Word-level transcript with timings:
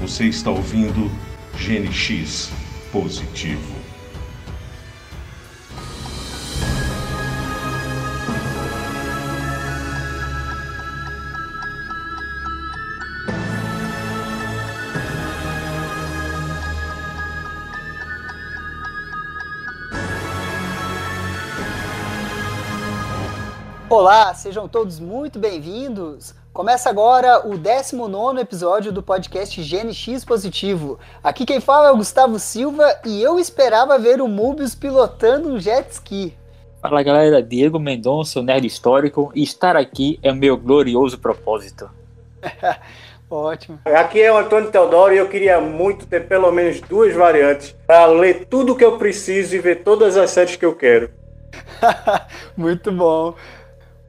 Você 0.00 0.26
está 0.26 0.48
ouvindo 0.48 1.10
GNX 1.56 2.52
Positivo. 2.92 3.74
Olá, 23.90 24.32
sejam 24.32 24.68
todos 24.68 25.00
muito 25.00 25.40
bem-vindos. 25.40 26.36
Começa 26.58 26.90
agora 26.90 27.46
o 27.46 27.56
19 27.56 28.40
episódio 28.40 28.90
do 28.90 29.00
podcast 29.00 29.62
GNX 29.62 30.24
Positivo. 30.24 30.98
Aqui 31.22 31.46
quem 31.46 31.60
fala 31.60 31.86
é 31.86 31.92
o 31.92 31.96
Gustavo 31.96 32.36
Silva 32.40 32.98
e 33.06 33.22
eu 33.22 33.38
esperava 33.38 33.96
ver 33.96 34.20
o 34.20 34.26
Mubius 34.26 34.74
pilotando 34.74 35.50
um 35.50 35.60
jet 35.60 35.88
ski. 35.92 36.36
Fala 36.82 37.00
galera, 37.04 37.40
Diego 37.40 37.78
Mendonça, 37.78 38.40
o 38.40 38.42
nerd 38.42 38.66
histórico, 38.66 39.30
e 39.36 39.44
estar 39.44 39.76
aqui 39.76 40.18
é 40.20 40.32
o 40.32 40.34
meu 40.34 40.56
glorioso 40.56 41.16
propósito. 41.18 41.88
Ótimo. 43.30 43.78
Aqui 43.84 44.20
é 44.20 44.32
o 44.32 44.38
Antônio 44.38 44.72
Teodoro 44.72 45.14
e 45.14 45.18
eu 45.18 45.28
queria 45.28 45.60
muito 45.60 46.06
ter 46.06 46.26
pelo 46.26 46.50
menos 46.50 46.80
duas 46.80 47.14
variantes 47.14 47.70
para 47.86 48.06
ler 48.06 48.46
tudo 48.46 48.74
que 48.74 48.84
eu 48.84 48.98
preciso 48.98 49.54
e 49.54 49.60
ver 49.60 49.84
todas 49.84 50.16
as 50.16 50.30
séries 50.30 50.56
que 50.56 50.66
eu 50.66 50.74
quero. 50.74 51.08
muito 52.58 52.90
bom. 52.90 53.36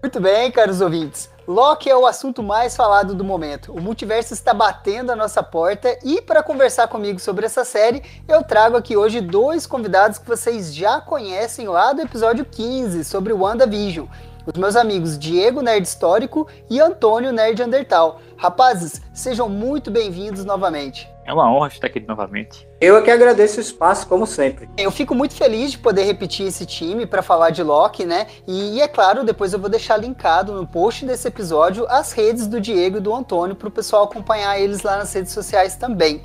Muito 0.02 0.19
bem, 0.19 0.49
caros 0.49 0.81
ouvintes. 0.81 1.29
Loki 1.49 1.89
é 1.89 1.98
o 1.98 2.05
assunto 2.05 2.44
mais 2.44 2.76
falado 2.76 3.16
do 3.16 3.23
momento. 3.23 3.73
O 3.73 3.81
multiverso 3.81 4.35
está 4.35 4.53
batendo 4.53 5.12
a 5.12 5.16
nossa 5.16 5.41
porta 5.41 5.98
e 6.03 6.22
para 6.22 6.44
conversar 6.44 6.88
comigo 6.88 7.20
sobre 7.20 7.44
essa 7.44 7.66
série, 7.66 8.03
eu 8.27 8.44
trago 8.44 8.77
aqui 8.77 8.95
hoje 8.95 9.20
dois 9.20 9.66
convidados 9.66 10.19
que 10.19 10.28
vocês 10.28 10.75
já 10.75 11.02
conhecem 11.02 11.67
lá 11.67 11.91
do 11.91 12.03
episódio 12.03 12.45
15 12.45 13.03
sobre 13.03 13.33
o 13.33 13.39
WandaVision. 13.39 14.06
Os 14.45 14.59
meus 14.59 14.75
amigos 14.75 15.17
Diego 15.17 15.64
Nerd 15.64 15.88
Histórico 15.88 16.47
e 16.69 16.80
Antônio 16.80 17.33
Nerd 17.33 17.63
Undertal. 17.63 18.22
Rapazes, 18.38 19.02
sejam 19.11 19.50
muito 19.50 19.89
bem-vindos 19.89 20.45
novamente. 20.45 21.09
É 21.30 21.31
uma 21.33 21.47
honra 21.53 21.67
estar 21.67 21.85
aqui 21.85 21.99
novamente. 21.99 22.67
Eu 22.81 22.97
é 22.97 23.03
que 23.03 23.11
agradeço 23.11 23.59
o 23.59 23.61
espaço, 23.61 24.08
como 24.08 24.25
sempre. 24.25 24.67
Eu 24.75 24.89
fico 24.89 25.13
muito 25.13 25.35
feliz 25.35 25.69
de 25.69 25.77
poder 25.77 26.02
repetir 26.02 26.47
esse 26.47 26.66
time 26.66 27.05
para 27.05 27.22
falar 27.22 27.52
de 27.52 27.61
Loki, 27.61 28.03
né? 28.03 28.25
E, 28.47 28.81
é 28.81 28.88
claro, 28.88 29.23
depois 29.23 29.53
eu 29.53 29.59
vou 29.59 29.69
deixar 29.69 29.97
linkado 29.97 30.53
no 30.53 30.66
post 30.66 31.05
desse 31.05 31.27
episódio 31.27 31.85
as 31.88 32.13
redes 32.13 32.47
do 32.47 32.59
Diego 32.59 32.97
e 32.97 33.00
do 33.00 33.13
Antônio 33.13 33.55
para 33.55 33.67
o 33.67 33.72
pessoal 33.72 34.05
acompanhar 34.05 34.59
eles 34.59 34.81
lá 34.81 34.97
nas 34.97 35.13
redes 35.13 35.31
sociais 35.31 35.75
também. 35.75 36.23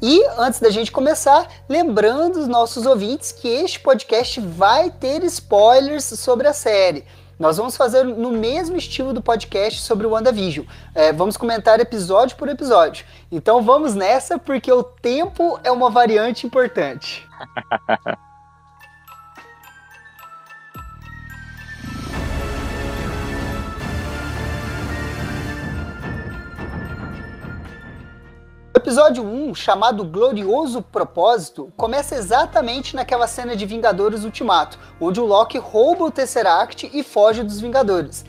E 0.00 0.24
antes 0.38 0.60
da 0.60 0.70
gente 0.70 0.90
começar, 0.90 1.46
lembrando 1.68 2.38
os 2.38 2.48
nossos 2.48 2.86
ouvintes 2.86 3.32
que 3.32 3.48
este 3.48 3.78
podcast 3.78 4.40
vai 4.40 4.90
ter 4.90 5.22
spoilers 5.24 6.04
sobre 6.04 6.48
a 6.48 6.54
série. 6.54 7.04
Nós 7.38 7.56
vamos 7.56 7.76
fazer 7.76 8.04
no 8.04 8.32
mesmo 8.32 8.76
estilo 8.76 9.12
do 9.12 9.22
podcast 9.22 9.80
sobre 9.82 10.06
o 10.06 10.10
WandaVision. 10.10 10.66
É, 10.94 11.12
vamos 11.12 11.36
comentar 11.36 11.78
episódio 11.78 12.36
por 12.36 12.48
episódio. 12.48 13.06
Então 13.30 13.62
vamos 13.62 13.94
nessa, 13.94 14.38
porque 14.38 14.72
o 14.72 14.82
tempo 14.82 15.58
é 15.62 15.70
uma 15.70 15.88
variante 15.88 16.46
importante. 16.46 17.26
episódio 28.88 29.22
1, 29.22 29.54
chamado 29.54 30.02
Glorioso 30.02 30.80
Propósito, 30.80 31.70
começa 31.76 32.14
exatamente 32.14 32.96
naquela 32.96 33.26
cena 33.26 33.54
de 33.54 33.66
Vingadores 33.66 34.24
Ultimato, 34.24 34.78
onde 34.98 35.20
o 35.20 35.26
Loki 35.26 35.58
rouba 35.58 36.06
o 36.06 36.10
Tesseract 36.10 36.90
e 36.90 37.02
foge 37.02 37.42
dos 37.42 37.60
Vingadores. 37.60 38.24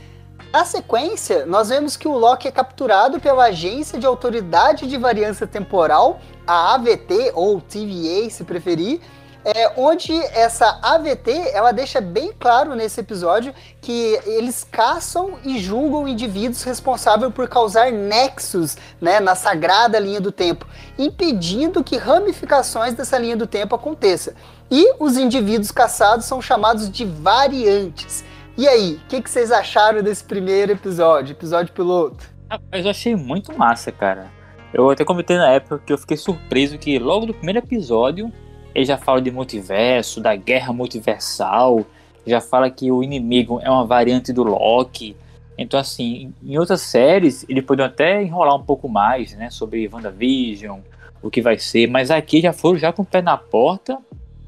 Na 0.52 0.66
sequência, 0.66 1.46
nós 1.46 1.69
vemos 1.69 1.96
que 1.96 2.09
o 2.09 2.18
Loki 2.18 2.46
é 2.46 2.52
capturado 2.52 3.22
pela 3.22 3.46
Agência 3.46 3.98
de 3.98 4.06
Autoridade 4.06 4.86
de 4.86 4.98
Variância 4.98 5.48
Temporal, 5.48 6.19
a 6.46 6.74
AVT, 6.74 7.31
ou 7.36 7.62
TVA 7.62 8.30
se 8.30 8.44
preferir, 8.44 9.00
é, 9.44 9.72
onde 9.77 10.13
essa 10.13 10.79
AVT 10.81 11.31
ela 11.53 11.72
deixa 11.72 12.01
bem 12.01 12.31
claro 12.38 12.75
nesse 12.75 13.00
episódio 13.00 13.53
que 13.81 14.19
eles 14.25 14.67
caçam 14.69 15.39
e 15.44 15.59
julgam 15.59 16.07
indivíduos 16.07 16.63
responsáveis 16.63 17.33
por 17.33 17.47
causar 17.47 17.91
nexos 17.91 18.77
né, 19.00 19.19
na 19.19 19.35
sagrada 19.35 19.97
linha 20.00 20.19
do 20.19 20.31
tempo, 20.31 20.67
impedindo 20.97 21.83
que 21.83 21.97
ramificações 21.97 22.94
dessa 22.94 23.17
linha 23.17 23.38
do 23.38 23.47
tempo 23.47 23.75
aconteça. 23.75 24.35
E 24.69 24.94
os 25.00 25.17
indivíduos 25.17 25.71
caçados 25.71 26.25
são 26.25 26.41
chamados 26.41 26.89
de 26.89 27.06
variantes. 27.06 28.23
E 28.57 28.67
aí, 28.67 29.00
o 29.03 29.07
que, 29.07 29.21
que, 29.21 29.29
vocês 29.29 29.51
acharam 29.51 30.03
desse 30.03 30.23
primeiro 30.23 30.73
episódio, 30.73 31.31
episódio 31.31 31.73
piloto? 31.73 32.29
Mas 32.71 32.83
eu 32.83 32.91
achei 32.91 33.16
muito 33.16 33.57
massa, 33.57 33.91
cara. 33.91 34.29
Eu 34.73 34.89
até 34.89 35.06
comentei 35.06 35.38
na 35.38 35.50
época 35.50 35.81
que 35.83 35.94
eu 35.94 35.97
fiquei 35.97 36.17
surpreso 36.17 36.77
que 36.77 37.00
logo 37.00 37.25
no 37.25 37.33
primeiro 37.33 37.59
episódio 37.59 38.31
ele 38.74 38.85
já 38.85 38.97
fala 38.97 39.22
de 39.22 39.31
multiverso, 39.31 40.22
da 40.22 40.35
guerra 40.35 40.72
multiversal, 40.74 41.85
já 42.25 42.40
fala 42.40 42.69
que 42.69 42.91
o 42.91 43.03
inimigo 43.03 43.59
é 43.62 43.69
uma 43.69 43.85
variante 43.85 44.31
do 44.31 44.44
Loki. 44.44 45.16
Então, 45.57 45.80
assim, 45.80 46.34
em 46.44 46.57
outras 46.57 46.81
séries, 46.81 47.46
ele 47.50 47.62
pode 47.62 47.81
até 47.81 48.22
enrolar 48.24 48.56
um 48.56 48.63
pouco 48.63 48.88
mais, 48.88 49.34
né, 49.34 49.50
sobre 49.50 49.90
WandaVision, 49.91 50.80
o 51.22 51.30
que 51.30 51.41
vai 51.41 51.57
ser, 51.57 51.88
mas 51.88 52.09
aqui 52.12 52.41
já 52.41 52.53
foram 52.53 52.78
já 52.78 52.94
com 52.94 53.02
o 53.02 53.06
pé 53.06 53.22
na 53.22 53.35
porta. 53.35 53.97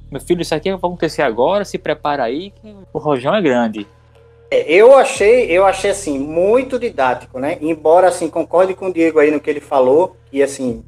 Meu 0.10 0.22
filho, 0.22 0.42
isso 0.42 0.56
aqui 0.56 0.70
vai 0.70 0.78
acontecer 0.78 1.22
agora, 1.22 1.66
se 1.66 1.78
prepara 1.78 2.24
aí, 2.24 2.52
que 2.52 2.76
o 2.94 3.00
rojão 3.00 3.36
é 3.36 3.42
grande. 3.42 3.86
É, 4.54 4.70
eu 4.70 4.94
achei, 4.98 5.46
eu 5.46 5.66
achei 5.66 5.92
assim 5.92 6.20
muito 6.20 6.78
didático, 6.78 7.40
né? 7.40 7.58
Embora 7.62 8.10
assim 8.10 8.30
concorde 8.30 8.74
com 8.74 8.88
o 8.88 8.94
Diego 8.94 9.18
aí 9.18 9.32
no 9.32 9.40
que 9.40 9.50
ele 9.50 9.62
falou, 9.62 10.18
e 10.30 10.44
assim 10.44 10.84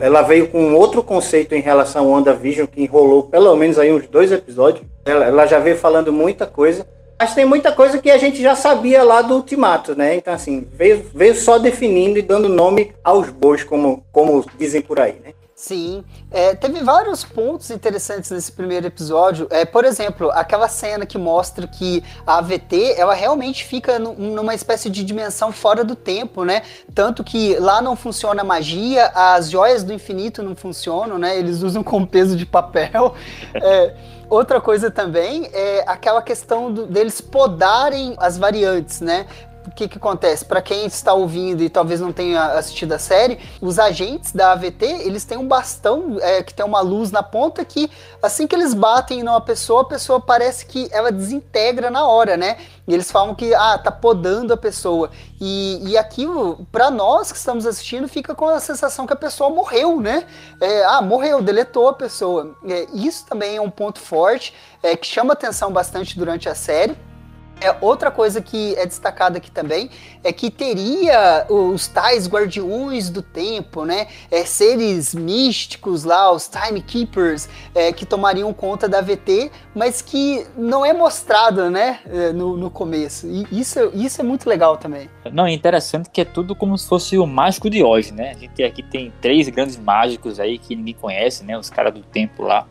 ela 0.00 0.22
veio 0.22 0.48
com 0.48 0.74
outro 0.74 1.00
conceito 1.00 1.54
em 1.54 1.60
relação 1.60 2.06
ao 2.06 2.10
WandaVision 2.10 2.66
que 2.66 2.82
enrolou 2.82 3.22
pelo 3.22 3.54
menos 3.54 3.78
aí 3.78 3.92
uns 3.92 4.08
dois 4.08 4.32
episódios. 4.32 4.84
Ela, 5.04 5.26
ela 5.26 5.46
já 5.46 5.60
veio 5.60 5.76
falando 5.76 6.12
muita 6.12 6.44
coisa, 6.44 6.84
mas 7.16 7.34
tem 7.34 7.44
muita 7.44 7.70
coisa 7.70 7.98
que 7.98 8.10
a 8.10 8.18
gente 8.18 8.42
já 8.42 8.56
sabia 8.56 9.04
lá 9.04 9.22
do 9.22 9.36
Ultimato, 9.36 9.94
né? 9.94 10.16
Então 10.16 10.34
assim 10.34 10.66
veio, 10.72 11.06
veio 11.14 11.36
só 11.36 11.56
definindo 11.56 12.18
e 12.18 12.22
dando 12.22 12.48
nome 12.48 12.92
aos 13.04 13.30
bois, 13.30 13.62
como 13.62 14.04
como 14.10 14.44
dizem 14.58 14.82
por 14.82 14.98
aí, 14.98 15.14
né? 15.24 15.32
Sim, 15.66 16.04
é, 16.30 16.54
teve 16.54 16.82
vários 16.82 17.24
pontos 17.24 17.70
interessantes 17.70 18.30
nesse 18.30 18.52
primeiro 18.52 18.86
episódio. 18.86 19.46
É, 19.48 19.64
por 19.64 19.86
exemplo, 19.86 20.30
aquela 20.30 20.68
cena 20.68 21.06
que 21.06 21.16
mostra 21.16 21.66
que 21.66 22.04
a 22.26 22.36
AVT 22.36 22.96
ela 22.98 23.14
realmente 23.14 23.64
fica 23.64 23.98
numa 23.98 24.54
espécie 24.54 24.90
de 24.90 25.02
dimensão 25.02 25.52
fora 25.52 25.82
do 25.82 25.96
tempo, 25.96 26.44
né? 26.44 26.64
Tanto 26.94 27.24
que 27.24 27.56
lá 27.58 27.80
não 27.80 27.96
funciona 27.96 28.42
a 28.42 28.44
magia, 28.44 29.06
as 29.14 29.48
joias 29.48 29.82
do 29.82 29.94
infinito 29.94 30.42
não 30.42 30.54
funcionam, 30.54 31.16
né? 31.16 31.38
Eles 31.38 31.62
usam 31.62 31.82
com 31.82 32.04
peso 32.04 32.36
de 32.36 32.44
papel. 32.44 33.14
É, 33.54 33.94
outra 34.28 34.60
coisa 34.60 34.90
também 34.90 35.48
é 35.54 35.82
aquela 35.86 36.20
questão 36.20 36.70
do, 36.70 36.86
deles 36.86 37.22
podarem 37.22 38.14
as 38.18 38.36
variantes, 38.36 39.00
né? 39.00 39.26
O 39.66 39.70
que, 39.70 39.88
que 39.88 39.98
acontece? 39.98 40.44
Para 40.44 40.60
quem 40.60 40.86
está 40.86 41.12
ouvindo 41.12 41.62
e 41.62 41.68
talvez 41.68 42.00
não 42.00 42.12
tenha 42.12 42.44
assistido 42.52 42.92
a 42.92 42.98
série, 42.98 43.38
os 43.60 43.78
agentes 43.78 44.32
da 44.32 44.52
AVT 44.52 44.84
eles 44.84 45.24
têm 45.24 45.38
um 45.38 45.46
bastão 45.46 46.18
é, 46.20 46.42
que 46.42 46.52
tem 46.52 46.64
uma 46.64 46.80
luz 46.80 47.10
na 47.10 47.22
ponta 47.22 47.64
que 47.64 47.90
assim 48.22 48.46
que 48.46 48.54
eles 48.54 48.74
batem 48.74 49.22
numa 49.22 49.40
pessoa, 49.40 49.82
a 49.82 49.84
pessoa 49.86 50.20
parece 50.20 50.66
que 50.66 50.88
ela 50.92 51.10
desintegra 51.10 51.90
na 51.90 52.06
hora, 52.06 52.36
né? 52.36 52.58
E 52.86 52.92
eles 52.92 53.10
falam 53.10 53.34
que 53.34 53.54
ah, 53.54 53.78
tá 53.78 53.90
podando 53.90 54.52
a 54.52 54.56
pessoa. 54.56 55.10
E, 55.40 55.80
e 55.90 55.96
aquilo, 55.96 56.66
para 56.70 56.90
nós 56.90 57.32
que 57.32 57.38
estamos 57.38 57.66
assistindo, 57.66 58.06
fica 58.06 58.34
com 58.34 58.46
a 58.46 58.60
sensação 58.60 59.06
que 59.06 59.12
a 59.12 59.16
pessoa 59.16 59.48
morreu, 59.48 60.00
né? 60.00 60.26
É, 60.60 60.84
ah, 60.84 61.00
morreu, 61.00 61.40
deletou 61.40 61.88
a 61.88 61.94
pessoa. 61.94 62.54
É, 62.68 62.86
isso 62.92 63.24
também 63.26 63.56
é 63.56 63.60
um 63.60 63.70
ponto 63.70 63.98
forte 64.00 64.52
é, 64.82 64.94
que 64.96 65.06
chama 65.06 65.32
atenção 65.32 65.72
bastante 65.72 66.18
durante 66.18 66.48
a 66.48 66.54
série. 66.54 66.94
É, 67.60 67.74
outra 67.80 68.10
coisa 68.10 68.42
que 68.42 68.74
é 68.74 68.84
destacada 68.84 69.38
aqui 69.38 69.50
também 69.50 69.88
é 70.22 70.32
que 70.32 70.50
teria 70.50 71.46
os 71.48 71.86
tais 71.86 72.28
guardiões 72.28 73.08
do 73.08 73.22
tempo, 73.22 73.84
né? 73.84 74.08
É, 74.30 74.44
seres 74.44 75.14
místicos 75.14 76.04
lá, 76.04 76.32
os 76.32 76.48
Timekeepers, 76.48 77.48
é, 77.74 77.92
que 77.92 78.04
tomariam 78.04 78.52
conta 78.52 78.88
da 78.88 79.00
VT, 79.00 79.50
mas 79.74 80.02
que 80.02 80.46
não 80.56 80.84
é 80.84 80.92
mostrado, 80.92 81.70
né? 81.70 82.00
É, 82.06 82.32
no, 82.32 82.56
no 82.56 82.70
começo. 82.70 83.26
E 83.26 83.46
isso, 83.50 83.78
isso 83.94 84.20
é 84.20 84.24
muito 84.24 84.48
legal 84.48 84.76
também. 84.76 85.08
Não, 85.32 85.46
é 85.46 85.52
interessante 85.52 86.10
que 86.10 86.20
é 86.20 86.24
tudo 86.24 86.54
como 86.54 86.76
se 86.76 86.88
fosse 86.88 87.16
o 87.18 87.26
mágico 87.26 87.70
de 87.70 87.82
hoje, 87.82 88.12
né? 88.12 88.32
A 88.32 88.38
gente 88.38 88.62
aqui 88.62 88.82
tem 88.82 89.12
três 89.20 89.48
grandes 89.48 89.76
mágicos 89.78 90.38
aí 90.38 90.58
que 90.58 90.76
ninguém 90.76 90.94
conhece, 90.94 91.44
né? 91.44 91.56
Os 91.56 91.70
caras 91.70 91.94
do 91.94 92.02
tempo 92.02 92.42
lá. 92.42 92.66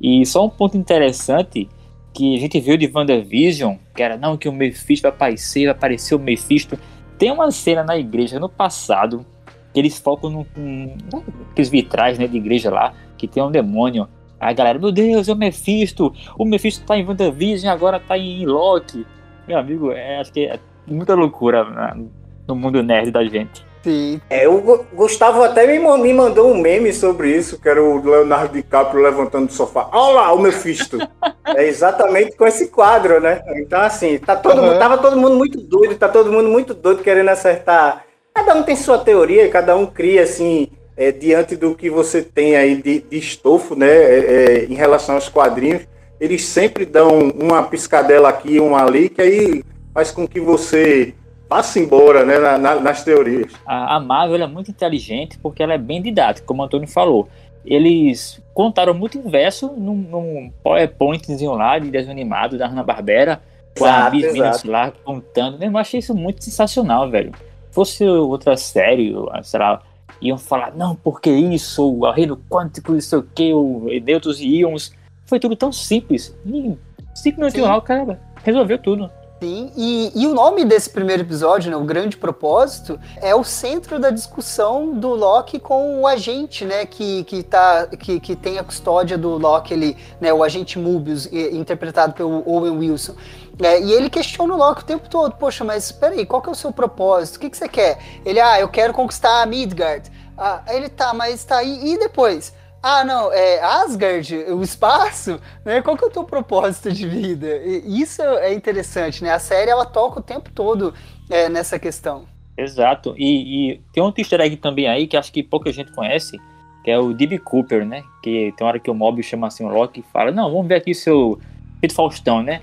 E 0.00 0.26
só 0.26 0.44
um 0.44 0.50
ponto 0.50 0.76
interessante 0.76 1.68
que 2.16 2.34
a 2.34 2.38
gente 2.38 2.58
viu 2.58 2.78
de 2.78 2.90
WandaVision, 2.92 3.76
que 3.94 4.02
era 4.02 4.16
não, 4.16 4.38
que 4.38 4.48
o 4.48 4.52
Mephisto 4.52 5.02
vai 5.02 5.10
aparecer, 5.10 5.66
vai 5.66 5.74
aparecer 5.74 6.14
o 6.14 6.18
Mephisto. 6.18 6.78
Tem 7.18 7.30
uma 7.30 7.50
cena 7.50 7.84
na 7.84 7.98
igreja 7.98 8.40
no 8.40 8.48
passado, 8.48 9.24
que 9.72 9.78
eles 9.78 9.98
focam 9.98 10.30
no, 10.30 10.46
no, 10.56 11.22
naqueles 11.48 11.68
vitrais 11.68 12.18
né, 12.18 12.26
de 12.26 12.38
igreja 12.38 12.70
lá, 12.70 12.94
que 13.18 13.28
tem 13.28 13.42
um 13.42 13.50
demônio. 13.50 14.08
Aí 14.40 14.50
a 14.50 14.52
galera, 14.54 14.78
meu 14.78 14.90
Deus, 14.90 15.28
é 15.28 15.32
o 15.32 15.36
Mephisto, 15.36 16.10
o 16.38 16.46
Mephisto 16.46 16.86
tá 16.86 16.96
em 16.96 17.06
WandaVision, 17.06 17.70
agora 17.70 18.00
tá 18.00 18.16
em 18.16 18.46
Loki. 18.46 19.06
Meu 19.46 19.58
amigo, 19.58 19.92
é, 19.92 20.18
acho 20.18 20.32
que 20.32 20.46
é 20.46 20.58
muita 20.86 21.14
loucura 21.14 21.68
né, 21.68 22.06
no 22.48 22.56
mundo 22.56 22.82
nerd 22.82 23.10
da 23.10 23.22
gente. 23.24 23.65
Sim. 23.86 24.20
É, 24.28 24.48
o 24.48 24.84
Gustavo 24.92 25.44
até 25.44 25.64
me, 25.64 26.12
mandou 26.12 26.50
um 26.50 26.60
meme 26.60 26.92
sobre 26.92 27.30
isso, 27.30 27.56
que 27.56 27.68
era 27.68 27.80
o 27.80 28.04
Leonardo 28.04 28.52
DiCaprio 28.52 29.00
levantando 29.00 29.46
do 29.46 29.52
sofá. 29.52 29.88
Olha 29.92 30.14
lá, 30.14 30.32
o 30.32 30.40
Mephisto. 30.40 30.98
é 31.46 31.68
exatamente 31.68 32.36
com 32.36 32.44
esse 32.44 32.66
quadro, 32.66 33.20
né? 33.20 33.40
Então, 33.54 33.80
assim, 33.80 34.18
tá 34.18 34.34
todo 34.34 34.58
uhum. 34.58 34.66
mundo, 34.66 34.78
tava 34.80 34.98
todo 34.98 35.16
mundo 35.16 35.36
muito 35.36 35.60
doido, 35.60 35.94
tá 35.94 36.08
todo 36.08 36.32
mundo 36.32 36.48
muito 36.48 36.74
doido 36.74 37.00
querendo 37.00 37.28
acertar. 37.28 38.04
Cada 38.34 38.56
um 38.56 38.64
tem 38.64 38.74
sua 38.74 38.98
teoria, 38.98 39.48
cada 39.50 39.76
um 39.76 39.86
cria, 39.86 40.24
assim, 40.24 40.66
é, 40.96 41.12
diante 41.12 41.54
do 41.54 41.72
que 41.72 41.88
você 41.88 42.22
tem 42.22 42.56
aí 42.56 42.82
de, 42.82 43.02
de 43.02 43.18
estofo, 43.18 43.76
né, 43.76 43.86
é, 43.86 44.18
é, 44.18 44.64
em 44.64 44.74
relação 44.74 45.14
aos 45.14 45.28
quadrinhos, 45.28 45.86
eles 46.18 46.44
sempre 46.44 46.84
dão 46.84 47.28
uma 47.40 47.62
piscadela 47.62 48.30
aqui, 48.30 48.58
uma 48.58 48.84
ali, 48.84 49.08
que 49.08 49.22
aí 49.22 49.64
faz 49.94 50.10
com 50.10 50.26
que 50.26 50.40
você 50.40 51.14
passa 51.48 51.78
embora 51.78 52.24
né, 52.24 52.38
na, 52.38 52.58
na, 52.58 52.74
nas 52.80 53.04
teorias. 53.04 53.52
A, 53.66 53.96
a 53.96 54.00
Marvel 54.00 54.42
é 54.42 54.46
muito 54.46 54.70
inteligente 54.70 55.38
porque 55.38 55.62
ela 55.62 55.74
é 55.74 55.78
bem 55.78 56.02
didática, 56.02 56.46
como 56.46 56.62
o 56.62 56.64
Antônio 56.64 56.88
falou. 56.88 57.28
Eles 57.64 58.40
contaram 58.54 58.94
muito 58.94 59.18
inverso 59.18 59.72
num, 59.76 59.96
num 59.96 60.52
PowerPointzinho 60.62 61.52
lá 61.54 61.78
de 61.78 61.90
desenho 61.90 62.12
animado 62.12 62.56
da 62.56 62.68
Hanna-Barbera, 62.68 63.40
com 63.76 63.84
a 63.84 64.08
Miss 64.10 64.64
lá 64.64 64.92
contando. 65.04 65.62
Eu 65.62 65.76
achei 65.76 66.00
isso 66.00 66.14
muito 66.14 66.42
sensacional, 66.44 67.10
velho. 67.10 67.32
Se 67.68 67.74
fosse 67.74 68.04
outra 68.04 68.56
série, 68.56 69.14
sei 69.42 69.60
lá, 69.60 69.82
iam 70.20 70.38
falar, 70.38 70.74
não, 70.74 70.94
porque 70.94 71.30
isso, 71.30 71.84
o 71.84 72.10
reino 72.10 72.40
quântico, 72.48 72.92
não 72.92 73.00
sei 73.00 73.18
o 73.18 73.22
que, 73.22 73.52
o 73.52 73.86
nêutrons 74.02 74.40
e 74.40 74.60
íons. 74.60 74.94
Foi 75.26 75.40
tudo 75.40 75.56
tão 75.56 75.72
simples. 75.72 76.36
Minutos 76.44 77.54
lá, 77.56 77.76
o 77.76 77.82
cara 77.82 78.20
resolveu 78.44 78.78
tudo. 78.78 79.10
Sim, 79.38 79.70
e, 79.76 80.12
e, 80.14 80.26
o 80.26 80.32
nome 80.32 80.64
desse 80.64 80.88
primeiro 80.88 81.22
episódio, 81.22 81.70
né, 81.70 81.76
o 81.76 81.84
grande 81.84 82.16
propósito, 82.16 82.98
é 83.20 83.34
o 83.34 83.44
centro 83.44 83.98
da 83.98 84.08
discussão 84.08 84.94
do 84.94 85.10
Loki 85.10 85.60
com 85.60 86.00
o 86.00 86.06
agente, 86.06 86.64
né, 86.64 86.86
que, 86.86 87.22
que, 87.24 87.42
tá, 87.42 87.86
que, 87.86 88.18
que 88.18 88.34
tem 88.34 88.58
a 88.58 88.64
custódia 88.64 89.18
do 89.18 89.36
Loki, 89.36 89.74
ele, 89.74 89.94
né, 90.22 90.32
o 90.32 90.42
agente 90.42 90.78
Mobius, 90.78 91.26
interpretado 91.26 92.14
pelo 92.14 92.42
Owen 92.48 92.78
Wilson. 92.78 93.14
É, 93.62 93.78
e 93.78 93.92
ele 93.92 94.08
questiona 94.08 94.54
o 94.54 94.56
Loki 94.56 94.80
o 94.80 94.86
tempo 94.86 95.06
todo, 95.06 95.36
poxa, 95.36 95.62
mas 95.64 95.92
peraí, 95.92 96.24
qual 96.24 96.40
que 96.40 96.48
é 96.48 96.52
o 96.52 96.54
seu 96.54 96.72
propósito? 96.72 97.36
O 97.36 97.40
que, 97.40 97.50
que 97.50 97.58
você 97.58 97.68
quer? 97.68 97.98
Ele, 98.24 98.40
ah, 98.40 98.58
eu 98.58 98.70
quero 98.70 98.94
conquistar 98.94 99.42
a 99.42 99.46
Midgard. 99.46 100.10
Ah, 100.38 100.62
ele 100.68 100.88
tá, 100.88 101.12
mas 101.12 101.44
tá 101.44 101.58
aí, 101.58 101.92
e 101.92 101.98
depois? 101.98 102.54
Ah, 102.82 103.04
não, 103.04 103.32
é 103.32 103.60
Asgard, 103.60 104.34
o 104.34 104.62
espaço, 104.62 105.40
né? 105.64 105.82
Qual 105.82 105.96
que 105.96 106.04
é 106.04 106.06
o 106.06 106.10
teu 106.10 106.24
propósito 106.24 106.92
de 106.92 107.08
vida? 107.08 107.56
E 107.64 108.00
isso 108.00 108.22
é 108.22 108.52
interessante, 108.54 109.24
né? 109.24 109.32
A 109.32 109.38
série 109.38 109.70
ela 109.70 109.84
toca 109.84 110.20
o 110.20 110.22
tempo 110.22 110.50
todo 110.52 110.94
é, 111.28 111.48
nessa 111.48 111.78
questão. 111.78 112.24
Exato. 112.56 113.14
E, 113.18 113.72
e, 113.72 113.80
tem 113.92 114.02
outro 114.02 114.20
easter 114.20 114.40
egg 114.40 114.56
também 114.56 114.88
aí 114.88 115.06
que 115.06 115.16
acho 115.16 115.32
que 115.32 115.42
pouca 115.42 115.72
gente 115.72 115.92
conhece, 115.92 116.40
que 116.84 116.90
é 116.90 116.98
o 116.98 117.12
D.B. 117.12 117.38
Cooper, 117.38 117.84
né? 117.84 118.02
Que 118.22 118.54
tem 118.56 118.66
hora 118.66 118.78
que 118.78 118.90
o 118.90 118.94
Mobius 118.94 119.26
chama 119.26 119.48
assim 119.48 119.64
o 119.64 119.68
Loki 119.68 120.00
e 120.00 120.12
fala: 120.12 120.30
Não, 120.30 120.50
vamos 120.50 120.66
ver 120.66 120.76
aqui 120.76 120.94
seu 120.94 121.38
Pedro 121.80 121.96
Faustão, 121.96 122.42
né? 122.42 122.62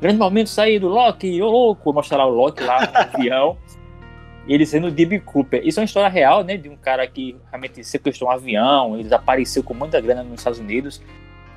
Grande 0.00 0.18
momento 0.18 0.48
sair 0.48 0.78
do 0.78 0.88
Loki, 0.88 1.40
ô 1.42 1.48
louco, 1.50 1.92
mostrar 1.92 2.26
o 2.26 2.30
Loki 2.30 2.62
lá 2.62 2.80
no 2.80 2.96
avião 2.96 3.56
ele 4.48 4.66
sendo 4.66 4.90
D.B. 4.90 5.20
Cooper. 5.20 5.60
Isso 5.64 5.78
é 5.78 5.82
uma 5.82 5.86
história 5.86 6.08
real, 6.08 6.42
né? 6.42 6.56
De 6.56 6.68
um 6.68 6.76
cara 6.76 7.06
que 7.06 7.36
realmente 7.50 7.84
sequestrou 7.84 8.30
um 8.30 8.32
avião, 8.32 8.94
ele 8.94 9.04
desapareceu 9.04 9.62
com 9.62 9.74
muita 9.74 10.00
grana 10.00 10.22
nos 10.22 10.40
Estados 10.40 10.58
Unidos. 10.58 11.00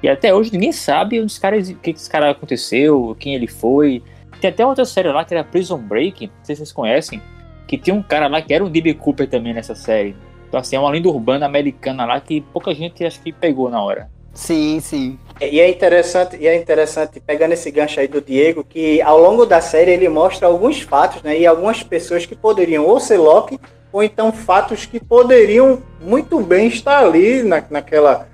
E 0.01 0.09
até 0.09 0.33
hoje 0.33 0.51
ninguém 0.51 0.71
sabe 0.71 1.21
onde 1.21 1.39
caras, 1.39 1.69
o 1.69 1.75
que 1.75 1.91
esse 1.91 2.09
cara 2.09 2.31
aconteceu, 2.31 3.15
quem 3.19 3.35
ele 3.35 3.47
foi. 3.47 4.03
Tem 4.41 4.49
até 4.49 4.65
outra 4.65 4.83
série 4.83 5.07
lá 5.09 5.23
que 5.23 5.33
era 5.33 5.43
Prison 5.43 5.77
Break, 5.77 6.27
não 6.27 6.33
sei 6.43 6.55
se 6.55 6.59
vocês 6.59 6.73
conhecem, 6.73 7.21
que 7.65 7.77
tem 7.77 7.93
um 7.93 8.03
cara 8.03 8.27
lá 8.27 8.41
que 8.41 8.53
era 8.53 8.63
um 8.63 8.69
D.B. 8.69 8.95
Cooper 8.95 9.29
também 9.29 9.53
nessa 9.53 9.73
série. 9.73 10.15
Então, 10.49 10.59
assim, 10.59 10.75
é 10.75 10.79
uma 10.79 10.89
lenda 10.89 11.07
urbana 11.07 11.45
americana 11.45 12.05
lá 12.05 12.19
que 12.19 12.41
pouca 12.41 12.75
gente 12.75 13.03
acho 13.05 13.21
que 13.21 13.31
pegou 13.31 13.69
na 13.69 13.81
hora. 13.81 14.09
Sim, 14.33 14.79
sim. 14.79 15.17
E 15.41 15.59
é 15.59 15.69
interessante, 15.69 16.37
e 16.37 16.47
é 16.47 16.55
interessante 16.55 17.19
pegando 17.19 17.53
esse 17.53 17.69
gancho 17.71 17.99
aí 17.99 18.07
do 18.07 18.21
Diego, 18.21 18.63
que 18.63 19.01
ao 19.01 19.19
longo 19.19 19.45
da 19.45 19.59
série 19.59 19.91
ele 19.91 20.07
mostra 20.07 20.47
alguns 20.47 20.81
fatos, 20.81 21.21
né, 21.21 21.37
e 21.37 21.45
algumas 21.45 21.83
pessoas 21.83 22.25
que 22.25 22.35
poderiam 22.35 22.85
ou 22.85 22.99
ser 22.99 23.17
Loki, 23.17 23.59
ou 23.91 24.03
então 24.03 24.31
fatos 24.31 24.85
que 24.85 24.99
poderiam 24.99 25.81
muito 26.01 26.39
bem 26.39 26.67
estar 26.67 26.99
ali 26.99 27.43
na, 27.43 27.63
naquela, 27.69 28.27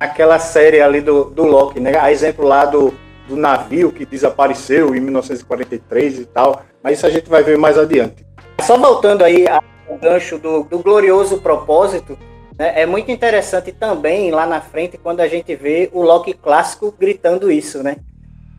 naquela 0.00 0.38
série 0.38 0.80
ali 0.80 1.00
do, 1.00 1.24
do 1.24 1.44
Loki, 1.44 1.78
né? 1.78 1.98
A 1.98 2.10
exemplo 2.10 2.46
lá 2.46 2.64
do, 2.64 2.94
do 3.28 3.36
navio 3.36 3.92
que 3.92 4.06
desapareceu 4.06 4.94
em 4.94 5.00
1943 5.00 6.20
e 6.20 6.24
tal, 6.24 6.62
mas 6.82 6.98
isso 6.98 7.06
a 7.06 7.10
gente 7.10 7.28
vai 7.28 7.42
ver 7.42 7.58
mais 7.58 7.76
adiante. 7.76 8.26
Só 8.62 8.78
voltando 8.78 9.22
aí 9.22 9.46
ao 9.46 9.98
gancho 9.98 10.38
do, 10.38 10.64
do 10.64 10.78
glorioso 10.78 11.38
propósito? 11.38 12.18
É 12.58 12.84
muito 12.84 13.08
interessante 13.08 13.70
também 13.70 14.32
lá 14.32 14.44
na 14.44 14.60
frente 14.60 14.98
quando 14.98 15.20
a 15.20 15.28
gente 15.28 15.54
vê 15.54 15.88
o 15.92 16.02
Loki 16.02 16.34
clássico 16.34 16.90
gritando 16.90 17.52
isso, 17.52 17.84
né? 17.84 17.98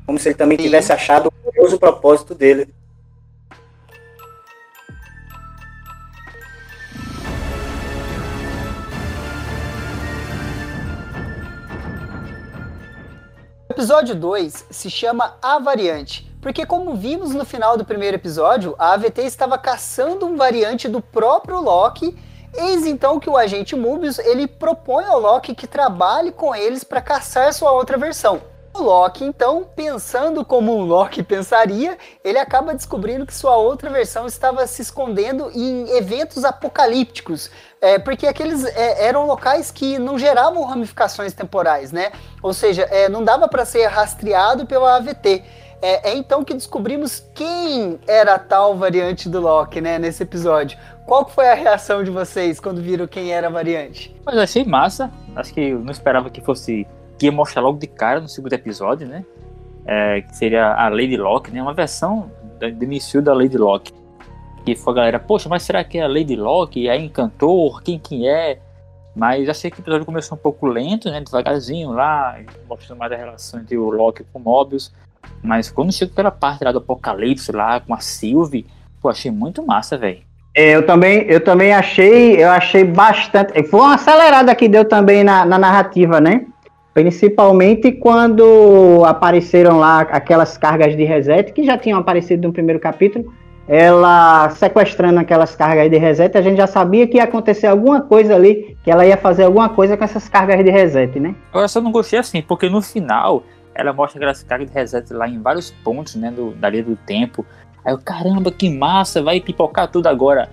Como 0.05 0.17
se 0.17 0.29
ele 0.29 0.35
também 0.35 0.57
Sim. 0.57 0.63
tivesse 0.63 0.93
achado 0.93 1.27
o 1.27 1.31
curioso 1.31 1.77
propósito 1.77 2.33
dele. 2.33 2.73
O 13.67 13.73
episódio 13.73 14.15
2 14.15 14.65
se 14.69 14.89
chama 14.89 15.37
A 15.41 15.59
Variante, 15.59 16.31
porque 16.41 16.65
como 16.65 16.95
vimos 16.95 17.31
no 17.31 17.43
final 17.43 17.77
do 17.77 17.83
primeiro 17.83 18.15
episódio, 18.15 18.75
a 18.79 18.93
AVT 18.93 19.23
estava 19.23 19.57
caçando 19.57 20.25
um 20.25 20.37
variante 20.37 20.87
do 20.87 21.01
próprio 21.01 21.59
Loki 21.59 22.17
Eis 22.53 22.85
então 22.85 23.19
que 23.19 23.29
o 23.29 23.37
agente 23.37 23.75
Mobius 23.75 24.19
ele 24.19 24.47
propõe 24.47 25.05
ao 25.05 25.19
Loki 25.19 25.53
que 25.53 25.67
trabalhe 25.67 26.31
com 26.31 26.55
eles 26.55 26.83
para 26.83 27.01
caçar 27.01 27.53
sua 27.53 27.71
outra 27.71 27.97
versão. 27.97 28.41
O 28.73 28.81
Loki, 28.83 29.25
então, 29.25 29.67
pensando 29.75 30.45
como 30.45 30.77
um 30.77 30.85
Loki 30.85 31.23
pensaria, 31.23 31.97
ele 32.23 32.37
acaba 32.37 32.73
descobrindo 32.73 33.25
que 33.25 33.33
sua 33.33 33.57
outra 33.57 33.89
versão 33.89 34.27
estava 34.27 34.65
se 34.67 34.81
escondendo 34.81 35.51
em 35.53 35.89
eventos 35.97 36.45
apocalípticos, 36.45 37.49
é, 37.81 37.97
porque 37.97 38.27
aqueles 38.27 38.63
é, 38.63 39.07
eram 39.07 39.25
locais 39.25 39.71
que 39.71 39.97
não 39.97 40.19
geravam 40.19 40.63
ramificações 40.63 41.33
temporais, 41.33 41.91
né? 41.91 42.11
Ou 42.43 42.53
seja, 42.53 42.83
é, 42.83 43.09
não 43.09 43.23
dava 43.23 43.47
para 43.47 43.65
ser 43.65 43.87
rastreado 43.87 44.67
pela 44.67 44.97
AVT. 44.97 45.43
É, 45.81 46.11
é, 46.11 46.15
então 46.15 46.43
que 46.43 46.53
descobrimos 46.53 47.23
quem 47.33 47.99
era 48.05 48.35
a 48.35 48.39
tal 48.39 48.75
variante 48.75 49.29
do 49.29 49.39
Loki, 49.39 49.79
né, 49.79 49.97
nesse 49.97 50.23
episódio. 50.23 50.77
Qual 51.09 51.27
foi 51.27 51.49
a 51.49 51.55
reação 51.55 52.03
de 52.03 52.11
vocês 52.11 52.59
quando 52.59 52.83
viram 52.83 53.07
quem 53.07 53.31
era 53.31 53.47
a 53.47 53.49
variante? 53.49 54.15
Mas 54.23 54.35
eu 54.35 54.41
achei 54.43 54.63
massa. 54.63 55.11
Acho 55.35 55.51
que 55.51 55.59
eu 55.59 55.79
não 55.79 55.91
esperava 55.91 56.29
que 56.29 56.39
fosse. 56.39 56.85
que 57.17 57.25
ia 57.25 57.31
mostrar 57.31 57.63
logo 57.63 57.79
de 57.79 57.87
cara 57.87 58.19
no 58.19 58.29
segundo 58.29 58.53
episódio, 58.53 59.07
né? 59.07 59.25
É, 59.87 60.21
que 60.21 60.37
seria 60.37 60.71
a 60.71 60.87
Lady 60.87 61.17
Locke, 61.17 61.49
né? 61.49 61.63
Uma 61.63 61.73
versão 61.73 62.31
do 62.59 62.83
início 62.83 63.23
da 63.23 63.33
Lady 63.33 63.57
Locke. 63.57 63.91
Que 64.63 64.75
foi 64.75 64.93
a 64.93 64.95
galera, 64.97 65.19
poxa, 65.19 65.49
mas 65.49 65.63
será 65.63 65.83
que 65.83 65.97
é 65.97 66.03
a 66.03 66.07
Lady 66.07 66.35
Locke? 66.35 66.87
É 66.87 66.95
Encantor? 66.95 67.81
Quem 67.81 67.97
quem 67.97 68.29
é? 68.29 68.59
Mas 69.15 69.49
achei 69.49 69.71
que 69.71 69.79
o 69.79 69.81
episódio 69.81 70.05
começou 70.05 70.37
um 70.37 70.41
pouco 70.41 70.67
lento, 70.67 71.09
né? 71.09 71.21
Devagarzinho 71.21 71.91
lá, 71.91 72.39
mostrando 72.69 72.99
mais 72.99 73.11
a 73.11 73.15
relação 73.15 73.59
entre 73.59 73.75
o 73.75 73.89
Loki 73.89 74.23
com 74.31 74.37
o 74.37 74.43
Mobius. 74.43 74.93
Mas 75.41 75.71
quando 75.71 75.91
chega 75.91 76.13
pela 76.13 76.29
parte 76.29 76.63
lá 76.63 76.71
do 76.71 76.77
Apocalipse 76.77 77.51
lá 77.51 77.79
com 77.79 77.95
a 77.95 77.99
Sylvie, 77.99 78.67
pô, 79.01 79.09
achei 79.09 79.31
muito 79.31 79.65
massa, 79.65 79.97
velho. 79.97 80.28
É, 80.55 80.75
eu 80.75 80.85
também, 80.85 81.25
eu 81.27 81.39
também 81.39 81.73
achei, 81.73 82.43
eu 82.43 82.49
achei 82.49 82.83
bastante. 82.83 83.63
Foi 83.63 83.79
uma 83.79 83.95
acelerada 83.95 84.53
que 84.55 84.67
deu 84.67 84.85
também 84.85 85.23
na, 85.23 85.45
na 85.45 85.57
narrativa, 85.57 86.19
né? 86.19 86.45
Principalmente 86.93 87.91
quando 87.91 89.03
apareceram 89.05 89.77
lá 89.77 90.01
aquelas 90.01 90.57
cargas 90.57 90.97
de 90.97 91.03
reset 91.03 91.53
que 91.53 91.63
já 91.63 91.77
tinham 91.77 91.99
aparecido 91.99 92.47
no 92.47 92.53
primeiro 92.53 92.79
capítulo. 92.79 93.31
Ela 93.67 94.49
sequestrando 94.49 95.19
aquelas 95.19 95.55
cargas 95.55 95.91
de 95.91 95.97
reset, 95.97 96.35
a 96.35 96.41
gente 96.41 96.57
já 96.57 96.65
sabia 96.65 97.05
que 97.05 97.17
ia 97.17 97.23
acontecer 97.25 97.67
alguma 97.67 98.01
coisa 98.01 98.33
ali, 98.33 98.75
que 98.83 98.89
ela 98.89 99.05
ia 99.05 99.15
fazer 99.15 99.43
alguma 99.43 99.69
coisa 99.69 99.95
com 99.95 100.03
essas 100.03 100.27
cargas 100.27 100.65
de 100.65 100.71
reset, 100.71 101.19
né? 101.19 101.35
Agora 101.51 101.67
só 101.67 101.79
não 101.79 101.91
gostei 101.91 102.17
assim, 102.17 102.41
porque 102.41 102.67
no 102.67 102.81
final 102.81 103.43
ela 103.75 103.93
mostra 103.93 104.17
aquelas 104.17 104.41
cargas 104.41 104.69
de 104.69 104.73
reset 104.73 105.13
lá 105.13 105.27
em 105.29 105.39
vários 105.39 105.69
pontos, 105.69 106.15
né, 106.15 106.31
do, 106.31 106.51
da 106.51 106.67
linha 106.67 106.83
do 106.83 106.95
tempo. 106.95 107.45
Aí 107.83 107.93
eu, 107.93 107.97
caramba, 107.97 108.51
que 108.51 108.69
massa, 108.69 109.21
vai 109.21 109.39
pipocar 109.39 109.87
tudo 109.87 110.07
agora. 110.07 110.49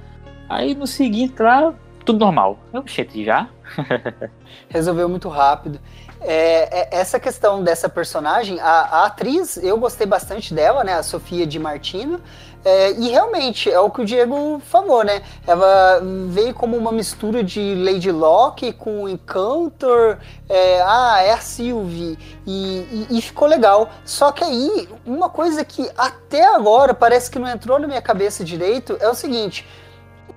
Aí 0.49 0.75
no 0.75 0.87
seguinte 0.87 1.43
lá, 1.43 1.75
tudo 2.05 2.21
normal. 2.21 2.59
Eu, 2.73 2.87
gente, 2.87 3.25
já? 3.25 3.49
Resolveu 4.69 5.09
muito 5.09 5.29
rápido. 5.29 5.81
É, 6.21 6.97
é, 6.97 7.01
essa 7.01 7.21
questão 7.21 7.63
dessa 7.63 7.89
personagem, 7.89 8.59
a, 8.61 8.71
a, 8.71 9.07
atriz, 9.07 9.57
eu 9.59 9.79
gostei 9.79 10.07
bastante 10.07 10.55
dela, 10.55 10.83
né? 10.83 10.95
A 10.95 11.03
Sofia 11.03 11.47
de 11.47 11.59
Martino. 11.59 12.21
É, 12.69 12.91
e 12.91 13.11
realmente, 13.11 13.71
é 13.71 13.79
o 13.79 13.89
que 13.89 14.01
o 14.03 14.05
Diego 14.05 14.61
falou, 14.65 15.05
né? 15.05 15.23
Ela 15.47 16.01
veio 16.31 16.53
como 16.53 16.77
uma 16.77 16.91
mistura 16.91 17.45
de 17.45 17.77
Lady 17.77 18.11
Locke 18.11 18.73
com 18.73 19.09
Encounter, 19.09 20.19
é, 20.49 20.83
ah, 20.83 21.23
é 21.23 21.33
a 21.33 21.39
Sylvie, 21.39 22.19
e, 22.45 23.07
e, 23.09 23.19
e, 23.19 23.23
ficou 23.23 23.47
legal. 23.47 23.89
Só 24.05 24.33
que 24.33 24.43
aí, 24.43 24.89
uma 25.07 25.29
coisa 25.29 25.65
que 25.65 25.89
até 25.97 26.45
agora 26.45 26.93
parece 26.93 27.31
que 27.31 27.39
não 27.39 27.49
entrou 27.49 27.79
na 27.79 27.87
minha 27.87 28.03
cabeça 28.03 28.45
direito 28.45 28.97
é 28.99 29.09
o 29.09 29.15
seguinte 29.15 29.65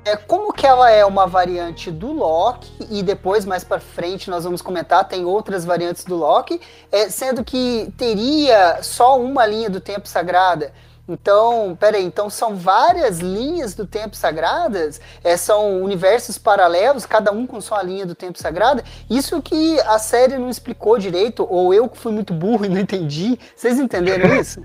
é, 0.06 0.16
como 0.16 0.54
que 0.54 0.66
ela 0.66 0.90
é 0.90 1.06
uma 1.06 1.28
variante 1.28 1.92
do 1.92 2.12
Loki, 2.12 2.72
e 2.90 3.04
depois, 3.04 3.46
mais 3.46 3.64
para 3.64 3.80
frente, 3.80 4.30
nós 4.30 4.44
vamos 4.44 4.62
comentar, 4.62 5.08
tem 5.08 5.26
outras 5.26 5.66
variantes 5.66 6.04
do 6.04 6.16
Loki, 6.16 6.60
é, 6.92 7.10
sendo 7.10 7.44
que 7.44 7.92
teria 7.98 8.82
só 8.82 9.20
uma 9.20 9.46
linha 9.46 9.70
do 9.70 9.80
tempo 9.80 10.08
sagrada. 10.08 10.74
Então, 11.10 11.76
peraí, 11.80 12.06
então 12.06 12.30
são 12.30 12.56
várias 12.56 13.20
linhas 13.20 13.74
do 13.74 13.86
tempo 13.88 14.16
sagradas, 14.16 15.02
é, 15.24 15.36
são 15.36 15.82
universos 15.82 16.38
paralelos, 16.38 17.04
cada 17.06 17.32
um 17.32 17.48
com 17.48 17.60
sua 17.60 17.82
linha 17.82 18.06
do 18.06 18.14
tempo 18.14 18.38
sagrada. 18.38 18.84
Isso 19.10 19.42
que 19.42 19.80
a 19.82 19.98
série 19.98 20.38
não 20.38 20.50
explicou 20.50 21.00
direito, 21.00 21.48
ou 21.50 21.74
eu 21.74 21.90
que 21.90 21.98
fui 21.98 22.12
muito 22.12 22.32
burro 22.32 22.66
e 22.66 22.70
não 22.70 22.80
entendi. 22.80 23.40
Vocês 23.56 23.80
entenderam 23.80 24.34
isso? 24.40 24.62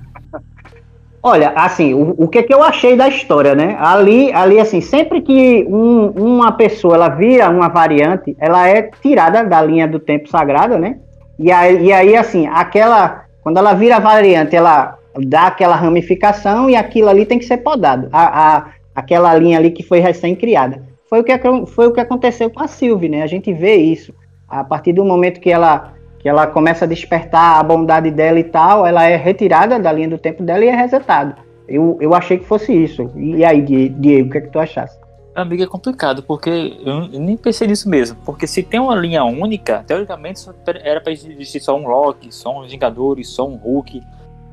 Olha, 1.23 1.55
assim, 1.57 1.95
o, 1.95 2.15
o 2.19 2.29
que, 2.29 2.43
que 2.43 2.53
eu 2.53 2.63
achei 2.63 2.95
da 2.95 3.09
história, 3.09 3.55
né? 3.55 3.79
Ali, 3.81 4.31
ali 4.35 4.61
assim, 4.61 4.83
sempre 4.83 5.23
que 5.23 5.65
um, 5.67 6.11
uma 6.11 6.53
pessoa 6.53 6.97
ela 6.97 7.09
vira 7.09 7.49
uma 7.49 7.69
variante, 7.69 8.37
ela 8.39 8.69
é 8.69 8.83
tirada 9.01 9.43
da 9.43 9.63
linha 9.63 9.89
do 9.89 9.99
tempo 9.99 10.29
sagrado, 10.29 10.77
né? 10.77 10.99
E 11.39 11.51
aí, 11.51 11.87
e 11.87 11.93
aí 11.93 12.15
assim, 12.15 12.47
aquela. 12.47 13.25
Quando 13.43 13.57
ela 13.57 13.73
vira 13.73 13.99
variante, 13.99 14.55
ela 14.55 14.99
dá 15.19 15.47
aquela 15.47 15.77
ramificação 15.77 16.69
e 16.69 16.77
aquilo 16.77 17.09
ali 17.09 17.25
tem 17.25 17.39
que 17.39 17.45
ser 17.45 17.59
podado. 17.59 18.09
A, 18.13 18.57
a, 18.57 18.67
aquela 18.95 19.35
linha 19.35 19.59
ali 19.59 19.71
que 19.71 19.83
foi 19.83 20.01
recém-criada. 20.01 20.83
Foi 21.09 21.21
o, 21.21 21.25
que, 21.25 21.33
foi 21.67 21.87
o 21.87 21.93
que 21.93 22.01
aconteceu 22.01 22.51
com 22.51 22.63
a 22.63 22.67
Sylvie, 22.67 23.09
né? 23.09 23.23
A 23.23 23.27
gente 23.27 23.53
vê 23.53 23.77
isso. 23.77 24.15
A 24.49 24.65
partir 24.65 24.93
do 24.93 25.05
momento 25.05 25.41
que 25.41 25.51
ela 25.51 25.95
que 26.25 26.29
ela 26.31 26.47
começa 26.47 26.87
a 26.87 26.89
despertar 26.89 27.61
a 27.61 27.63
bondade 27.63 28.11
dela 28.11 28.39
e 28.39 28.45
tal, 28.45 28.87
ela 28.87 29.05
é 29.05 29.15
retirada 29.15 29.79
da 29.79 29.93
linha 29.93 30.09
do 30.09 30.17
tempo 30.17 30.43
dela 30.43 30.65
e 30.65 30.69
é 30.69 30.75
resetada. 30.75 31.37
Eu, 31.69 31.99
eu 32.01 32.15
achei 32.15 32.39
que 32.39 32.47
fosse 32.47 32.73
isso. 32.73 33.11
E 33.15 33.45
aí, 33.45 33.61
Diego, 33.61 34.29
o 34.29 34.33
que 34.33 34.39
é 34.39 34.41
que 34.41 34.49
tu 34.49 34.59
achaste? 34.59 34.99
Amigo, 35.35 35.63
é 35.63 35.67
complicado, 35.67 36.23
porque 36.23 36.79
eu 36.83 37.09
nem 37.21 37.37
pensei 37.37 37.69
nisso 37.69 37.91
mesmo. 37.91 38.17
Porque 38.25 38.47
se 38.47 38.63
tem 38.63 38.81
uma 38.81 38.95
linha 38.95 39.23
única, 39.23 39.85
teoricamente 39.87 40.41
era 40.83 40.99
para 40.99 41.13
existir 41.13 41.61
só 41.61 41.77
um 41.77 41.87
Loki, 41.87 42.35
só 42.35 42.59
um 42.59 42.67
Vingadores, 42.67 43.29
só 43.29 43.47
um 43.47 43.57
Hulk. 43.57 44.01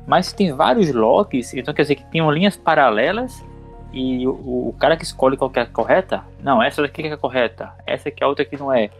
Mas 0.06 0.32
tem 0.32 0.52
vários 0.52 0.92
Lokis, 0.92 1.54
então 1.54 1.72
quer 1.72 1.82
dizer 1.82 1.94
que 1.94 2.04
tem 2.04 2.28
linhas 2.30 2.56
paralelas 2.56 3.42
e 3.92 4.26
o, 4.26 4.68
o 4.68 4.76
cara 4.78 4.96
que 4.96 5.04
escolhe 5.04 5.36
qual 5.36 5.50
que 5.50 5.58
é 5.58 5.62
a 5.62 5.66
correta, 5.66 6.24
não, 6.42 6.62
essa 6.62 6.82
daqui 6.82 7.02
que 7.02 7.08
é 7.08 7.12
a 7.12 7.16
correta, 7.16 7.72
essa 7.86 8.08
aqui 8.08 8.22
é 8.22 8.26
a 8.26 8.28
outra 8.28 8.44
que 8.44 8.56
não 8.56 8.72
é. 8.72 8.90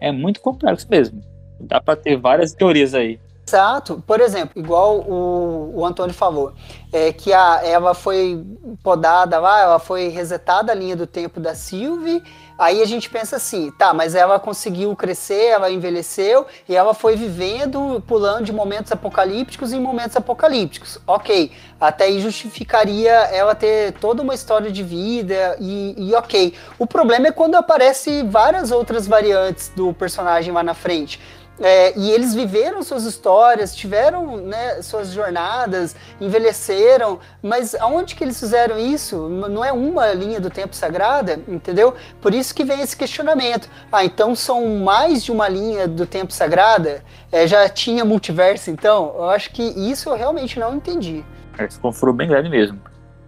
É 0.00 0.10
muito 0.10 0.40
complexo 0.40 0.86
mesmo. 0.90 1.22
Dá 1.58 1.80
para 1.80 1.96
ter 1.96 2.16
várias 2.16 2.52
teorias 2.52 2.94
aí. 2.94 3.20
Exato. 3.50 4.00
Por 4.06 4.20
exemplo, 4.20 4.52
igual 4.54 5.00
o, 5.00 5.72
o 5.74 5.84
Antônio 5.84 6.14
falou, 6.14 6.52
é 6.92 7.12
que 7.12 7.32
a 7.32 7.60
Eva 7.64 7.94
foi 7.94 8.44
podada 8.80 9.40
lá, 9.40 9.60
ela 9.60 9.78
foi 9.80 10.06
resetada 10.06 10.70
a 10.70 10.74
linha 10.74 10.94
do 10.94 11.04
tempo 11.04 11.40
da 11.40 11.52
Sylvie. 11.52 12.22
Aí 12.56 12.80
a 12.80 12.84
gente 12.84 13.10
pensa 13.10 13.36
assim, 13.36 13.72
tá, 13.72 13.92
mas 13.92 14.14
ela 14.14 14.38
conseguiu 14.38 14.94
crescer, 14.94 15.46
ela 15.46 15.70
envelheceu 15.70 16.46
e 16.68 16.76
ela 16.76 16.92
foi 16.92 17.16
vivendo, 17.16 18.02
pulando 18.06 18.44
de 18.44 18.52
momentos 18.52 18.92
apocalípticos 18.92 19.72
em 19.72 19.80
momentos 19.80 20.16
apocalípticos. 20.16 20.98
Ok, 21.06 21.50
até 21.80 22.04
aí 22.04 22.20
justificaria 22.20 23.10
ela 23.10 23.54
ter 23.54 23.94
toda 23.94 24.22
uma 24.22 24.34
história 24.34 24.70
de 24.70 24.82
vida 24.82 25.56
e, 25.58 25.94
e 25.96 26.14
ok. 26.14 26.54
O 26.78 26.86
problema 26.86 27.28
é 27.28 27.32
quando 27.32 27.56
aparece 27.56 28.22
várias 28.22 28.70
outras 28.70 29.08
variantes 29.08 29.72
do 29.74 29.92
personagem 29.94 30.52
lá 30.52 30.62
na 30.62 30.74
frente. 30.74 31.18
É, 31.60 31.98
e 31.98 32.10
eles 32.10 32.34
viveram 32.34 32.82
suas 32.82 33.04
histórias, 33.04 33.76
tiveram 33.76 34.38
né, 34.38 34.80
suas 34.80 35.12
jornadas, 35.12 35.94
envelheceram, 36.18 37.18
mas 37.42 37.74
aonde 37.74 38.14
que 38.14 38.24
eles 38.24 38.40
fizeram 38.40 38.78
isso? 38.78 39.28
Não 39.28 39.62
é 39.62 39.70
uma 39.70 40.10
linha 40.14 40.40
do 40.40 40.48
tempo 40.48 40.74
sagrada, 40.74 41.38
entendeu? 41.46 41.94
Por 42.20 42.32
isso 42.32 42.54
que 42.54 42.64
vem 42.64 42.80
esse 42.80 42.96
questionamento. 42.96 43.68
Ah, 43.92 44.04
então 44.04 44.34
são 44.34 44.78
mais 44.78 45.22
de 45.22 45.30
uma 45.30 45.48
linha 45.48 45.86
do 45.86 46.06
tempo 46.06 46.32
sagrada? 46.32 47.04
É, 47.30 47.46
já 47.46 47.68
tinha 47.68 48.06
multiverso, 48.06 48.70
então? 48.70 49.14
Eu 49.16 49.28
acho 49.28 49.50
que 49.50 49.62
isso 49.62 50.08
eu 50.08 50.16
realmente 50.16 50.58
não 50.58 50.74
entendi. 50.74 51.22
Esse 51.58 51.78
confuro 51.78 52.14
bem 52.14 52.26
grande 52.26 52.48
mesmo. 52.48 52.80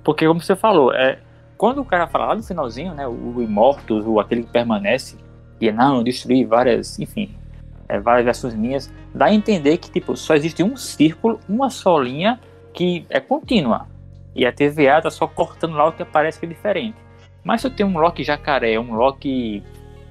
Porque, 0.02 0.26
como 0.26 0.40
você 0.40 0.56
falou, 0.56 0.92
é, 0.92 1.18
quando 1.58 1.82
o 1.82 1.84
cara 1.84 2.06
fala 2.06 2.26
lá 2.26 2.34
no 2.34 2.42
finalzinho, 2.42 2.94
né, 2.94 3.06
o, 3.06 3.10
o 3.10 4.10
o 4.10 4.20
aquele 4.20 4.42
que 4.42 4.50
permanece, 4.50 5.16
e 5.60 5.70
não, 5.70 6.02
destruir 6.02 6.46
várias, 6.46 6.98
enfim, 6.98 7.36
é, 7.92 8.00
várias 8.00 8.24
versões 8.24 8.54
minhas, 8.54 8.90
dá 9.14 9.26
a 9.26 9.34
entender 9.34 9.76
que 9.76 9.90
tipo, 9.90 10.16
só 10.16 10.34
existe 10.34 10.62
um 10.62 10.76
círculo, 10.76 11.38
uma 11.46 11.68
só 11.68 11.98
linha 11.98 12.40
que 12.72 13.04
é 13.10 13.20
contínua. 13.20 13.86
E 14.34 14.46
a 14.46 14.52
TVA 14.52 15.02
tá 15.02 15.10
só 15.10 15.26
cortando 15.26 15.74
lá 15.74 15.88
o 15.88 15.92
que 15.92 16.02
aparece 16.02 16.40
que 16.40 16.46
é 16.46 16.48
diferente. 16.48 16.96
Mas 17.44 17.60
se 17.60 17.66
eu 17.66 17.70
tenho 17.70 17.90
um 17.90 17.98
Loki 17.98 18.24
jacaré, 18.24 18.80
um 18.80 18.94
Loki 18.94 19.62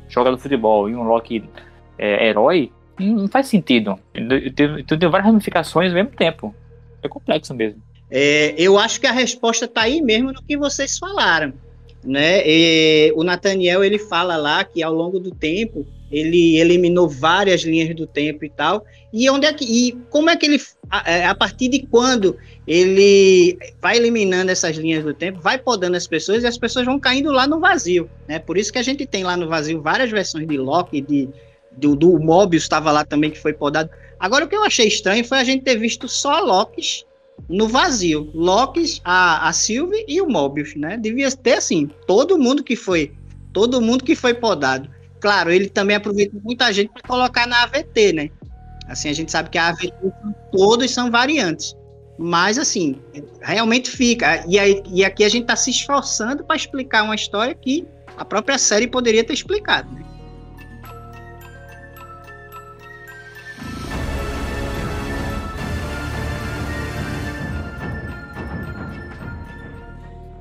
jogador 0.07 0.35
de 0.35 0.43
futebol 0.43 0.88
e 0.88 0.95
um 0.95 1.01
Loki 1.01 1.43
é, 1.97 2.27
herói, 2.27 2.71
não 3.00 3.27
faz 3.27 3.47
sentido. 3.47 3.97
Eu 4.13 4.53
tenho 4.85 5.09
várias 5.09 5.25
ramificações 5.25 5.89
ao 5.89 5.95
mesmo 5.95 6.11
tempo. 6.15 6.53
É 7.01 7.07
complexo 7.07 7.51
mesmo. 7.55 7.81
É, 8.11 8.53
eu 8.57 8.77
acho 8.77 9.01
que 9.01 9.07
a 9.07 9.11
resposta 9.11 9.65
está 9.65 9.81
aí 9.81 10.01
mesmo 10.01 10.31
no 10.31 10.43
que 10.43 10.55
vocês 10.55 11.00
falaram. 11.00 11.51
Né? 12.03 12.43
E 12.45 13.11
o 13.15 13.23
Nathaniel 13.23 13.83
ele 13.83 13.97
fala 13.97 14.38
lá 14.38 14.63
que 14.63 14.83
ao 14.83 14.93
longo 14.93 15.19
do 15.19 15.31
tempo 15.31 15.88
ele 16.11 16.59
eliminou 16.59 17.07
várias 17.07 17.61
linhas 17.61 17.95
do 17.95 18.05
tempo 18.05 18.43
e 18.43 18.49
tal. 18.49 18.85
E 19.13 19.29
onde 19.29 19.45
é 19.45 19.53
que 19.53 19.65
e 19.65 19.93
como 20.09 20.29
é 20.29 20.35
que 20.35 20.45
ele 20.45 20.61
a, 20.89 21.09
é, 21.09 21.25
a, 21.25 21.33
partir 21.33 21.69
de 21.69 21.79
quando 21.79 22.37
ele 22.67 23.57
vai 23.81 23.97
eliminando 23.97 24.51
essas 24.51 24.75
linhas 24.75 25.03
do 25.03 25.13
tempo, 25.13 25.39
vai 25.39 25.57
podando 25.57 25.95
as 25.95 26.05
pessoas 26.05 26.43
e 26.43 26.47
as 26.47 26.57
pessoas 26.57 26.85
vão 26.85 26.99
caindo 26.99 27.31
lá 27.31 27.47
no 27.47 27.59
vazio, 27.59 28.09
né? 28.27 28.39
Por 28.39 28.57
isso 28.57 28.71
que 28.71 28.79
a 28.79 28.83
gente 28.83 29.05
tem 29.05 29.23
lá 29.23 29.37
no 29.37 29.47
vazio 29.47 29.81
várias 29.81 30.11
versões 30.11 30.47
de 30.47 30.57
Loki, 30.57 31.01
de 31.01 31.29
do, 31.71 31.95
do 31.95 32.19
Mobius 32.19 32.63
estava 32.63 32.91
lá 32.91 33.05
também 33.05 33.31
que 33.31 33.39
foi 33.39 33.53
podado. 33.53 33.89
Agora 34.19 34.45
o 34.45 34.47
que 34.47 34.55
eu 34.55 34.63
achei 34.63 34.87
estranho 34.87 35.23
foi 35.23 35.37
a 35.37 35.43
gente 35.43 35.63
ter 35.63 35.77
visto 35.77 36.07
só 36.09 36.39
Lokis 36.41 37.05
no 37.49 37.67
vazio, 37.67 38.29
Lokis, 38.33 39.01
a, 39.03 39.47
a 39.47 39.53
Sylvie 39.53 40.05
e 40.07 40.21
o 40.21 40.27
Mobius, 40.27 40.75
né? 40.75 40.97
Devia 40.97 41.31
ter 41.31 41.53
assim, 41.53 41.89
todo 42.05 42.37
mundo 42.37 42.63
que 42.63 42.75
foi, 42.75 43.13
todo 43.53 43.81
mundo 43.81 44.03
que 44.03 44.15
foi 44.15 44.33
podado 44.33 44.89
Claro, 45.21 45.51
ele 45.51 45.69
também 45.69 45.95
aproveita 45.95 46.35
muita 46.43 46.73
gente 46.73 46.89
para 46.91 47.03
colocar 47.03 47.45
na 47.45 47.61
AVT, 47.63 48.13
né? 48.13 48.29
Assim, 48.87 49.07
a 49.07 49.13
gente 49.13 49.31
sabe 49.31 49.51
que 49.51 49.57
a 49.57 49.67
AVT 49.67 49.93
todos 50.51 50.91
são 50.91 51.11
variantes. 51.11 51.75
Mas, 52.17 52.57
assim, 52.57 52.99
realmente 53.41 53.89
fica. 53.89 54.43
E, 54.47 54.57
aí, 54.57 54.81
e 54.87 55.05
aqui 55.05 55.23
a 55.23 55.29
gente 55.29 55.43
está 55.43 55.55
se 55.55 55.69
esforçando 55.69 56.43
para 56.43 56.55
explicar 56.55 57.03
uma 57.03 57.13
história 57.13 57.53
que 57.53 57.87
a 58.17 58.25
própria 58.25 58.57
série 58.57 58.87
poderia 58.87 59.23
ter 59.23 59.33
explicado, 59.33 59.91
né? 59.93 60.03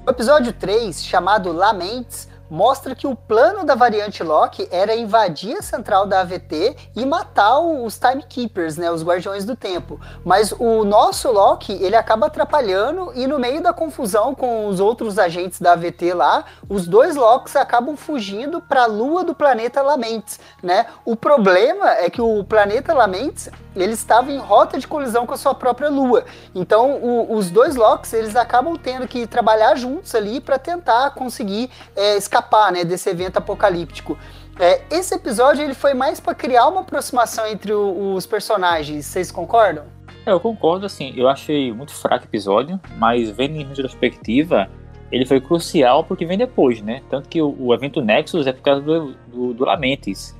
O 0.06 0.10
episódio 0.10 0.52
3, 0.54 1.04
chamado 1.04 1.52
Lamentes, 1.52 2.29
mostra 2.50 2.94
que 2.94 3.06
o 3.06 3.14
plano 3.14 3.64
da 3.64 3.74
variante 3.74 4.22
Loki 4.22 4.68
era 4.70 4.94
invadir 4.94 5.56
a 5.56 5.62
central 5.62 6.06
da 6.06 6.20
AVT 6.20 6.76
e 6.96 7.06
matar 7.06 7.60
os 7.60 7.98
Timekeepers, 7.98 8.76
né, 8.76 8.90
os 8.90 9.02
Guardiões 9.02 9.44
do 9.44 9.54
Tempo. 9.54 10.00
Mas 10.24 10.52
o 10.58 10.84
nosso 10.84 11.30
Loki, 11.30 11.72
ele 11.72 11.96
acaba 11.96 12.26
atrapalhando 12.26 13.12
e 13.14 13.26
no 13.26 13.38
meio 13.38 13.62
da 13.62 13.72
confusão 13.72 14.34
com 14.34 14.66
os 14.66 14.80
outros 14.80 15.18
agentes 15.18 15.60
da 15.60 15.72
AVT 15.72 16.12
lá, 16.14 16.44
os 16.68 16.86
dois 16.86 17.16
Locks 17.16 17.54
acabam 17.56 17.96
fugindo 17.96 18.60
para 18.60 18.84
a 18.84 18.86
lua 18.86 19.22
do 19.22 19.34
planeta 19.34 19.82
Lamentes, 19.82 20.40
né? 20.62 20.86
O 21.04 21.14
problema 21.14 21.90
é 21.90 22.10
que 22.10 22.20
o 22.20 22.42
planeta 22.44 22.94
Lamentes, 22.94 23.48
ele 23.74 23.92
estava 23.92 24.30
em 24.30 24.38
rota 24.38 24.78
de 24.78 24.86
colisão 24.86 25.26
com 25.26 25.34
a 25.34 25.36
sua 25.36 25.54
própria 25.54 25.88
lua. 25.88 26.24
Então, 26.54 26.96
o, 26.96 27.34
os 27.34 27.50
dois 27.50 27.76
Locks, 27.76 28.12
eles 28.12 28.36
acabam 28.36 28.76
tendo 28.76 29.06
que 29.06 29.26
trabalhar 29.26 29.74
juntos 29.76 30.14
ali 30.14 30.40
para 30.40 30.58
tentar 30.58 31.10
conseguir 31.10 31.70
é, 31.94 32.16
escapar 32.16 32.72
né, 32.72 32.84
desse 32.84 33.08
evento 33.08 33.36
apocalíptico. 33.38 34.18
É, 34.58 34.82
esse 34.90 35.14
episódio 35.14 35.64
ele 35.64 35.74
foi 35.74 35.94
mais 35.94 36.20
para 36.20 36.34
criar 36.34 36.66
uma 36.68 36.82
aproximação 36.82 37.46
entre 37.46 37.72
o, 37.72 38.14
os 38.14 38.26
personagens, 38.26 39.06
vocês 39.06 39.30
concordam? 39.30 39.84
É, 40.26 40.32
eu 40.32 40.40
concordo, 40.40 40.84
assim, 40.84 41.14
eu 41.16 41.28
achei 41.28 41.72
muito 41.72 41.94
fraco 41.94 42.24
o 42.24 42.28
episódio, 42.28 42.78
mas 42.98 43.30
vendo 43.30 43.56
em 43.56 43.64
retrospectiva, 43.64 44.68
ele 45.10 45.24
foi 45.24 45.40
crucial 45.40 46.04
porque 46.04 46.26
vem 46.26 46.36
depois, 46.36 46.82
né? 46.82 47.02
Tanto 47.08 47.28
que 47.28 47.40
o, 47.40 47.56
o 47.58 47.74
evento 47.74 48.02
Nexus 48.02 48.46
é 48.46 48.52
por 48.52 48.62
causa 48.62 48.80
do, 48.82 49.14
do, 49.28 49.54
do 49.54 49.64
Lamentes. 49.64 50.38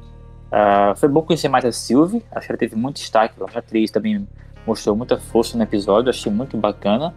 Uh, 0.51 0.97
foi 0.97 1.09
bom 1.09 1.23
conhecer 1.23 1.49
mais 1.49 1.65
a 1.65 1.71
Sylvie, 1.71 2.25
acho 2.33 2.47
que 2.47 2.53
ela 2.53 2.59
teve 2.59 2.75
muito 2.75 2.97
destaque, 2.97 3.35
a 3.41 3.59
atriz 3.59 3.91
também 3.91 4.27
mostrou 4.67 4.97
muita 4.97 5.17
força 5.17 5.57
no 5.57 5.63
episódio, 5.63 6.11
achei 6.11 6.31
muito 6.31 6.57
bacana. 6.57 7.15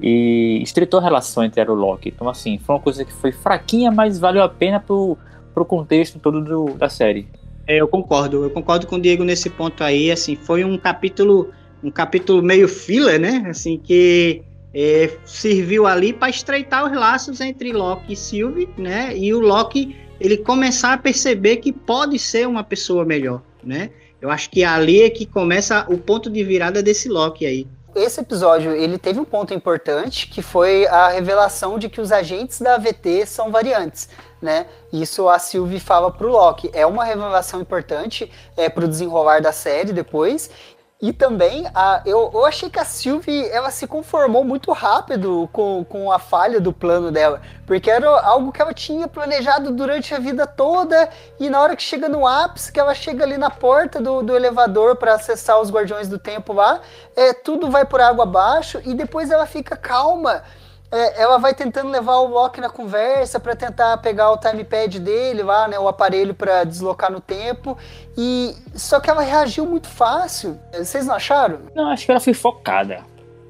e 0.00 0.60
estreitou 0.62 1.00
a 1.00 1.02
relação 1.02 1.42
entre 1.42 1.60
ela 1.60 1.70
e 1.70 1.72
o 1.72 1.76
Loki. 1.76 2.10
Então, 2.14 2.28
assim, 2.28 2.58
foi 2.58 2.74
uma 2.74 2.80
coisa 2.82 3.04
que 3.04 3.12
foi 3.12 3.32
fraquinha, 3.32 3.90
mas 3.90 4.18
valeu 4.18 4.42
a 4.42 4.48
pena 4.48 4.78
pro, 4.78 5.16
pro 5.54 5.64
contexto 5.64 6.18
todo 6.18 6.42
do, 6.42 6.74
da 6.74 6.88
série. 6.88 7.28
É, 7.66 7.80
eu 7.80 7.88
concordo, 7.88 8.44
eu 8.44 8.50
concordo 8.50 8.86
com 8.86 8.96
o 8.96 9.00
Diego 9.00 9.24
nesse 9.24 9.50
ponto 9.50 9.82
aí, 9.82 10.10
assim, 10.10 10.36
foi 10.36 10.64
um 10.64 10.78
capítulo, 10.78 11.50
um 11.82 11.90
capítulo 11.90 12.42
meio 12.42 12.68
filler, 12.68 13.18
né, 13.18 13.44
assim, 13.48 13.76
que 13.76 14.42
é, 14.72 15.10
serviu 15.24 15.86
ali 15.86 16.12
para 16.12 16.28
estreitar 16.28 16.84
os 16.84 16.96
laços 16.96 17.40
entre 17.40 17.72
Loki 17.72 18.12
e 18.12 18.16
Sylvie, 18.16 18.68
né, 18.78 19.16
e 19.16 19.34
o 19.34 19.40
Loki, 19.40 19.96
ele 20.20 20.36
começar 20.36 20.92
a 20.92 20.98
perceber 20.98 21.56
que 21.56 21.72
pode 21.72 22.18
ser 22.18 22.46
uma 22.46 22.64
pessoa 22.64 23.04
melhor, 23.04 23.42
né, 23.62 23.90
eu 24.20 24.30
acho 24.30 24.50
que 24.50 24.64
ali 24.64 25.02
é 25.02 25.10
que 25.10 25.26
começa 25.26 25.86
o 25.88 25.98
ponto 25.98 26.30
de 26.30 26.42
virada 26.42 26.82
desse 26.82 27.08
Loki 27.08 27.44
aí. 27.44 27.66
Esse 27.94 28.20
episódio, 28.20 28.72
ele 28.72 28.98
teve 28.98 29.18
um 29.18 29.24
ponto 29.24 29.54
importante, 29.54 30.28
que 30.28 30.42
foi 30.42 30.86
a 30.86 31.08
revelação 31.08 31.78
de 31.78 31.88
que 31.88 32.00
os 32.00 32.12
agentes 32.12 32.60
da 32.60 32.74
AVT 32.74 33.24
são 33.26 33.50
variantes 33.50 34.08
né? 34.40 34.66
Isso 34.92 35.28
a 35.28 35.38
Sylvie 35.38 35.80
fala 35.80 36.10
pro 36.10 36.28
Loki. 36.28 36.70
É 36.72 36.86
uma 36.86 37.04
revelação 37.04 37.60
importante 37.60 38.30
é, 38.56 38.68
pro 38.68 38.88
desenrolar 38.88 39.40
da 39.40 39.52
série 39.52 39.92
depois. 39.92 40.50
E 41.00 41.12
também, 41.12 41.66
a, 41.74 42.00
eu, 42.06 42.30
eu 42.32 42.46
achei 42.46 42.70
que 42.70 42.78
a 42.78 42.84
Sylvie 42.84 43.46
ela 43.50 43.70
se 43.70 43.86
conformou 43.86 44.42
muito 44.42 44.72
rápido 44.72 45.46
com, 45.52 45.84
com 45.84 46.10
a 46.10 46.18
falha 46.18 46.58
do 46.58 46.72
plano 46.72 47.12
dela. 47.12 47.42
Porque 47.66 47.90
era 47.90 48.08
algo 48.22 48.50
que 48.50 48.62
ela 48.62 48.72
tinha 48.72 49.06
planejado 49.06 49.72
durante 49.72 50.14
a 50.14 50.18
vida 50.18 50.46
toda. 50.46 51.10
E 51.38 51.50
na 51.50 51.60
hora 51.60 51.76
que 51.76 51.82
chega 51.82 52.08
no 52.08 52.26
ápice, 52.26 52.72
que 52.72 52.80
ela 52.80 52.94
chega 52.94 53.24
ali 53.24 53.36
na 53.36 53.50
porta 53.50 54.00
do, 54.00 54.22
do 54.22 54.34
elevador 54.34 54.96
para 54.96 55.14
acessar 55.14 55.60
os 55.60 55.70
Guardiões 55.70 56.08
do 56.08 56.18
Tempo 56.18 56.54
lá, 56.54 56.80
é, 57.14 57.34
tudo 57.34 57.70
vai 57.70 57.84
por 57.84 58.00
água 58.00 58.24
abaixo. 58.24 58.80
E 58.82 58.94
depois 58.94 59.30
ela 59.30 59.44
fica 59.44 59.76
calma 59.76 60.44
é, 60.90 61.22
ela 61.22 61.38
vai 61.38 61.54
tentando 61.54 61.90
levar 61.90 62.16
o 62.16 62.28
Loki 62.28 62.60
na 62.60 62.70
conversa 62.70 63.40
para 63.40 63.56
tentar 63.56 63.96
pegar 63.98 64.30
o 64.30 64.36
timepad 64.36 64.98
dele 65.00 65.42
lá, 65.42 65.66
né, 65.66 65.78
o 65.78 65.88
aparelho 65.88 66.34
para 66.34 66.64
deslocar 66.64 67.10
no 67.10 67.20
tempo. 67.20 67.76
E 68.16 68.54
só 68.74 69.00
que 69.00 69.10
ela 69.10 69.22
reagiu 69.22 69.66
muito 69.66 69.88
fácil. 69.88 70.58
Vocês 70.72 71.06
não 71.06 71.14
acharam? 71.14 71.58
Não, 71.74 71.90
acho 71.90 72.04
que 72.04 72.10
ela 72.10 72.20
foi 72.20 72.34
focada. 72.34 73.00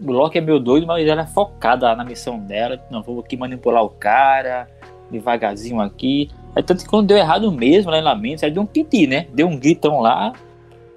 O 0.00 0.12
Loki 0.12 0.38
é 0.38 0.40
meio 0.40 0.58
doido, 0.58 0.86
mas 0.86 1.06
ela 1.06 1.22
é 1.22 1.26
focada 1.26 1.94
na 1.94 2.04
missão 2.04 2.38
dela. 2.38 2.80
Não 2.90 3.02
vou 3.02 3.20
aqui 3.20 3.36
manipular 3.36 3.82
o 3.82 3.90
cara, 3.90 4.68
devagarzinho 5.10 5.80
aqui. 5.80 6.30
É 6.54 6.62
tanto 6.62 6.84
que 6.84 6.88
quando 6.88 7.08
deu 7.08 7.16
errado 7.16 7.50
mesmo 7.52 7.90
lá 7.90 7.98
em 7.98 8.02
Lamentos, 8.02 8.42
ela 8.42 8.52
deu 8.52 8.62
um 8.62 8.66
piti, 8.66 9.06
né? 9.06 9.26
Deu 9.32 9.46
um 9.46 9.58
gritão 9.58 10.00
lá 10.00 10.32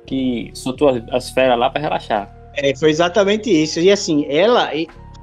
que 0.05 0.51
soltou 0.53 0.89
as, 0.89 1.03
as 1.11 1.29
feras 1.29 1.57
lá 1.57 1.69
para 1.69 1.81
relaxar. 1.81 2.33
É, 2.55 2.75
foi 2.75 2.89
exatamente 2.89 3.49
isso. 3.51 3.79
E 3.79 3.91
assim, 3.91 4.25
ela, 4.29 4.69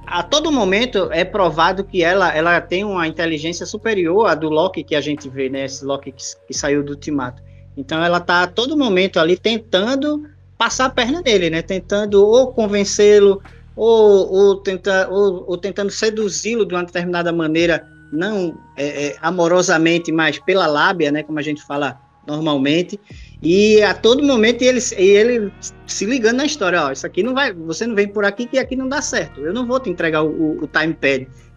a 0.07 0.23
todo 0.23 0.53
momento 0.53 1.11
é 1.11 1.25
provado 1.25 1.83
que 1.83 2.03
ela, 2.03 2.33
ela 2.35 2.61
tem 2.61 2.85
uma 2.85 3.09
inteligência 3.09 3.67
superior 3.67 4.27
à 4.27 4.35
do 4.35 4.49
Loki 4.49 4.85
que 4.85 4.95
a 4.95 5.01
gente 5.01 5.29
vê, 5.29 5.49
né? 5.49 5.65
Esse 5.65 5.85
Loki 5.85 6.13
que, 6.13 6.23
que 6.47 6.55
saiu 6.55 6.85
do 6.85 6.91
Ultimato. 6.91 7.43
Então 7.77 8.03
ela 8.03 8.21
tá 8.21 8.45
a 8.45 8.47
todo 8.47 8.77
momento 8.77 9.19
ali 9.19 9.37
tentando 9.37 10.25
passar 10.57 10.87
a 10.87 10.91
perna 10.91 11.21
nele, 11.21 11.51
né? 11.51 11.61
Tentando 11.61 12.25
ou 12.25 12.53
convencê-lo, 12.53 13.43
ou, 13.75 14.33
ou, 14.33 14.57
tenta, 14.57 15.09
ou, 15.11 15.45
ou 15.49 15.59
tentando 15.59 15.91
seduzi-lo 15.91 16.65
de 16.65 16.75
uma 16.75 16.85
determinada 16.85 17.33
maneira, 17.33 17.87
não 18.13 18.57
é, 18.77 19.09
é, 19.09 19.17
amorosamente, 19.21 20.13
mas 20.13 20.39
pela 20.39 20.67
lábia, 20.67 21.11
né? 21.11 21.23
Como 21.23 21.39
a 21.39 21.43
gente 21.43 21.63
fala 21.63 22.01
normalmente. 22.27 22.99
E 23.43 23.83
a 23.83 23.95
todo 23.95 24.23
momento 24.23 24.63
ele, 24.63 24.81
ele 24.97 25.53
se 25.87 26.05
ligando 26.05 26.39
na 26.39 26.47
história, 26.47 26.83
ó, 26.83 26.93
isso 26.93 27.07
aqui 27.07 27.23
não 27.23 27.35
vai, 27.35 27.53
você 27.53 27.87
não 27.87 27.95
vem 27.95 28.09
por 28.09 28.25
aqui 28.25 28.47
que 28.47 28.59
aqui 28.59 28.75
não 28.75 28.89
dá 28.89 29.01
certo. 29.03 29.41
Eu 29.41 29.53
não 29.53 29.67
vou 29.67 29.79
te 29.79 29.91
entregar 29.91 30.23
o, 30.23 30.29
o, 30.29 30.65
o 30.65 30.69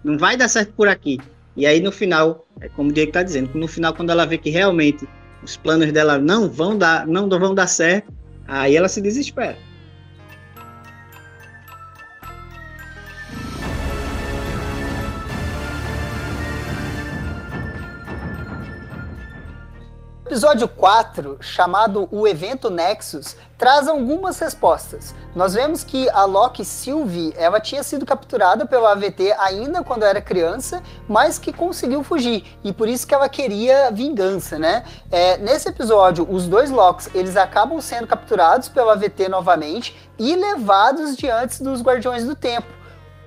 não 0.03 0.17
vai 0.17 0.37
dar 0.37 0.47
certo 0.47 0.73
por 0.73 0.87
aqui. 0.87 1.19
E 1.55 1.65
aí 1.65 1.81
no 1.81 1.91
final, 1.91 2.45
é 2.61 2.69
como 2.69 2.89
o 2.89 2.93
Diego 2.93 3.09
está 3.09 3.23
dizendo, 3.23 3.49
no 3.53 3.67
final 3.67 3.93
quando 3.93 4.11
ela 4.11 4.25
vê 4.25 4.37
que 4.37 4.49
realmente 4.49 5.07
os 5.43 5.57
planos 5.57 5.91
dela 5.91 6.17
não 6.17 6.49
vão 6.49 6.77
dar, 6.77 7.07
não 7.07 7.27
vão 7.29 7.53
dar 7.55 7.67
certo, 7.67 8.13
aí 8.47 8.75
ela 8.75 8.87
se 8.87 9.01
desespera. 9.01 9.57
Episódio 20.29 20.67
4, 20.67 21.37
chamado 21.41 22.07
O 22.11 22.27
Evento 22.27 22.69
Nexus, 22.69 23.35
traz 23.57 23.87
algumas 23.87 24.37
respostas. 24.37 25.15
Nós 25.35 25.55
vemos 25.55 25.83
que 25.83 26.07
a 26.11 26.23
Loki 26.23 26.63
Sylvie, 26.63 27.33
ela 27.35 27.59
tinha 27.59 27.81
sido 27.81 28.05
capturada 28.05 28.63
pelo 28.67 28.85
AVT 28.85 29.33
ainda 29.39 29.83
quando 29.83 30.03
era 30.03 30.21
criança, 30.21 30.83
mas 31.07 31.39
que 31.39 31.51
conseguiu 31.51 32.03
fugir, 32.03 32.45
e 32.63 32.71
por 32.71 32.87
isso 32.87 33.07
que 33.07 33.15
ela 33.15 33.27
queria 33.27 33.89
vingança, 33.89 34.59
né? 34.59 34.83
É, 35.11 35.35
nesse 35.37 35.67
episódio, 35.67 36.27
os 36.29 36.47
dois 36.47 36.69
Locks, 36.69 37.09
eles 37.15 37.35
acabam 37.35 37.81
sendo 37.81 38.05
capturados 38.05 38.69
pelo 38.69 38.91
AVT 38.91 39.29
novamente 39.29 39.97
e 40.19 40.35
levados 40.35 41.17
diante 41.17 41.63
dos 41.63 41.81
Guardiões 41.81 42.23
do 42.23 42.35
Tempo. 42.35 42.78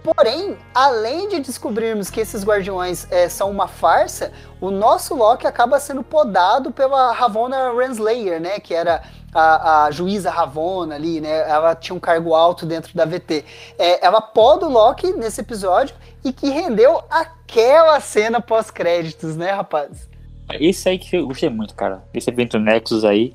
Porém, 0.02 0.56
além 0.74 1.28
de 1.28 1.38
descobrirmos 1.38 2.10
que 2.10 2.20
esses 2.20 2.44
guardiões 2.44 3.06
é, 3.10 3.28
são 3.28 3.50
uma 3.50 3.68
farsa, 3.68 4.32
o 4.60 4.70
nosso 4.70 5.14
Loki 5.14 5.46
acaba 5.46 5.78
sendo 5.78 6.02
podado 6.02 6.72
pela 6.72 7.12
Ravonna 7.12 7.72
Renslayer, 7.72 8.40
né? 8.40 8.58
Que 8.58 8.74
era 8.74 9.02
a, 9.32 9.84
a, 9.84 9.90
juíza 9.92 10.28
Ravonna 10.28 10.96
ali, 10.96 11.20
né? 11.20 11.48
Ela 11.48 11.76
tinha 11.76 11.94
um 11.94 12.00
cargo 12.00 12.34
alto 12.34 12.66
dentro 12.66 12.94
da 12.96 13.04
VT. 13.04 13.44
É, 13.78 14.04
ela 14.04 14.20
poda 14.20 14.66
o 14.66 14.70
Loki 14.70 15.12
nesse 15.12 15.40
episódio 15.40 15.94
e 16.24 16.32
que 16.32 16.50
rendeu 16.50 17.02
aquela 17.08 18.00
cena 18.00 18.40
pós-créditos, 18.40 19.36
né, 19.36 19.52
rapaz? 19.52 20.08
Esse 20.50 20.88
aí 20.88 20.98
que 20.98 21.16
eu 21.16 21.28
gostei 21.28 21.48
muito, 21.48 21.74
cara. 21.74 22.02
Esse 22.12 22.28
evento 22.28 22.58
Nexus 22.58 23.04
aí. 23.04 23.32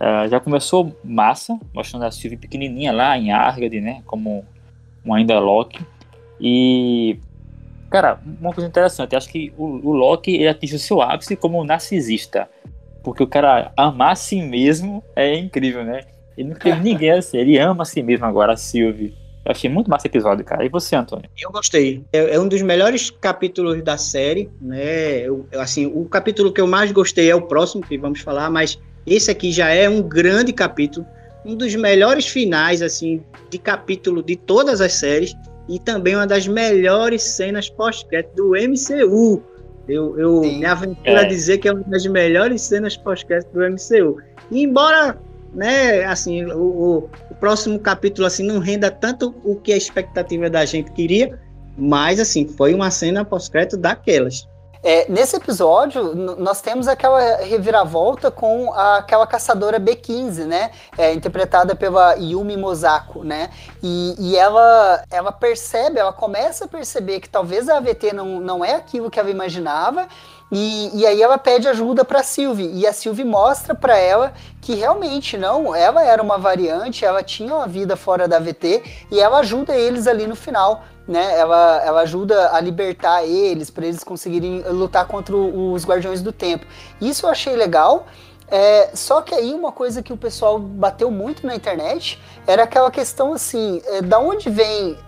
Uh, 0.00 0.28
já 0.28 0.40
começou 0.40 0.96
massa, 1.04 1.58
mostrando 1.74 2.06
a 2.06 2.10
Sylvie 2.10 2.38
pequenininha 2.38 2.90
lá 2.90 3.18
em 3.18 3.32
Argad, 3.32 3.72
né? 3.80 4.02
Como 4.06 4.44
um 5.04 5.14
ainda 5.14 5.38
Loki. 5.38 5.84
E, 6.40 7.18
cara, 7.90 8.18
uma 8.40 8.52
coisa 8.52 8.68
interessante, 8.68 9.14
acho 9.14 9.28
que 9.28 9.52
o, 9.58 9.88
o 9.88 9.92
Loki 9.92 10.34
ele 10.34 10.48
atinge 10.48 10.76
o 10.76 10.78
seu 10.78 11.02
ápice 11.02 11.36
como 11.36 11.62
narcisista. 11.64 12.48
Porque 13.02 13.22
o 13.22 13.26
cara 13.26 13.72
amar 13.76 14.12
a 14.12 14.16
si 14.16 14.40
mesmo 14.42 15.02
é 15.16 15.36
incrível, 15.36 15.84
né? 15.84 16.02
Ele 16.36 16.48
não 16.50 16.56
teve 16.56 16.80
ninguém 16.82 17.10
assim, 17.10 17.38
ele 17.38 17.58
ama 17.58 17.82
a 17.82 17.86
si 17.86 18.02
mesmo 18.02 18.26
agora, 18.26 18.54
a 18.54 18.56
Sylvie. 18.56 19.14
Eu 19.44 19.52
achei 19.52 19.70
muito 19.70 19.88
massa 19.88 20.06
esse 20.06 20.08
episódio, 20.08 20.44
cara. 20.44 20.64
E 20.64 20.68
você, 20.68 20.94
Antônio? 20.94 21.28
Eu 21.40 21.50
gostei. 21.50 22.04
É, 22.12 22.34
é 22.34 22.40
um 22.40 22.46
dos 22.46 22.60
melhores 22.60 23.10
capítulos 23.10 23.82
da 23.82 23.96
série, 23.96 24.50
né? 24.60 25.20
Eu, 25.20 25.46
assim, 25.54 25.86
o 25.86 26.04
capítulo 26.04 26.52
que 26.52 26.60
eu 26.60 26.66
mais 26.66 26.92
gostei 26.92 27.30
é 27.30 27.34
o 27.34 27.42
próximo, 27.42 27.82
que 27.82 27.96
vamos 27.96 28.20
falar, 28.20 28.50
mas 28.50 28.78
esse 29.06 29.30
aqui 29.30 29.50
já 29.50 29.70
é 29.70 29.88
um 29.88 30.02
grande 30.02 30.52
capítulo, 30.52 31.06
um 31.44 31.54
dos 31.54 31.74
melhores 31.74 32.26
finais, 32.26 32.82
assim, 32.82 33.22
de 33.48 33.58
capítulo 33.58 34.22
de 34.22 34.36
todas 34.36 34.82
as 34.82 34.92
séries 34.92 35.34
e 35.70 35.78
também 35.78 36.16
uma 36.16 36.26
das 36.26 36.48
melhores 36.48 37.22
cenas 37.22 37.70
pós-crédito 37.70 38.34
do 38.34 38.50
MCU. 38.50 39.40
Eu, 39.88 40.18
eu 40.18 40.40
me 40.40 40.64
aventuro 40.64 41.00
é. 41.04 41.20
a 41.20 41.22
dizer 41.24 41.58
que 41.58 41.68
é 41.68 41.72
uma 41.72 41.84
das 41.84 42.04
melhores 42.06 42.60
cenas 42.62 42.96
pós-crédito 42.96 43.52
do 43.52 43.60
MCU. 43.60 44.20
E 44.50 44.64
embora, 44.64 45.16
né, 45.54 46.04
assim, 46.04 46.44
o, 46.46 47.08
o, 47.30 47.34
próximo 47.36 47.78
capítulo 47.78 48.26
assim 48.26 48.44
não 48.44 48.58
renda 48.58 48.90
tanto 48.90 49.32
o 49.44 49.54
que 49.54 49.72
a 49.72 49.76
expectativa 49.76 50.50
da 50.50 50.64
gente 50.64 50.90
queria, 50.90 51.38
mas 51.78 52.18
assim, 52.18 52.48
foi 52.48 52.74
uma 52.74 52.90
cena 52.90 53.24
pós-crédito 53.24 53.76
daquelas. 53.76 54.48
É, 54.82 55.10
nesse 55.10 55.36
episódio, 55.36 56.14
nós 56.14 56.62
temos 56.62 56.88
aquela 56.88 57.36
reviravolta 57.36 58.30
com 58.30 58.72
a, 58.72 58.96
aquela 58.96 59.26
caçadora 59.26 59.78
B15, 59.78 60.46
né? 60.46 60.70
É, 60.96 61.12
interpretada 61.12 61.76
pela 61.76 62.14
Yumi 62.14 62.56
Mosako, 62.56 63.22
né? 63.22 63.50
E, 63.82 64.14
e, 64.18 64.36
ela, 64.36 65.04
ela 65.10 65.32
percebe, 65.32 65.98
ela 65.98 66.14
começa 66.14 66.64
a 66.64 66.68
perceber 66.68 67.20
que 67.20 67.28
talvez 67.28 67.68
a 67.68 67.76
AVT 67.76 68.14
não, 68.14 68.40
não 68.40 68.64
é 68.64 68.74
aquilo 68.74 69.10
que 69.10 69.20
ela 69.20 69.30
imaginava. 69.30 70.08
E, 70.52 70.90
e 71.00 71.06
aí 71.06 71.22
ela 71.22 71.38
pede 71.38 71.68
ajuda 71.68 72.04
para 72.04 72.22
Sylvie 72.22 72.70
e 72.74 72.86
a 72.86 72.92
Sylvie 72.92 73.24
mostra 73.24 73.74
para 73.74 73.96
ela 73.96 74.32
que 74.60 74.74
realmente 74.74 75.38
não, 75.38 75.74
ela 75.74 76.04
era 76.04 76.22
uma 76.22 76.38
variante, 76.38 77.04
ela 77.04 77.22
tinha 77.22 77.54
uma 77.54 77.66
vida 77.66 77.96
fora 77.96 78.26
da 78.26 78.36
AVT 78.36 78.82
e 79.12 79.20
ela 79.20 79.38
ajuda 79.38 79.76
eles 79.76 80.06
ali 80.06 80.26
no 80.26 80.34
final 80.34 80.82
né? 81.10 81.36
Ela, 81.36 81.82
ela 81.84 82.00
ajuda 82.02 82.54
a 82.54 82.60
libertar 82.60 83.24
eles, 83.24 83.68
para 83.68 83.84
eles 83.84 84.04
conseguirem 84.04 84.62
lutar 84.68 85.06
contra 85.08 85.36
os 85.36 85.84
Guardiões 85.84 86.22
do 86.22 86.30
Tempo. 86.30 86.64
Isso 87.00 87.26
eu 87.26 87.30
achei 87.30 87.56
legal. 87.56 88.06
É, 88.46 88.90
só 88.94 89.20
que 89.20 89.34
aí 89.34 89.52
uma 89.52 89.72
coisa 89.72 90.02
que 90.02 90.12
o 90.12 90.16
pessoal 90.16 90.58
bateu 90.58 91.10
muito 91.10 91.46
na 91.46 91.54
internet 91.54 92.20
era 92.46 92.64
aquela 92.64 92.90
questão 92.90 93.32
assim, 93.32 93.80
é, 93.86 94.02
da 94.02 94.18
onde 94.18 94.50
vem 94.50 94.98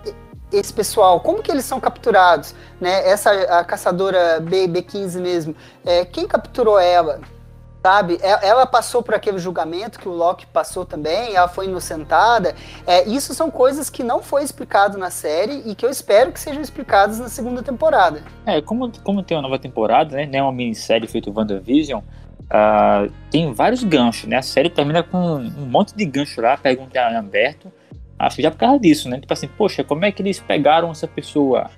esse 0.53 0.73
pessoal, 0.73 1.21
como 1.21 1.43
que 1.43 1.51
eles 1.51 1.65
são 1.65 1.81
capturados, 1.81 2.55
né? 2.81 3.09
Essa 3.09 3.31
a 3.31 3.65
caçadora 3.65 4.41
B, 4.41 4.69
B15 4.69 5.21
mesmo, 5.21 5.57
é, 5.85 6.05
quem 6.05 6.27
capturou 6.27 6.79
ela? 6.79 7.21
sabe? 7.83 8.19
É, 8.23 8.47
ela 8.47 8.65
passou 8.65 9.03
por 9.03 9.15
aquele 9.15 9.39
julgamento 9.39 9.99
que 9.99 10.09
o 10.09 10.13
Loki 10.13 10.47
passou 10.47 10.87
também, 10.87 11.35
ela 11.35 11.49
foi 11.49 11.67
inocentada. 11.67 12.55
É, 12.87 13.09
isso 13.09 13.35
são 13.35 13.51
coisas 13.51 13.91
que 13.91 14.05
não 14.05 14.23
foi 14.23 14.45
explicado 14.45 14.97
na 14.97 15.11
série 15.11 15.63
e 15.67 15.75
que 15.75 15.85
eu 15.85 15.91
espero 15.91 16.31
que 16.31 16.39
sejam 16.39 16.63
explicadas 16.63 17.19
na 17.19 17.29
segunda 17.29 17.63
temporada. 17.63 18.23
É, 18.47 18.63
como, 18.63 18.91
como 19.03 19.23
tem 19.23 19.37
uma 19.37 19.43
nova 19.43 19.59
temporada, 19.59 20.15
né? 20.15 20.29
É 20.33 20.43
uma 20.43 20.53
minissérie 20.53 21.09
feita 21.09 21.31
WandaVision, 21.31 22.01
uh, 22.01 23.13
tem 23.31 23.53
vários 23.53 23.83
ganchos, 23.83 24.29
né? 24.29 24.37
A 24.37 24.43
série 24.43 24.71
termina 24.71 25.03
com 25.03 25.19
um 25.19 25.67
monte 25.67 25.95
de 25.95 26.05
gancho 26.05 26.41
lá, 26.41 26.57
pergunta 26.57 27.01
aberto. 27.01 27.73
Acho 28.27 28.37
que 28.37 28.43
já 28.43 28.51
por 28.51 28.59
causa 28.59 28.79
disso, 28.79 29.09
né? 29.09 29.21
Tipo 29.21 29.33
assim, 29.33 29.49
poxa, 29.49 29.83
como 29.83 30.05
é 30.05 30.13
que 30.13 30.23
eles 30.23 30.39
pegaram 30.39 30.91
essa 30.91 31.09
pessoa? 31.09 31.71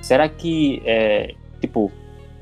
Será 0.00 0.28
que, 0.28 0.82
é, 0.84 1.34
tipo, 1.60 1.90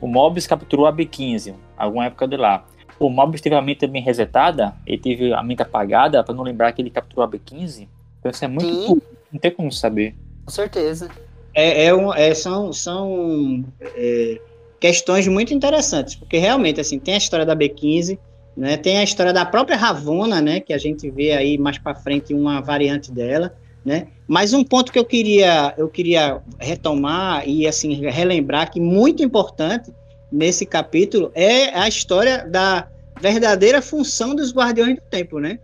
o 0.01 0.07
Mobius 0.07 0.47
capturou 0.47 0.87
a 0.87 0.93
B15, 0.93 1.55
alguma 1.77 2.07
época 2.07 2.27
de 2.27 2.37
lá 2.37 2.65
o 2.99 3.09
Mobius 3.09 3.41
teve 3.41 3.55
a 3.55 3.63
mente 3.63 3.81
também 3.81 4.03
resetada, 4.03 4.75
ele 4.87 4.99
teve 4.99 5.33
a 5.33 5.43
mente 5.43 5.63
apagada 5.63 6.23
para 6.23 6.35
não 6.35 6.43
lembrar 6.43 6.73
que 6.73 6.81
ele 6.81 6.91
capturou 6.91 7.25
a 7.25 7.29
B15. 7.29 7.89
Então 8.19 8.31
isso 8.31 8.45
é 8.45 8.49
muito 8.49 8.87
Sim. 8.87 9.03
não 9.33 9.41
tem 9.41 9.51
como 9.51 9.71
saber. 9.73 10.15
Com 10.45 10.51
certeza. 10.51 11.11
É, 11.55 11.87
é, 11.87 11.95
um, 11.95 12.13
é 12.13 12.35
são 12.35 12.73
são 12.73 13.65
é, 13.81 14.41
questões 14.81 15.27
muito 15.29 15.55
interessantes, 15.55 16.15
porque 16.15 16.39
realmente 16.39 16.81
assim 16.81 16.99
tem 16.99 17.15
a 17.15 17.19
história 17.19 17.47
da 17.47 17.57
B15, 17.57 18.19
né, 18.57 18.77
tem 18.77 18.99
a 18.99 19.03
história 19.03 19.33
da 19.33 19.45
própria 19.45 19.77
Ravona, 19.77 20.41
né, 20.41 20.61
que 20.61 20.73
a 20.73 20.79
gente 20.79 21.11
vê 21.11 21.33
aí 21.33 21.59
mais 21.59 21.79
para 21.79 21.95
frente 21.95 22.33
uma 22.33 22.61
variante 22.61 23.11
dela, 23.11 23.55
né? 23.85 24.09
Mas 24.27 24.55
um 24.55 24.65
ponto 24.65 24.91
que 24.91 24.99
eu 24.99 25.05
queria 25.05 25.75
eu 25.77 25.89
queria 25.89 26.41
retomar 26.59 27.47
e 27.47 27.67
assim 27.67 27.93
relembrar 28.09 28.71
que 28.71 28.81
muito 28.81 29.23
importante 29.23 29.93
nesse 30.33 30.65
capítulo 30.65 31.31
é 31.35 31.69
a 31.79 31.87
história 31.87 32.47
da 32.49 32.89
verdadeira 33.21 33.83
função 33.83 34.35
dos 34.35 34.53
Guardiões 34.53 34.97
do 34.97 35.03
Tempo, 35.03 35.39
né? 35.39 35.59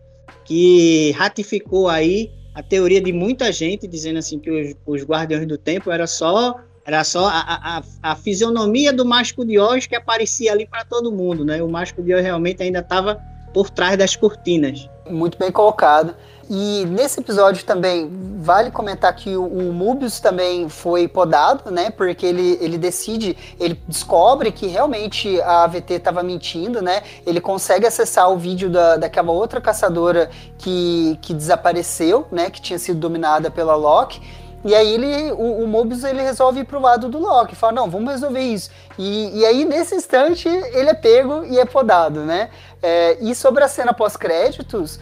Que 0.45 1.13
ratificou 1.13 1.89
aí 1.89 2.31
a 2.55 2.63
teoria 2.63 3.01
de 3.01 3.13
muita 3.13 3.51
gente 3.51 3.87
dizendo 3.87 4.19
assim 4.19 4.39
que 4.39 4.51
os, 4.51 4.75
os 4.85 5.03
Guardiões 5.03 5.47
do 5.47 5.57
Tempo 5.57 5.91
era 5.91 6.07
só 6.07 6.57
era 6.85 7.05
só 7.05 7.27
a, 7.29 7.79
a, 8.03 8.11
a 8.13 8.17
fisionomia 8.17 8.93
do 8.93 9.05
Mágico 9.05 9.45
de 9.45 9.59
Oz 9.59 9.87
que 9.87 9.95
aparecia 9.95 10.53
ali 10.53 10.67
para 10.67 10.85
todo 10.85 11.13
mundo, 11.13 11.45
né? 11.45 11.63
O 11.63 11.69
Mágico 11.69 12.03
de 12.03 12.15
Oz 12.15 12.23
realmente 12.23 12.63
ainda 12.63 12.81
estava 12.81 13.21
por 13.53 13.71
trás 13.71 13.97
das 13.99 14.17
cortinas. 14.17 14.89
Muito 15.09 15.39
bem 15.39 15.51
colocado. 15.51 16.15
E 16.53 16.85
nesse 16.87 17.21
episódio 17.21 17.65
também 17.65 18.11
vale 18.41 18.73
comentar 18.73 19.15
que 19.15 19.37
o, 19.37 19.47
o 19.47 19.73
Mubius 19.73 20.19
também 20.19 20.69
foi 20.69 21.07
podado, 21.07 21.71
né? 21.71 21.91
Porque 21.91 22.27
ele, 22.27 22.59
ele 22.61 22.77
decide, 22.77 23.37
ele 23.61 23.81
descobre 23.87 24.51
que 24.51 24.67
realmente 24.67 25.41
a 25.43 25.63
AVT 25.63 25.95
estava 25.95 26.25
mentindo, 26.25 26.83
né? 26.83 27.05
Ele 27.25 27.41
consegue 27.41 27.87
acessar 27.87 28.29
o 28.33 28.37
vídeo 28.37 28.69
da, 28.69 28.97
daquela 28.97 29.31
outra 29.31 29.61
caçadora 29.61 30.29
que, 30.59 31.17
que 31.23 31.33
desapareceu, 31.33 32.27
né? 32.33 32.51
Que 32.51 32.61
tinha 32.61 32.81
sido 32.81 32.99
dominada 32.99 33.49
pela 33.49 33.77
Loki. 33.77 34.21
E 34.65 34.75
aí 34.75 34.93
ele, 34.93 35.33
o, 35.33 35.65
o 35.65 35.67
Mobius 35.67 36.05
ele 36.05 36.21
resolve 36.21 36.61
ir 36.61 36.65
pro 36.65 36.81
lado 36.81 37.09
do 37.09 37.19
Loki, 37.19 37.57
fala, 37.57 37.73
não, 37.73 37.91
vamos 37.91 38.11
resolver 38.13 38.41
isso. 38.41 38.71
E, 38.99 39.39
e 39.41 39.47
aí, 39.47 39.65
nesse 39.65 39.95
instante, 39.95 40.49
ele 40.49 40.91
é 40.91 40.95
pego 40.95 41.45
e 41.45 41.59
é 41.59 41.65
podado, 41.65 42.21
né? 42.21 42.51
É, 42.83 43.17
e 43.23 43.35
sobre 43.35 43.65
a 43.65 43.69
cena 43.69 43.95
pós-créditos, 43.95 45.01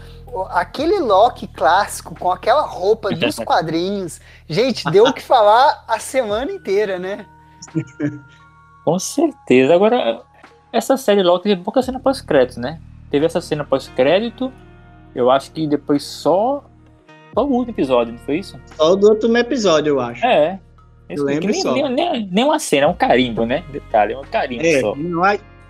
aquele 0.51 0.99
Loki 1.01 1.47
clássico 1.49 2.15
com 2.19 2.31
aquela 2.31 2.63
roupa 2.63 3.11
dos 3.11 3.37
quadrinhos, 3.41 4.21
gente, 4.49 4.89
deu 4.91 5.05
o 5.05 5.13
que 5.13 5.23
falar 5.23 5.85
a 5.89 5.99
semana 5.99 6.53
inteira, 6.53 6.99
né? 6.99 7.27
Com 8.85 8.99
certeza. 8.99 9.75
Agora, 9.75 10.23
essa 10.73 10.97
série 10.97 11.23
Loki 11.23 11.49
teve 11.49 11.63
pouca 11.63 11.83
cena 11.83 12.01
pós-crédito, 12.01 12.61
né? 12.61 12.81
Teve 13.11 13.27
essa 13.27 13.41
cena 13.41 13.65
pós-crédito, 13.65 14.53
eu 15.15 15.31
acho 15.31 15.51
que 15.51 15.67
depois 15.67 16.05
só. 16.05 16.65
Só 17.39 17.45
o 17.45 17.53
último 17.53 17.71
episódio, 17.73 18.15
não 18.15 18.19
foi 18.19 18.39
isso? 18.39 18.59
Só 18.77 18.93
o 18.93 18.97
do 18.97 19.11
último 19.11 19.39
episódio, 19.39 19.91
eu 19.91 20.01
acho. 20.01 20.27
É. 20.27 20.59
Eu 21.09 21.23
lembro 21.23 21.53
nem, 21.53 21.63
só. 21.63 21.73
Nem, 21.73 21.89
nem, 21.89 22.29
nem, 22.33 22.45
uma 22.45 22.59
cena, 22.59 22.87
é 22.87 22.89
um 22.89 22.95
carimbo, 22.95 23.47
né? 23.47 23.63
Detalhe, 23.71 24.15
é 24.15 24.19
um 24.19 24.25
carimbo 24.25 24.67
é, 24.67 24.81
só. 24.81 24.97
Não, 24.97 25.23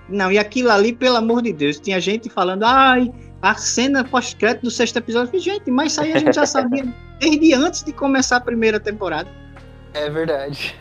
não, 0.09 0.33
e 0.33 0.39
aquilo 0.39 0.71
ali, 0.71 0.95
pelo 0.95 1.17
amor 1.17 1.43
de 1.43 1.53
Deus, 1.53 1.79
tinha 1.79 2.01
gente 2.01 2.31
falando, 2.31 2.63
ai, 2.63 3.13
a 3.43 3.55
cena 3.55 4.03
pós-crédito 4.03 4.63
do 4.63 4.71
sexto 4.71 4.97
episódio. 4.97 5.39
Gente, 5.39 5.71
mas 5.71 5.93
isso 5.93 6.01
aí 6.01 6.15
a 6.15 6.19
gente 6.19 6.35
já 6.35 6.47
sabia 6.47 6.87
desde 7.21 7.53
antes 7.53 7.85
de 7.85 7.93
começar 7.93 8.39
a 8.39 8.41
primeira 8.41 8.81
temporada. 8.81 9.29
É 9.93 10.09
verdade. 10.09 10.75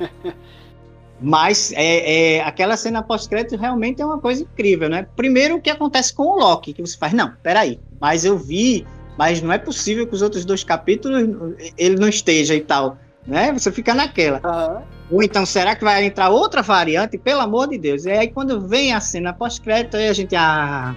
Mas 1.19 1.73
é, 1.73 2.36
é 2.36 2.43
aquela 2.43 2.78
cena 2.78 3.04
pós-crédito 3.04 3.60
realmente 3.60 4.02
é 4.02 4.06
uma 4.06 4.19
coisa 4.19 4.43
incrível, 4.43 4.88
né? 4.88 5.06
Primeiro, 5.17 5.56
o 5.56 5.62
que 5.62 5.69
acontece 5.69 6.13
com 6.13 6.23
o 6.23 6.38
Loki, 6.38 6.71
que 6.71 6.82
você 6.82 6.95
faz, 6.95 7.12
não, 7.12 7.34
peraí, 7.43 7.80
mas 8.00 8.23
eu 8.23 8.38
vi, 8.38 8.86
mas 9.17 9.41
não 9.41 9.51
é 9.51 9.58
possível 9.58 10.06
que 10.06 10.13
os 10.13 10.21
outros 10.21 10.45
dois 10.45 10.63
capítulos 10.63 11.56
ele 11.77 11.95
não 11.95 12.08
esteja 12.08 12.56
e 12.56 12.62
tal, 12.62 12.97
né? 13.25 13.51
Você 13.51 13.71
fica 13.71 13.93
naquela. 13.93 14.39
Uhum. 14.43 14.82
Ou 15.17 15.23
então, 15.23 15.45
será 15.45 15.75
que 15.75 15.84
vai 15.84 16.06
entrar 16.06 16.30
outra 16.30 16.62
variante? 16.62 17.17
Pelo 17.17 17.41
amor 17.41 17.69
de 17.69 17.77
Deus. 17.77 18.06
E 18.06 18.12
aí, 18.12 18.27
quando 18.30 18.67
vem 18.67 18.93
a 18.93 18.99
cena 18.99 19.34
pós-crédito, 19.34 19.97
aí 19.97 20.10
a 20.10 20.13
gente, 20.13 20.36
ah, 20.36 20.95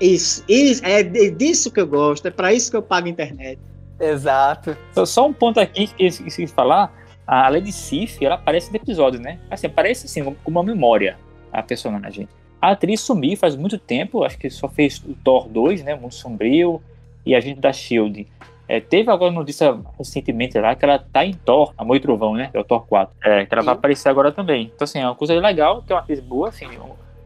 isso, 0.00 0.44
isso 0.48 0.84
é 0.84 1.02
disso 1.02 1.70
que 1.70 1.80
eu 1.80 1.86
gosto, 1.86 2.26
é 2.26 2.30
para 2.30 2.52
isso 2.52 2.70
que 2.70 2.76
eu 2.76 2.82
pago 2.82 3.06
a 3.06 3.10
internet. 3.10 3.58
Exato. 4.00 4.76
Só, 5.06 5.26
um 5.26 5.32
ponto 5.32 5.60
aqui 5.60 5.86
que 5.86 6.02
eu 6.02 6.08
esqueci 6.08 6.44
de 6.44 6.52
falar, 6.52 6.92
a 7.26 7.48
Lady 7.48 7.70
Sif, 7.70 8.24
ela 8.24 8.34
aparece 8.34 8.70
no 8.70 8.76
episódio, 8.76 9.20
né? 9.20 9.38
Assim, 9.50 9.66
aparece 9.66 10.06
assim, 10.06 10.24
com 10.24 10.50
uma 10.50 10.62
memória, 10.62 11.16
a 11.52 11.62
personagem. 11.62 12.28
A 12.60 12.72
atriz 12.72 13.00
sumiu 13.00 13.36
faz 13.36 13.56
muito 13.56 13.78
tempo, 13.78 14.24
acho 14.24 14.38
que 14.38 14.48
só 14.48 14.68
fez 14.68 14.98
o 14.98 15.14
Thor 15.14 15.48
2, 15.48 15.82
né? 15.82 15.94
Muito 15.94 16.14
sombrio, 16.14 16.80
e 17.24 17.34
a 17.34 17.40
gente 17.40 17.60
da 17.60 17.72
Shield. 17.72 18.26
É, 18.68 18.80
teve 18.80 19.10
agora 19.10 19.30
notícia 19.30 19.78
recentemente 19.98 20.58
lá 20.58 20.74
que 20.74 20.84
ela 20.84 20.98
tá 20.98 21.24
em 21.26 21.34
Thor, 21.34 21.74
Amor 21.76 21.96
e 21.96 22.00
Trovão, 22.00 22.34
né? 22.34 22.50
É 22.54 22.58
o 22.58 22.64
Thor 22.64 22.86
4. 22.86 23.14
É, 23.22 23.44
que 23.44 23.52
ela 23.52 23.62
Sim. 23.62 23.66
vai 23.66 23.74
aparecer 23.74 24.08
agora 24.08 24.32
também. 24.32 24.70
Então, 24.74 24.84
assim, 24.84 25.00
é 25.00 25.06
uma 25.06 25.14
coisa 25.14 25.34
legal, 25.34 25.82
que 25.82 25.92
é 25.92 25.96
uma 25.96 26.02
atriz 26.02 26.20
boa, 26.20 26.48
assim, 26.48 26.66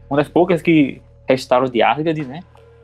uma 0.09 0.17
das 0.17 0.27
poucas 0.27 0.61
que 0.61 1.01
restaram 1.27 1.65
de 1.65 1.81
Asgard, 1.81 2.25
né? 2.25 2.41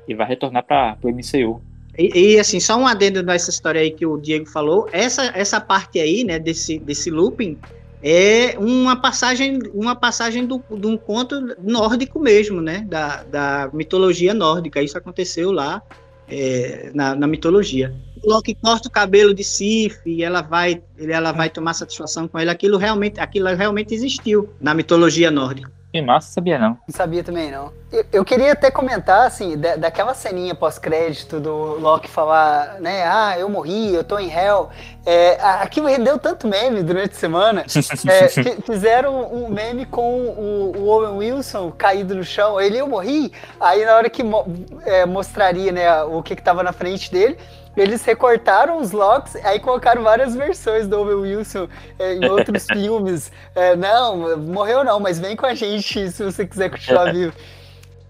e 0.08 0.14
vai 0.14 0.28
retornar 0.28 0.64
para 0.64 0.98
o 1.02 1.10
MCU. 1.10 1.62
E, 1.98 2.34
e, 2.34 2.40
assim, 2.40 2.60
só 2.60 2.76
um 2.76 2.88
adendo 2.88 3.22
nessa 3.22 3.50
história 3.50 3.80
aí 3.80 3.92
que 3.92 4.06
o 4.06 4.18
Diego 4.18 4.48
falou, 4.48 4.88
essa, 4.92 5.26
essa 5.36 5.62
parte 5.62 6.00
aí, 6.00 6.24
né, 6.24 6.40
desse, 6.40 6.80
desse 6.80 7.12
looping, 7.12 7.58
é 8.02 8.58
uma 8.58 8.96
passagem, 8.96 9.60
uma 9.74 9.96
passagem 9.96 10.46
do, 10.46 10.62
de 10.72 10.88
um 10.88 10.98
conto 10.98 11.56
nórdico 11.62 12.20
mesmo, 12.20 12.62
né, 12.62 12.86
da, 12.90 13.24
da 13.24 13.70
mitologia 13.72 14.34
nórdica, 14.34 14.82
isso 14.82 14.98
aconteceu 14.98 15.52
lá 15.52 15.82
é, 16.28 16.92
na, 16.94 17.16
na, 17.16 17.28
mitologia. 17.28 17.94
O 18.24 18.30
Loki 18.30 18.56
corta 18.56 18.88
o 18.88 18.92
cabelo 18.92 19.34
de 19.34 19.44
Sif 19.44 19.98
e 20.06 20.24
ela 20.24 20.42
vai, 20.42 20.82
ela 20.98 21.32
vai 21.32 21.50
tomar 21.50 21.74
satisfação 21.74 22.28
com 22.28 22.40
ele, 22.40 22.50
aquilo 22.50 22.78
realmente, 22.78 23.20
aquilo 23.20 23.54
realmente 23.56 23.94
existiu 23.94 24.50
na 24.60 24.74
mitologia 24.74 25.30
nórdica. 25.30 25.72
Que 25.94 26.02
massa, 26.02 26.32
sabia 26.32 26.58
não. 26.58 26.70
Não 26.70 26.78
sabia 26.90 27.24
também 27.24 27.52
não. 27.52 27.72
Eu, 27.92 28.04
eu 28.12 28.26
queria 28.26 28.54
até 28.54 28.72
comentar, 28.72 29.28
assim, 29.28 29.56
da, 29.56 29.76
daquela 29.76 30.16
ceninha 30.16 30.56
pós-crédito 30.56 31.40
do 31.40 31.80
Loki 31.80 32.10
falar, 32.10 32.82
né, 32.82 33.04
ah, 33.06 33.38
eu 33.38 33.48
morri, 33.48 33.94
eu 33.94 34.04
tô 34.04 34.18
em 34.18 34.28
hell. 34.28 34.72
É, 35.06 35.38
aquilo 35.62 35.86
rendeu 35.86 36.18
tanto 36.18 36.48
meme 36.48 36.82
durante 36.82 37.12
a 37.12 37.20
semana. 37.20 37.64
é, 38.10 38.28
fizeram 38.64 39.32
um 39.32 39.48
meme 39.50 39.86
com 39.86 40.22
o, 40.22 40.76
o, 40.76 40.88
Owen 40.88 41.18
Wilson 41.18 41.70
caído 41.70 42.16
no 42.16 42.24
chão. 42.24 42.60
Ele, 42.60 42.80
eu 42.80 42.88
morri. 42.88 43.32
Aí 43.60 43.86
na 43.86 43.96
hora 43.96 44.10
que 44.10 44.24
mo 44.24 44.48
é, 44.88 45.06
mostraria, 45.06 45.72
né, 45.72 46.04
o 46.06 46.24
que 46.24 46.36
que 46.36 46.42
tava 46.42 46.64
na 46.64 46.74
frente 46.74 47.12
dele, 47.12 47.38
eles 47.76 48.04
recortaram 48.04 48.80
os 48.80 48.92
locks, 48.92 49.36
aí 49.38 49.60
colocaram 49.60 50.04
várias 50.04 50.36
versões 50.36 50.88
do 50.88 51.00
Owen 51.00 51.38
Wilson 51.38 51.68
é, 51.98 52.14
em 52.14 52.26
outros 52.30 52.66
filmes. 52.72 53.32
É, 53.56 53.76
não, 53.76 54.38
morreu 54.38 54.84
não, 54.84 55.00
mas 55.00 55.20
vem 55.20 55.36
com 55.36 55.46
a 55.46 55.56
gente 55.56 56.12
se 56.12 56.24
você 56.24 56.46
quiser 56.46 56.70
continuar 56.70 57.12
vivo. 57.12 57.34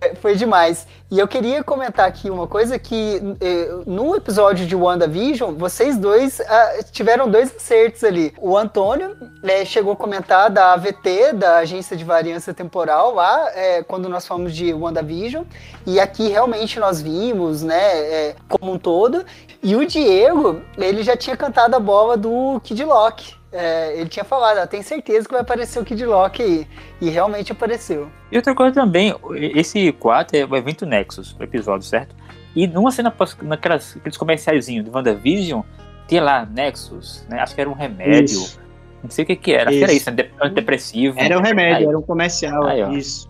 É, 0.04 0.16
foi 0.16 0.36
demais. 0.36 0.86
E 1.10 1.18
eu 1.18 1.28
queria 1.28 1.64
comentar 1.64 2.08
aqui 2.08 2.30
uma 2.30 2.46
coisa 2.46 2.78
que 2.78 3.22
eh, 3.40 3.70
no 3.86 4.16
episódio 4.16 4.66
de 4.66 4.76
WandaVision, 4.76 5.54
vocês 5.56 5.96
dois 5.96 6.42
ah, 6.42 6.80
tiveram 6.92 7.30
dois 7.30 7.56
acertos 7.56 8.04
ali. 8.04 8.34
O 8.42 8.58
Antônio 8.58 9.16
eh, 9.44 9.64
chegou 9.64 9.94
a 9.94 9.96
comentar 9.96 10.50
da 10.50 10.74
AVT, 10.74 11.34
da 11.34 11.58
Agência 11.58 11.96
de 11.96 12.04
Variância 12.04 12.54
Temporal, 12.54 13.14
lá, 13.14 13.50
eh, 13.56 13.84
quando 13.84 14.10
nós 14.10 14.28
falamos 14.28 14.54
de 14.54 14.74
WandaVision. 14.74 15.46
E 15.86 16.00
aqui 16.00 16.28
realmente 16.28 16.80
nós 16.80 17.02
vimos, 17.02 17.64
né, 17.64 18.34
como 18.50 18.74
um 18.74 18.80
todo. 18.80 19.24
E 19.62 19.76
o 19.76 19.86
Diego, 19.86 20.62
ele 20.78 21.04
já 21.04 21.16
tinha 21.16 21.38
cantado 21.38 21.76
a 21.76 21.80
bola 21.80 22.18
do 22.18 22.60
Kid 22.64 22.84
Lock. 22.84 23.43
É, 23.54 24.00
ele 24.00 24.10
tinha 24.10 24.26
falado, 24.26 24.58
ah, 24.58 24.68
tem 24.68 24.82
certeza 24.82 25.28
que 25.28 25.32
vai 25.32 25.42
aparecer 25.42 25.80
o 25.80 25.86
Kid 25.86 26.04
Lock 26.06 26.42
aí. 26.42 26.68
E 27.00 27.10
realmente 27.10 27.52
apareceu. 27.52 28.10
E 28.32 28.36
outra 28.36 28.56
coisa 28.56 28.74
também, 28.74 29.16
esse 29.56 29.92
4 29.94 30.38
é 30.38 30.46
o 30.46 30.56
evento 30.56 30.86
Nexus, 30.86 31.36
o 31.40 31.44
episódio, 31.44 31.86
certo? 31.86 32.16
E 32.56 32.68
numa 32.68 32.92
cena, 32.92 33.14
naquelas, 33.44 33.96
aqueles 33.96 34.18
comerciaizinhos 34.18 34.86
do 34.86 34.92
WandaVision, 34.92 35.62
tinha 36.08 36.24
lá 36.24 36.46
Nexus, 36.46 37.26
né? 37.30 37.40
Acho 37.40 37.54
que 37.54 37.62
era 37.62 37.70
um 37.70 37.74
remédio. 37.74 38.42
Isso. 38.42 38.60
Não 39.04 39.10
sei 39.10 39.24
o 39.24 39.28
que 39.28 39.36
que 39.36 39.54
era. 39.54 39.70
Acho 39.70 39.78
que 39.78 39.84
era 39.84 39.94
isso, 39.94 40.12
né? 40.12 40.30
antidepressivo. 40.42 41.20
Era 41.20 41.38
um 41.38 41.42
remédio, 41.42 41.78
aí. 41.78 41.86
era 41.86 41.98
um 41.98 42.02
comercial. 42.02 42.66
Aí, 42.66 42.98
isso. 42.98 43.30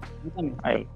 Aí. 0.62 0.88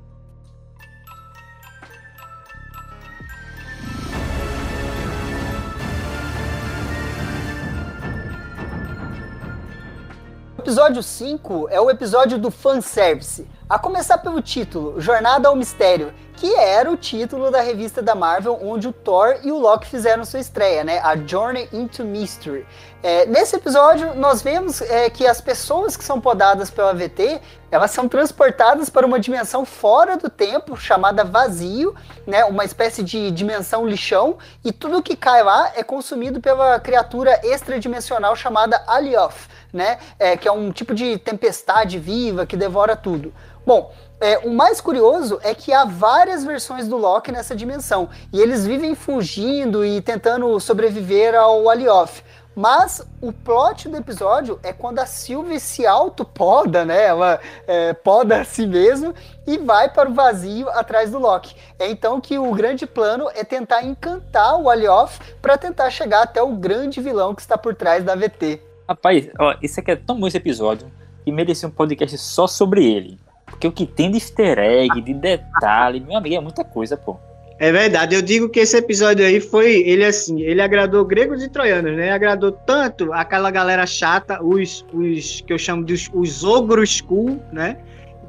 Episódio 10.67 11.01
5 11.01 11.69
é 11.71 11.79
o 11.79 11.89
episódio 11.89 12.37
do 12.37 12.51
fanservice. 12.51 13.47
A 13.69 13.79
começar 13.79 14.17
pelo 14.17 14.41
título, 14.41 14.99
Jornada 14.99 15.47
ao 15.47 15.55
Mistério, 15.55 16.13
que 16.35 16.53
era 16.55 16.91
o 16.91 16.97
título 16.97 17.49
da 17.49 17.61
revista 17.61 18.01
da 18.01 18.13
Marvel 18.13 18.59
onde 18.61 18.87
o 18.87 18.91
Thor 18.93 19.39
e 19.43 19.51
o 19.51 19.57
Loki 19.57 19.87
fizeram 19.87 20.25
sua 20.25 20.39
estreia, 20.39 20.83
né? 20.83 20.99
A 20.99 21.15
Journey 21.15 21.69
into 21.71 22.03
Mystery. 22.03 22.65
É, 23.01 23.25
nesse 23.25 23.55
episódio, 23.55 24.13
nós 24.15 24.41
vemos 24.41 24.81
é, 24.81 25.09
que 25.09 25.25
as 25.25 25.39
pessoas 25.39 25.95
que 25.95 26.03
são 26.03 26.19
podadas 26.19 26.69
pela 26.69 26.93
VT, 26.93 27.41
elas 27.71 27.91
são 27.91 28.07
transportadas 28.07 28.89
para 28.89 29.05
uma 29.05 29.19
dimensão 29.19 29.65
fora 29.65 30.17
do 30.17 30.29
tempo, 30.29 30.75
chamada 30.75 31.23
vazio, 31.23 31.95
né? 32.25 32.43
Uma 32.45 32.65
espécie 32.65 33.03
de 33.03 33.31
dimensão 33.31 33.87
lixão, 33.87 34.37
e 34.63 34.71
tudo 34.71 35.01
que 35.01 35.15
cai 35.15 35.43
lá 35.43 35.71
é 35.75 35.83
consumido 35.83 36.39
pela 36.41 36.79
criatura 36.79 37.39
extradimensional 37.43 38.35
chamada 38.35 38.83
Alioth, 38.87 39.47
né? 39.77 39.97
É, 40.19 40.35
que 40.35 40.47
é 40.47 40.51
um 40.51 40.71
tipo 40.71 40.93
de 40.93 41.17
tempestade 41.17 41.97
viva 41.97 42.45
que 42.45 42.57
devora 42.57 42.95
tudo. 42.95 43.33
Bom, 43.65 43.93
é, 44.19 44.39
o 44.39 44.51
mais 44.51 44.81
curioso 44.81 45.39
é 45.43 45.53
que 45.53 45.71
há 45.71 45.85
várias 45.85 46.43
versões 46.43 46.87
do 46.87 46.97
Loki 46.97 47.31
nessa 47.31 47.55
dimensão. 47.55 48.09
E 48.33 48.41
eles 48.41 48.65
vivem 48.65 48.95
fugindo 48.95 49.85
e 49.85 50.01
tentando 50.01 50.59
sobreviver 50.59 51.35
ao 51.35 51.69
Alioth. 51.69 52.23
Mas 52.55 53.05
o 53.21 53.31
plot 53.31 53.87
do 53.87 53.97
episódio 53.97 54.59
é 54.63 54.73
quando 54.73 54.97
a 54.97 55.05
Sylvie 55.05 55.59
se 55.59 55.85
autopoda, 55.85 56.83
né? 56.83 57.03
Ela 57.03 57.39
é, 57.67 57.93
poda 57.93 58.41
a 58.41 58.43
si 58.43 58.65
mesma 58.65 59.13
e 59.45 59.59
vai 59.59 59.89
para 59.89 60.09
o 60.09 60.13
vazio 60.15 60.67
atrás 60.69 61.11
do 61.11 61.19
Loki. 61.19 61.55
É 61.77 61.87
então 61.87 62.19
que 62.19 62.39
o 62.39 62.51
grande 62.55 62.87
plano 62.87 63.29
é 63.35 63.43
tentar 63.43 63.83
encantar 63.83 64.59
o 64.59 64.71
Alioth 64.71 65.19
para 65.39 65.55
tentar 65.55 65.91
chegar 65.91 66.23
até 66.23 66.41
o 66.41 66.55
grande 66.55 66.99
vilão 66.99 67.35
que 67.35 67.41
está 67.41 67.59
por 67.59 67.75
trás 67.75 68.03
da 68.03 68.15
VT. 68.15 68.66
Rapaz, 68.87 69.29
ó, 69.37 69.55
isso 69.61 69.79
aqui 69.79 69.91
é 69.91 69.95
tão 69.95 70.19
bom 70.19 70.27
esse 70.27 70.37
episódio 70.37 70.87
que 71.25 71.31
merecia 71.31 71.67
um 71.67 71.71
podcast 71.71 72.17
só 72.17 72.47
sobre 72.47 72.85
ele. 72.85 73.19
Porque 73.45 73.67
o 73.67 73.71
que 73.71 73.85
tem 73.85 74.09
de 74.09 74.17
easter 74.17 74.57
egg, 74.59 75.01
de 75.01 75.13
detalhe, 75.13 75.99
meu 75.99 76.17
amigo, 76.17 76.35
é 76.35 76.39
muita 76.39 76.63
coisa, 76.63 76.95
pô. 76.95 77.17
É 77.59 77.71
verdade, 77.71 78.15
eu 78.15 78.21
digo 78.21 78.49
que 78.49 78.59
esse 78.59 78.77
episódio 78.77 79.25
aí 79.25 79.41
foi, 79.41 79.77
ele 79.77 80.05
assim, 80.05 80.41
ele 80.41 80.61
agradou 80.61 81.03
gregos 81.03 81.43
e 81.43 81.49
troianos, 81.49 81.97
né? 81.97 82.11
Agradou 82.11 82.51
tanto 82.51 83.11
aquela 83.11 83.49
galera 83.49 83.85
chata, 83.87 84.43
os, 84.43 84.85
os 84.93 85.41
que 85.41 85.51
eu 85.51 85.57
chamo 85.57 85.83
de 85.83 85.93
os, 85.93 86.09
os 86.13 86.43
ogros 86.43 87.01
cool, 87.01 87.41
né? 87.51 87.79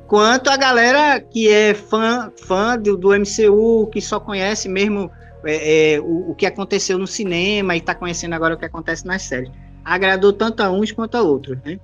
Quanto 0.07 0.49
a 0.49 0.57
galera 0.57 1.21
que 1.21 1.51
é 1.51 1.75
fã, 1.75 2.33
fã 2.47 2.79
do, 2.79 2.97
do 2.97 3.11
MCU, 3.11 3.87
que 3.93 4.01
só 4.01 4.19
conhece 4.19 4.67
mesmo 4.67 5.11
é, 5.45 5.95
é, 5.95 6.01
o, 6.01 6.31
o, 6.31 6.35
que 6.35 6.47
aconteceu 6.47 6.97
no 6.97 7.07
cinema 7.07 7.77
e 7.77 7.81
tá 7.83 7.95
conhecendo 7.95 8.33
agora 8.33 8.55
o 8.55 8.59
que 8.59 8.65
acontece 8.65 9.07
nas 9.07 9.23
séries. 9.23 9.51
Agradou 9.89 10.35
tanto 10.35 10.63
a 10.63 10.71
uns 10.71 10.93
quanto 10.93 11.17
a 11.17 11.23
outros, 11.23 11.57
né? 11.65 11.81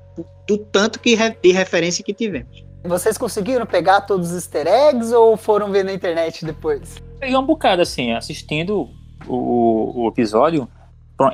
Do 0.46 0.58
tanto 0.58 1.00
que 1.00 1.16
de 1.16 1.52
referência 1.52 2.04
que 2.04 2.12
tivemos. 2.12 2.62
Vocês 2.84 3.16
conseguiram 3.16 3.64
pegar 3.64 4.02
todos 4.02 4.28
os 4.28 4.34
easter 4.34 4.66
eggs 4.66 5.10
ou 5.10 5.38
foram 5.38 5.72
ver 5.72 5.84
na 5.84 5.92
internet 5.94 6.44
depois? 6.44 7.02
Peguei 7.18 7.34
um 7.34 7.46
bocado, 7.46 7.80
assim, 7.80 8.12
assistindo 8.12 8.90
o, 9.26 10.04
o 10.04 10.08
episódio. 10.08 10.68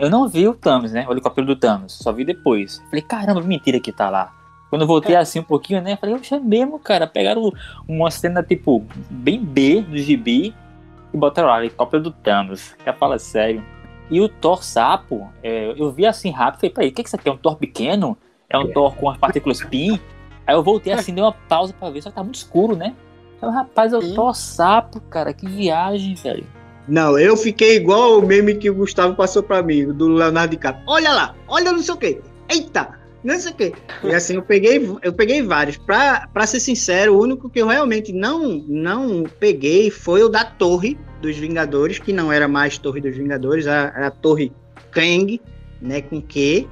Eu 0.00 0.08
não 0.08 0.28
vi 0.28 0.46
o 0.46 0.54
Thanos, 0.54 0.92
né? 0.92 1.04
O 1.08 1.12
helicóptero 1.12 1.44
do 1.44 1.56
Thanos, 1.56 1.94
só 1.94 2.12
vi 2.12 2.24
depois. 2.24 2.80
Falei, 2.88 3.02
caramba, 3.02 3.40
mentira 3.40 3.80
que 3.80 3.90
tá 3.90 4.08
lá. 4.08 4.32
Quando 4.68 4.82
eu 4.82 4.86
voltei 4.86 5.16
assim 5.16 5.40
um 5.40 5.44
pouquinho, 5.44 5.82
né? 5.82 5.96
Falei, 5.96 6.14
oxe, 6.14 6.32
é 6.32 6.38
mesmo, 6.38 6.78
cara. 6.78 7.04
Pegaram 7.04 7.52
uma 7.88 8.12
cena, 8.12 8.44
tipo, 8.44 8.86
bem 9.10 9.44
B 9.44 9.82
do 9.82 9.98
gibi 9.98 10.54
e 11.12 11.16
botaram 11.16 11.48
lá, 11.48 11.58
helicóptero 11.58 12.04
do 12.04 12.12
Thanos. 12.12 12.76
Que 12.84 12.92
fala 12.92 13.18
sério. 13.18 13.60
E 14.10 14.20
o 14.20 14.28
Thor 14.28 14.64
sapo, 14.64 15.30
é, 15.42 15.72
eu 15.76 15.90
vi 15.92 16.04
assim 16.04 16.30
rápido, 16.30 16.60
falei, 16.60 16.74
peraí, 16.74 16.88
o 16.90 16.92
que, 16.92 17.02
que 17.02 17.08
isso 17.08 17.16
aqui 17.16 17.28
é? 17.28 17.32
Um 17.32 17.36
Thor 17.36 17.56
pequeno? 17.56 18.18
É 18.48 18.58
um 18.58 18.72
Thor 18.72 18.96
com 18.96 19.08
as 19.08 19.16
partículas 19.16 19.62
PIN? 19.64 20.00
Aí 20.46 20.54
eu 20.54 20.62
voltei 20.62 20.92
assim, 20.92 21.14
dei 21.14 21.22
uma 21.22 21.32
pausa 21.32 21.72
pra 21.72 21.90
ver, 21.90 22.02
só 22.02 22.10
que 22.10 22.16
tá 22.16 22.24
muito 22.24 22.36
escuro, 22.36 22.74
né? 22.74 22.94
Rapaz, 23.40 23.92
eu 23.92 24.14
tô 24.14 24.34
sapo, 24.34 25.00
cara, 25.02 25.32
que 25.32 25.46
viagem, 25.46 26.14
velho. 26.14 26.44
Não, 26.86 27.18
eu 27.18 27.36
fiquei 27.36 27.76
igual 27.76 28.18
o 28.18 28.26
meme 28.26 28.56
que 28.56 28.68
o 28.68 28.74
Gustavo 28.74 29.14
passou 29.14 29.42
pra 29.42 29.62
mim, 29.62 29.86
do 29.92 30.08
Leonardo 30.08 30.50
DiCaprio. 30.50 30.84
Olha 30.86 31.12
lá, 31.12 31.34
olha 31.46 31.72
não 31.72 31.78
sei 31.78 31.94
o 31.94 31.96
quê. 31.96 32.20
Eita, 32.48 32.98
não 33.22 33.38
sei 33.38 33.52
o 33.52 33.54
quê. 33.54 33.72
E 34.02 34.12
assim, 34.12 34.34
eu 34.34 34.42
peguei, 34.42 34.90
eu 35.02 35.12
peguei 35.12 35.40
vários. 35.40 35.76
Pra, 35.76 36.28
pra 36.32 36.46
ser 36.46 36.58
sincero, 36.58 37.14
o 37.14 37.22
único 37.22 37.48
que 37.48 37.60
eu 37.60 37.68
realmente 37.68 38.12
não, 38.12 38.64
não 38.66 39.24
peguei 39.38 39.90
foi 39.90 40.22
o 40.22 40.28
da 40.28 40.44
Torre 40.44 40.98
dos 41.20 41.36
Vingadores, 41.36 41.98
que 41.98 42.12
não 42.12 42.32
era 42.32 42.48
mais 42.48 42.78
Torre 42.78 43.00
dos 43.00 43.16
Vingadores, 43.16 43.66
era 43.66 44.06
a 44.06 44.10
Torre 44.10 44.52
Kang, 44.90 45.40
né, 45.80 46.00
com 46.02 46.20
Q. 46.20 46.68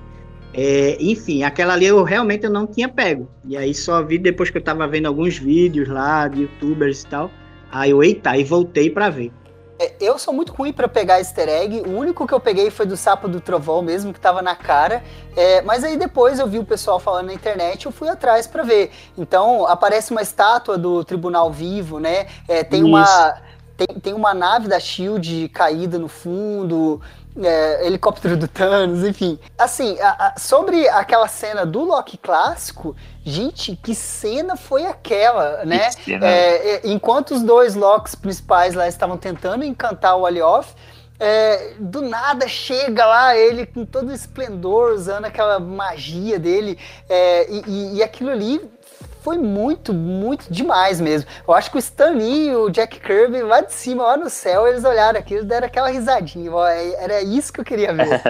É, 0.54 0.96
enfim, 0.98 1.42
aquela 1.42 1.74
ali 1.74 1.86
eu 1.86 2.02
realmente 2.02 2.44
eu 2.44 2.50
não 2.50 2.66
tinha 2.66 2.88
pego. 2.88 3.28
E 3.44 3.56
aí 3.56 3.74
só 3.74 4.02
vi 4.02 4.18
depois 4.18 4.50
que 4.50 4.58
eu 4.58 4.62
tava 4.62 4.86
vendo 4.88 5.06
alguns 5.06 5.38
vídeos 5.38 5.88
lá 5.88 6.26
de 6.26 6.42
youtubers 6.42 7.02
e 7.02 7.06
tal. 7.06 7.30
Aí 7.70 7.90
eu, 7.90 8.02
eita, 8.02 8.36
e 8.36 8.44
voltei 8.44 8.88
para 8.88 9.10
ver. 9.10 9.30
É, 9.78 9.92
eu 10.00 10.18
sou 10.18 10.34
muito 10.34 10.52
ruim 10.52 10.72
para 10.72 10.88
pegar 10.88 11.18
easter 11.18 11.48
egg. 11.48 11.82
O 11.86 11.96
único 11.96 12.26
que 12.26 12.34
eu 12.34 12.40
peguei 12.40 12.70
foi 12.70 12.84
do 12.84 12.96
sapo 12.96 13.28
do 13.28 13.40
trovão 13.40 13.80
mesmo, 13.80 14.12
que 14.12 14.18
tava 14.18 14.42
na 14.42 14.56
cara. 14.56 15.04
É, 15.36 15.62
mas 15.62 15.84
aí 15.84 15.96
depois 15.96 16.40
eu 16.40 16.48
vi 16.48 16.58
o 16.58 16.64
pessoal 16.64 16.98
falando 16.98 17.26
na 17.26 17.34
internet 17.34 17.86
eu 17.86 17.92
fui 17.92 18.08
atrás 18.08 18.46
para 18.46 18.64
ver. 18.64 18.90
Então 19.16 19.66
aparece 19.66 20.10
uma 20.10 20.22
estátua 20.22 20.76
do 20.76 21.04
Tribunal 21.04 21.52
Vivo, 21.52 22.00
né? 22.00 22.26
É, 22.48 22.64
tem 22.64 22.80
Isso. 22.80 22.88
uma. 22.88 23.47
Tem, 23.78 24.00
tem 24.00 24.12
uma 24.12 24.34
nave 24.34 24.66
da 24.66 24.80
Shield 24.80 25.48
caída 25.50 25.98
no 26.00 26.08
fundo 26.08 27.00
é, 27.40 27.86
helicóptero 27.86 28.36
do 28.36 28.48
Thanos, 28.48 29.04
enfim. 29.04 29.38
Assim, 29.56 29.96
a, 30.00 30.26
a, 30.26 30.38
sobre 30.38 30.88
aquela 30.88 31.28
cena 31.28 31.64
do 31.64 31.84
Loki 31.84 32.18
clássico, 32.18 32.96
gente, 33.24 33.76
que 33.76 33.94
cena 33.94 34.56
foi 34.56 34.84
aquela, 34.84 35.64
né? 35.64 35.90
É, 36.08 36.74
é, 36.74 36.80
enquanto 36.84 37.30
os 37.30 37.42
dois 37.42 37.76
Locks 37.76 38.16
principais 38.16 38.74
lá 38.74 38.88
estavam 38.88 39.16
tentando 39.16 39.64
encantar 39.64 40.16
o 40.16 40.26
Alioth, 40.26 40.74
é, 41.20 41.74
do 41.78 42.00
nada 42.02 42.46
chega 42.46 43.04
lá 43.04 43.36
ele 43.36 43.66
com 43.66 43.84
todo 43.84 44.10
o 44.10 44.14
esplendor, 44.14 44.92
usando 44.92 45.24
aquela 45.24 45.58
magia 45.58 46.38
dele, 46.38 46.78
é, 47.08 47.50
e, 47.50 47.96
e, 47.96 48.02
aquilo 48.02 48.30
ali 48.30 48.60
foi 49.28 49.36
muito, 49.36 49.92
muito 49.92 50.50
demais 50.50 50.98
mesmo. 51.02 51.28
Eu 51.46 51.52
acho 51.52 51.70
que 51.70 51.76
o 51.76 51.78
Stan 51.78 52.12
Lee 52.12 52.48
e 52.48 52.56
o 52.56 52.70
Jack 52.70 52.98
Kirby 52.98 53.42
lá 53.42 53.60
de 53.60 53.74
cima, 53.74 54.02
lá 54.02 54.16
no 54.16 54.30
céu, 54.30 54.66
eles 54.66 54.82
olharam 54.86 55.20
aquilo 55.20 55.42
e 55.42 55.44
deram 55.44 55.66
aquela 55.66 55.90
risadinha. 55.90 56.50
É, 56.70 57.04
era 57.04 57.22
isso 57.22 57.52
que 57.52 57.60
eu 57.60 57.64
queria 57.64 57.92
ver. 57.92 58.22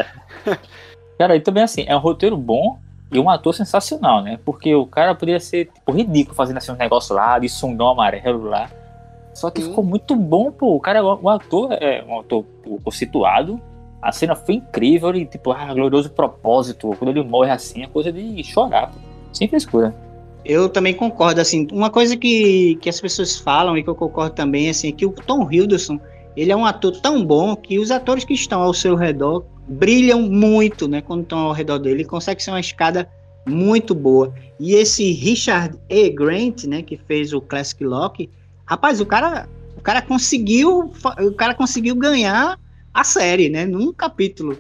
cara, 1.17 1.37
e 1.37 1.41
também 1.41 1.63
assim, 1.63 1.85
é 1.87 1.95
um 1.95 2.01
roteiro 2.01 2.37
bom 2.37 2.81
e 3.13 3.19
um 3.21 3.31
ator 3.31 3.55
sensacional, 3.55 4.25
né? 4.25 4.41
Porque 4.45 4.75
o 4.75 4.87
cara 4.87 5.15
poderia 5.15 5.39
ser 5.39 5.67
tipo, 5.67 5.93
ridículo 5.93 6.35
fazendo 6.35 6.57
assim 6.57 6.73
um 6.73 6.77
negócio 6.77 7.15
lá, 7.15 7.39
de 7.39 7.49
sungão 7.49 7.91
amarelo 7.91 8.43
lá. 8.43 8.69
Só 9.33 9.53
que 9.53 9.63
Sim. 9.63 9.69
ficou 9.69 9.85
muito 9.85 10.17
bom, 10.17 10.51
pô. 10.51 10.75
O 10.75 10.81
cara, 10.81 11.01
o 11.05 11.29
ator 11.29 11.75
é 11.75 12.05
um 12.05 12.19
ator 12.19 12.45
situado. 12.91 13.61
A 14.03 14.11
cena 14.11 14.35
foi 14.35 14.57
incrível 14.57 15.15
e, 15.15 15.25
tipo, 15.25 15.53
ah, 15.53 15.73
glorioso 15.73 16.11
propósito. 16.11 16.91
Quando 16.99 17.11
ele 17.11 17.23
morre 17.23 17.53
assim, 17.53 17.85
é 17.85 17.87
coisa 17.87 18.11
de 18.11 18.43
chorar, 18.43 18.91
pô. 18.91 18.99
Sem 19.33 19.47
frescura. 19.47 19.95
Eu 20.44 20.68
também 20.68 20.94
concordo, 20.94 21.40
assim, 21.40 21.66
uma 21.72 21.90
coisa 21.90 22.16
que, 22.16 22.77
que 22.81 22.88
as 22.88 23.01
pessoas 23.01 23.37
falam 23.37 23.77
e 23.77 23.83
que 23.83 23.90
eu 23.90 23.94
concordo 23.94 24.35
também, 24.35 24.70
assim, 24.70 24.88
é 24.88 24.92
que 24.92 25.05
o 25.05 25.12
Tom 25.12 25.51
Hiddleston, 25.51 26.01
ele 26.37 26.53
é 26.53 26.57
um 26.57 26.64
ator 26.64 26.92
tão 27.01 27.24
bom 27.24 27.55
que 27.57 27.79
os 27.79 27.90
atores 27.90 28.24
que 28.24 28.35
estão 28.35 28.62
ao 28.62 28.72
seu 28.72 28.94
redor 28.94 29.44
brilham 29.66 30.22
muito, 30.22 30.88
né, 30.88 31.03
quando 31.03 31.22
estão 31.22 31.38
ao 31.40 31.53
redor 31.53 31.79
dele, 31.79 31.96
ele 31.96 32.05
consegue 32.05 32.42
ser 32.42 32.51
uma 32.51 32.61
escada 32.61 33.09
muito 33.46 33.94
boa. 33.94 34.33
E 34.59 34.74
esse 34.74 35.12
Richard 35.12 35.79
E. 35.88 36.09
Grant, 36.11 36.64
né, 36.64 36.83
que 36.83 36.96
fez 36.96 37.33
o 37.33 37.40
Classic 37.40 37.83
Lock, 37.85 38.31
rapaz, 38.64 39.01
o 39.01 39.07
cara, 39.07 39.48
o 39.77 39.81
cara 39.81 40.01
conseguiu, 40.01 40.92
o 41.20 41.33
cara 41.33 41.55
conseguiu 41.55 41.94
ganhar 41.94 42.59
a 42.94 43.05
série, 43.05 43.48
né, 43.48 43.66
num 43.66 43.92
capítulo. 43.92 44.59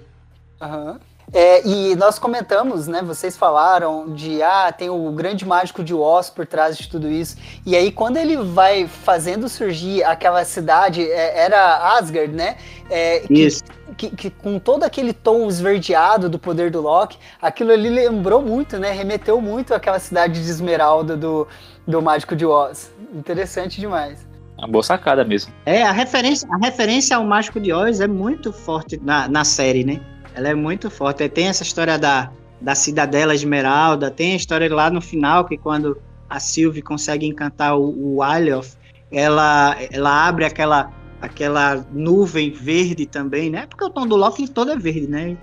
Aham. 0.60 1.00
É, 1.32 1.66
e 1.66 1.94
nós 1.96 2.18
comentamos, 2.18 2.86
né? 2.86 3.02
Vocês 3.02 3.36
falaram 3.36 4.12
de 4.14 4.42
ah, 4.42 4.72
tem 4.72 4.88
o 4.88 5.10
grande 5.12 5.46
mágico 5.46 5.84
de 5.84 5.94
Oz 5.94 6.30
por 6.30 6.46
trás 6.46 6.76
de 6.76 6.88
tudo 6.88 7.10
isso. 7.10 7.36
E 7.66 7.76
aí, 7.76 7.92
quando 7.92 8.16
ele 8.16 8.36
vai 8.36 8.86
fazendo 8.86 9.48
surgir 9.48 10.02
aquela 10.04 10.44
cidade, 10.44 11.02
é, 11.02 11.44
era 11.44 11.96
Asgard, 11.96 12.34
né? 12.34 12.56
É, 12.90 13.22
isso. 13.30 13.62
Que, 13.96 14.10
que, 14.10 14.16
que, 14.16 14.30
com 14.30 14.58
todo 14.58 14.84
aquele 14.84 15.12
tom 15.12 15.48
esverdeado 15.48 16.28
do 16.28 16.38
poder 16.38 16.70
do 16.70 16.80
Loki, 16.80 17.18
aquilo 17.42 17.72
ali 17.72 17.90
lembrou 17.90 18.40
muito, 18.40 18.78
né? 18.78 18.90
Remeteu 18.90 19.40
muito 19.40 19.74
àquela 19.74 19.98
cidade 19.98 20.42
de 20.42 20.50
Esmeralda 20.50 21.16
do, 21.16 21.46
do 21.86 22.00
Mágico 22.00 22.34
de 22.34 22.46
Oz. 22.46 22.90
Interessante 23.12 23.80
demais. 23.80 24.26
Uma 24.56 24.66
boa 24.66 24.82
sacada 24.82 25.24
mesmo. 25.24 25.52
É, 25.64 25.82
a 25.82 25.92
referência, 25.92 26.48
a 26.50 26.64
referência 26.64 27.16
ao 27.16 27.24
Mágico 27.24 27.60
de 27.60 27.72
Oz 27.72 28.00
é 28.00 28.08
muito 28.08 28.52
forte 28.52 28.98
na, 29.02 29.28
na 29.28 29.44
série, 29.44 29.84
né? 29.84 30.00
Ela 30.38 30.50
é 30.50 30.54
muito 30.54 30.88
forte. 30.88 31.28
Tem 31.28 31.48
essa 31.48 31.64
história 31.64 31.98
da, 31.98 32.30
da 32.60 32.72
Cidadela 32.76 33.34
Esmeralda, 33.34 34.08
tem 34.08 34.34
a 34.34 34.36
história 34.36 34.72
lá 34.72 34.88
no 34.88 35.00
final, 35.00 35.44
que 35.44 35.58
quando 35.58 36.00
a 36.30 36.38
Sylvie 36.38 36.80
consegue 36.80 37.26
encantar 37.26 37.76
o, 37.76 38.14
o 38.14 38.22
Alioth, 38.22 38.76
ela, 39.10 39.76
ela 39.90 40.28
abre 40.28 40.44
aquela, 40.44 40.92
aquela 41.20 41.84
nuvem 41.92 42.52
verde 42.52 43.04
também, 43.04 43.50
né? 43.50 43.66
Porque 43.66 43.82
o 43.82 43.90
tom 43.90 44.06
do 44.06 44.14
Loki 44.14 44.48
todo 44.48 44.70
é 44.70 44.76
verde, 44.76 45.08
né? 45.08 45.36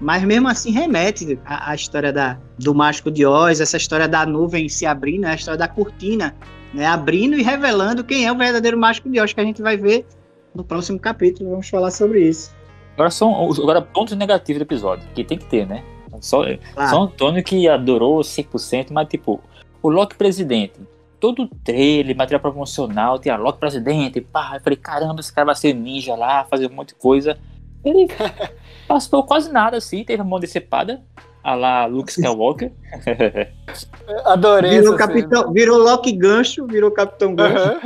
mas 0.00 0.24
mesmo 0.24 0.48
assim 0.48 0.70
remete 0.70 1.38
à, 1.44 1.72
à 1.72 1.74
história 1.74 2.10
da, 2.10 2.38
do 2.58 2.74
Mágico 2.74 3.10
de 3.10 3.26
Oz, 3.26 3.60
essa 3.60 3.76
história 3.76 4.08
da 4.08 4.24
nuvem 4.24 4.66
se 4.66 4.86
abrindo, 4.86 5.26
a 5.26 5.34
história 5.34 5.58
da 5.58 5.68
cortina 5.68 6.34
né, 6.72 6.86
abrindo 6.86 7.36
e 7.36 7.42
revelando 7.42 8.02
quem 8.02 8.24
é 8.24 8.32
o 8.32 8.38
verdadeiro 8.38 8.78
Mágico 8.78 9.10
de 9.10 9.20
Oz, 9.20 9.30
que 9.30 9.40
a 9.40 9.44
gente 9.44 9.60
vai 9.60 9.76
ver 9.76 10.06
no 10.54 10.64
próximo 10.64 10.98
capítulo. 10.98 11.50
Vamos 11.50 11.68
falar 11.68 11.90
sobre 11.90 12.26
isso. 12.26 12.56
Agora 12.98 13.12
são 13.12 13.32
agora, 13.52 13.80
pontos 13.80 14.16
negativos 14.16 14.58
do 14.58 14.64
episódio, 14.64 15.08
que 15.14 15.22
tem 15.22 15.38
que 15.38 15.44
ter, 15.44 15.64
né? 15.64 15.84
Só, 16.20 16.42
claro. 16.74 16.90
só 16.90 17.02
Antônio 17.02 17.44
que 17.44 17.68
adorou 17.68 18.18
100%, 18.22 18.88
mas 18.90 19.06
tipo, 19.06 19.40
o 19.80 19.88
Loki 19.88 20.16
presidente, 20.16 20.80
todo 21.20 21.44
o 21.44 21.48
trailer, 21.48 22.16
material 22.16 22.40
promocional, 22.40 23.20
tinha 23.20 23.36
Loki 23.36 23.60
presidente, 23.60 24.20
pá, 24.20 24.56
eu 24.56 24.60
falei, 24.60 24.76
caramba, 24.76 25.20
esse 25.20 25.32
cara 25.32 25.46
vai 25.46 25.54
ser 25.54 25.74
ninja 25.74 26.16
lá, 26.16 26.44
fazer 26.46 26.68
um 26.68 26.74
monte 26.74 26.88
de 26.88 26.96
coisa. 26.96 27.38
Ele 27.84 28.08
passou 28.88 29.22
quase 29.22 29.52
nada 29.52 29.76
assim, 29.76 30.02
teve 30.02 30.20
a 30.20 30.24
mão 30.24 30.40
decepada, 30.40 31.00
a 31.44 31.54
lá 31.54 31.86
Luke 31.86 32.10
Skywalker. 32.10 32.72
Adorei 34.24 34.80
virou 34.80 34.96
capitão, 34.96 35.52
Virou 35.52 35.78
Loki 35.78 36.10
gancho, 36.10 36.66
virou 36.66 36.90
Capitão 36.90 37.32
Gancho. 37.36 37.78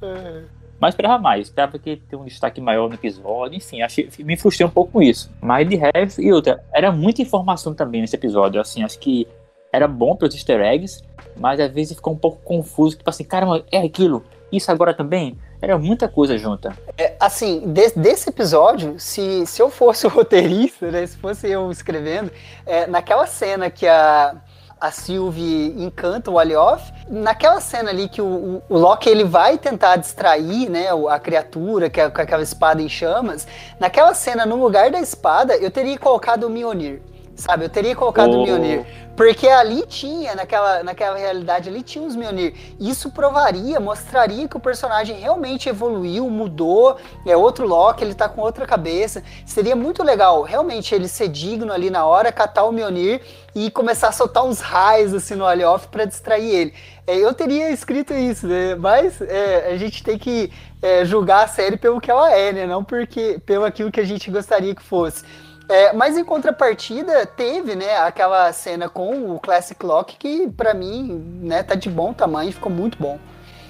Uhum. 0.00 0.44
Mas 0.80 0.94
esperava 0.94 1.18
mais, 1.18 1.48
esperava 1.48 1.78
que 1.78 1.96
ter 1.96 2.16
um 2.16 2.24
destaque 2.24 2.60
maior 2.60 2.88
no 2.88 2.94
episódio, 2.94 3.56
enfim, 3.56 3.82
achei, 3.82 4.08
me 4.20 4.36
frustrei 4.36 4.66
um 4.66 4.70
pouco 4.70 4.92
com 4.92 5.02
isso. 5.02 5.30
Mas 5.40 5.68
de 5.68 5.76
resto, 5.76 6.20
e 6.22 6.32
outra, 6.32 6.62
era 6.72 6.92
muita 6.92 7.20
informação 7.20 7.74
também 7.74 8.00
nesse 8.00 8.14
episódio, 8.14 8.60
assim, 8.60 8.82
acho 8.82 8.98
que 8.98 9.26
era 9.72 9.88
bom 9.88 10.14
pelos 10.14 10.34
easter 10.34 10.60
eggs, 10.60 11.02
mas 11.36 11.58
às 11.60 11.70
vezes 11.72 11.96
ficou 11.96 12.12
um 12.12 12.18
pouco 12.18 12.38
confuso, 12.42 12.96
tipo 12.96 13.10
assim, 13.10 13.24
caramba, 13.24 13.64
é 13.70 13.78
aquilo, 13.78 14.24
isso 14.52 14.70
agora 14.70 14.94
também? 14.94 15.36
Era 15.60 15.76
muita 15.76 16.08
coisa 16.08 16.38
junta. 16.38 16.76
É, 16.96 17.16
assim, 17.18 17.72
de, 17.72 17.90
desse 17.96 18.28
episódio, 18.28 18.98
se, 18.98 19.44
se 19.46 19.60
eu 19.60 19.68
fosse 19.68 20.06
o 20.06 20.10
roteirista, 20.10 20.90
né, 20.90 21.06
se 21.06 21.16
fosse 21.16 21.50
eu 21.50 21.70
escrevendo, 21.70 22.30
é, 22.64 22.86
naquela 22.86 23.26
cena 23.26 23.68
que 23.68 23.86
a, 23.86 24.36
a 24.80 24.90
Sylvie 24.90 25.74
encanta 25.82 26.30
o 26.30 26.38
Alioth, 26.38 26.82
naquela 27.08 27.60
cena 27.60 27.90
ali 27.90 28.08
que 28.08 28.22
o, 28.22 28.62
o, 28.68 28.78
Loki 28.78 29.08
ele 29.08 29.24
vai 29.24 29.58
tentar 29.58 29.96
distrair 29.96 30.68
né, 30.68 30.88
a 31.08 31.18
criatura 31.18 31.90
que 31.90 32.00
é, 32.00 32.08
com 32.08 32.20
aquela 32.20 32.42
espada 32.42 32.80
em 32.80 32.88
chamas, 32.88 33.46
naquela 33.80 34.14
cena, 34.14 34.46
no 34.46 34.56
lugar 34.56 34.90
da 34.90 35.00
espada, 35.00 35.56
eu 35.56 35.70
teria 35.70 35.98
colocado 35.98 36.44
o 36.44 36.50
Mionir 36.50 37.00
sabe? 37.38 37.64
Eu 37.64 37.68
teria 37.68 37.94
colocado 37.94 38.32
oh. 38.32 38.40
o 38.40 38.42
Mjolnir. 38.42 38.84
Porque 39.16 39.48
ali 39.48 39.84
tinha, 39.86 40.36
naquela, 40.36 40.82
naquela 40.84 41.16
realidade, 41.16 41.68
ali 41.68 41.82
tinha 41.82 42.06
os 42.06 42.14
Mjolnir. 42.14 42.54
Isso 42.78 43.10
provaria, 43.10 43.80
mostraria 43.80 44.46
que 44.46 44.56
o 44.56 44.60
personagem 44.60 45.18
realmente 45.18 45.68
evoluiu, 45.68 46.28
mudou, 46.30 46.96
é 47.26 47.36
outro 47.36 47.66
Loki, 47.66 48.04
ele 48.04 48.14
tá 48.14 48.28
com 48.28 48.40
outra 48.40 48.64
cabeça. 48.64 49.22
Seria 49.44 49.74
muito 49.74 50.04
legal, 50.04 50.42
realmente, 50.42 50.94
ele 50.94 51.08
ser 51.08 51.28
digno 51.28 51.72
ali 51.72 51.90
na 51.90 52.06
hora, 52.06 52.30
catar 52.30 52.64
o 52.64 52.72
Mjolnir 52.72 53.20
e 53.54 53.70
começar 53.70 54.08
a 54.08 54.12
soltar 54.12 54.44
uns 54.44 54.60
raios 54.60 55.12
assim 55.12 55.34
no 55.34 55.46
Alioth 55.46 55.86
para 55.86 56.04
distrair 56.04 56.54
ele. 56.54 56.74
É, 57.04 57.16
eu 57.16 57.34
teria 57.34 57.70
escrito 57.70 58.14
isso, 58.14 58.46
né? 58.46 58.76
Mas 58.76 59.20
é, 59.20 59.72
a 59.72 59.76
gente 59.76 60.04
tem 60.04 60.16
que 60.16 60.52
é, 60.80 61.04
julgar 61.04 61.44
a 61.44 61.48
série 61.48 61.76
pelo 61.76 62.00
que 62.00 62.10
ela 62.10 62.32
é, 62.32 62.52
né? 62.52 62.66
Não 62.66 62.84
porque, 62.84 63.40
pelo 63.44 63.64
aquilo 63.64 63.90
que 63.90 63.98
a 63.98 64.04
gente 64.04 64.30
gostaria 64.30 64.74
que 64.76 64.82
fosse. 64.82 65.24
É, 65.68 65.92
mas 65.92 66.16
em 66.16 66.24
contrapartida, 66.24 67.26
teve, 67.26 67.74
né, 67.74 67.98
aquela 67.98 68.50
cena 68.52 68.88
com 68.88 69.34
o 69.34 69.38
Classic 69.38 69.84
Lock 69.84 70.16
que, 70.16 70.48
para 70.48 70.72
mim, 70.72 71.40
né, 71.42 71.62
tá 71.62 71.74
de 71.74 71.90
bom 71.90 72.12
tamanho, 72.12 72.50
ficou 72.50 72.72
muito 72.72 72.96
bom. 72.98 73.18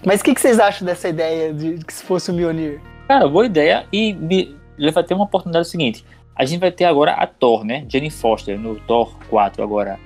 Mas 0.06 0.20
o 0.20 0.24
que, 0.24 0.32
que, 0.32 0.40
vocês 0.40 0.60
acham 0.60 0.86
dessa 0.86 1.08
ideia 1.08 1.52
de 1.52 1.84
que 1.84 1.92
se 1.92 2.04
fosse 2.04 2.30
o 2.30 2.34
Mjolnir? 2.34 2.80
Cara, 3.08 3.26
boa 3.26 3.46
ideia 3.46 3.84
e 3.92 4.12
me 4.14 4.56
leva 4.78 5.00
até 5.00 5.14
uma 5.14 5.24
oportunidade 5.24 5.68
seguinte. 5.68 6.04
A 6.36 6.44
gente 6.44 6.60
vai 6.60 6.70
ter 6.70 6.84
agora 6.84 7.12
a 7.14 7.26
Thor, 7.26 7.64
né? 7.64 7.84
Jenny 7.88 8.10
Foster 8.10 8.56
no 8.56 8.76
Thor 8.76 9.18
4 9.28 9.60
agora. 9.60 9.98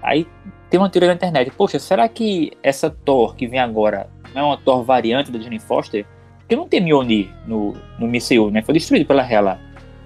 Aí 0.00 0.26
tem 0.68 0.78
uma 0.78 0.88
teoria 0.88 1.08
na 1.08 1.14
internet. 1.14 1.50
Poxa, 1.50 1.80
será 1.80 2.08
que 2.08 2.52
essa 2.62 2.88
Thor 2.88 3.34
que 3.34 3.48
vem 3.48 3.58
agora 3.58 4.08
não 4.32 4.42
é 4.42 4.44
uma 4.44 4.56
Thor 4.56 4.84
variante 4.84 5.32
da 5.32 5.38
Jenny 5.40 5.58
Foster? 5.58 6.06
Porque 6.38 6.54
não 6.54 6.68
tem 6.68 6.80
Mjolnir 6.80 7.28
no, 7.44 7.74
no 7.98 8.06
MCU, 8.06 8.52
né? 8.52 8.62
Foi 8.62 8.72
destruído 8.72 9.06
pela 9.06 9.28
Hela. 9.28 9.58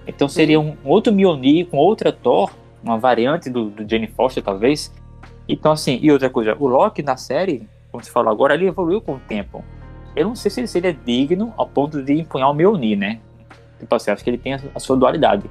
Então 0.07 0.27
seria 0.27 0.59
um, 0.59 0.75
outro 0.83 1.13
Mjolnir 1.13 1.67
com 1.67 1.77
outra 1.77 2.11
Thor, 2.11 2.51
uma 2.83 2.97
variante 2.97 3.49
do, 3.49 3.69
do 3.69 3.89
Jane 3.89 4.07
Foster, 4.07 4.43
talvez. 4.43 4.93
Então, 5.47 5.71
assim, 5.71 5.99
e 6.01 6.11
outra 6.11 6.29
coisa, 6.29 6.55
o 6.59 6.67
Loki 6.67 7.03
na 7.03 7.17
série, 7.17 7.67
como 7.91 8.03
você 8.03 8.11
falou 8.11 8.31
agora, 8.31 8.53
ele 8.53 8.67
evoluiu 8.67 9.01
com 9.01 9.13
o 9.13 9.19
tempo. 9.19 9.63
Eu 10.15 10.27
não 10.27 10.35
sei 10.35 10.49
se 10.49 10.59
ele 10.59 10.67
seria 10.67 10.93
digno 10.93 11.53
ao 11.57 11.67
ponto 11.67 12.01
de 12.01 12.13
empunhar 12.13 12.49
o 12.49 12.53
Mjolnir, 12.53 12.97
né? 12.97 13.19
Tipo 13.79 13.93
assim, 13.95 14.11
acho 14.11 14.23
que 14.23 14.29
ele 14.29 14.37
tem 14.37 14.53
a, 14.53 14.59
a 14.73 14.79
sua 14.79 14.95
dualidade. 14.95 15.49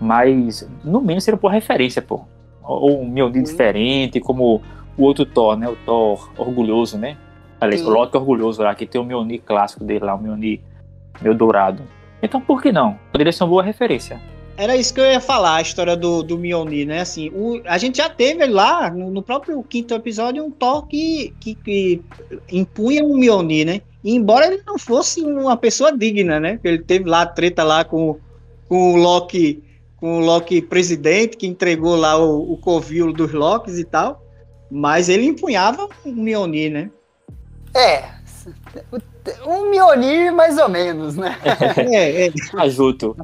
Mas, 0.00 0.68
no 0.82 1.00
mínimo, 1.00 1.20
seria 1.20 1.38
por 1.38 1.50
referência, 1.50 2.00
pô. 2.00 2.22
Ou 2.62 3.02
um 3.02 3.08
Mjolnir 3.08 3.42
diferente, 3.42 4.20
como 4.20 4.62
o 4.96 5.02
outro 5.04 5.26
Thor, 5.26 5.56
né? 5.56 5.68
O 5.68 5.76
Thor 5.76 6.30
orgulhoso, 6.36 6.96
né? 6.96 7.16
Aliás, 7.60 7.86
o 7.86 7.90
Loki 7.90 8.16
orgulhoso 8.16 8.62
lá, 8.62 8.74
que 8.74 8.86
tem 8.86 9.00
o 9.00 9.04
Mjolnir 9.04 9.42
clássico 9.42 9.84
dele 9.84 10.04
lá, 10.04 10.14
o 10.14 10.18
Mjolnir 10.18 10.60
meio 11.20 11.34
dourado. 11.34 11.82
Então 12.22 12.40
por 12.40 12.62
que 12.62 12.70
não? 12.72 12.98
Poderia 13.12 13.32
ser 13.32 13.44
uma 13.44 13.50
boa 13.50 13.62
referência. 13.62 14.20
Era 14.56 14.76
isso 14.76 14.92
que 14.92 15.00
eu 15.00 15.06
ia 15.06 15.20
falar, 15.20 15.56
a 15.56 15.62
história 15.62 15.96
do, 15.96 16.22
do 16.22 16.36
Mjolnir, 16.36 16.86
né? 16.86 17.00
Assim, 17.00 17.30
o, 17.30 17.62
a 17.64 17.78
gente 17.78 17.96
já 17.96 18.10
teve 18.10 18.44
lá, 18.46 18.90
no, 18.90 19.10
no 19.10 19.22
próprio 19.22 19.62
quinto 19.62 19.94
episódio, 19.94 20.44
um 20.44 20.50
Thor 20.50 20.86
que, 20.86 21.34
que, 21.40 21.54
que 21.54 22.02
impunha 22.52 23.02
um 23.02 23.16
Mjolnir, 23.16 23.64
né? 23.64 23.80
E 24.04 24.14
embora 24.14 24.46
ele 24.46 24.62
não 24.66 24.78
fosse 24.78 25.22
uma 25.22 25.56
pessoa 25.56 25.96
digna, 25.96 26.38
né? 26.38 26.60
Ele 26.62 26.78
teve 26.78 27.08
lá 27.08 27.22
a 27.22 27.26
treta 27.26 27.64
lá 27.64 27.84
com, 27.84 28.18
com 28.68 28.92
o 28.92 28.96
Loki, 28.96 29.62
com 29.96 30.18
o 30.18 30.20
Loki 30.20 30.60
presidente, 30.60 31.38
que 31.38 31.46
entregou 31.46 31.96
lá 31.96 32.18
o, 32.18 32.52
o 32.52 32.58
covil 32.58 33.14
dos 33.14 33.32
Locks 33.32 33.78
e 33.78 33.84
tal. 33.84 34.22
Mas 34.70 35.08
ele 35.08 35.24
empunhava 35.24 35.88
um 36.04 36.12
Mjolnir, 36.12 36.70
né? 36.70 36.90
É, 37.74 38.04
um 39.46 39.70
Mionir, 39.70 40.32
mais 40.32 40.58
ou 40.58 40.68
menos, 40.68 41.16
né? 41.16 41.36
é, 41.92 42.26
é. 42.26 42.32
Ajuto. 42.58 43.16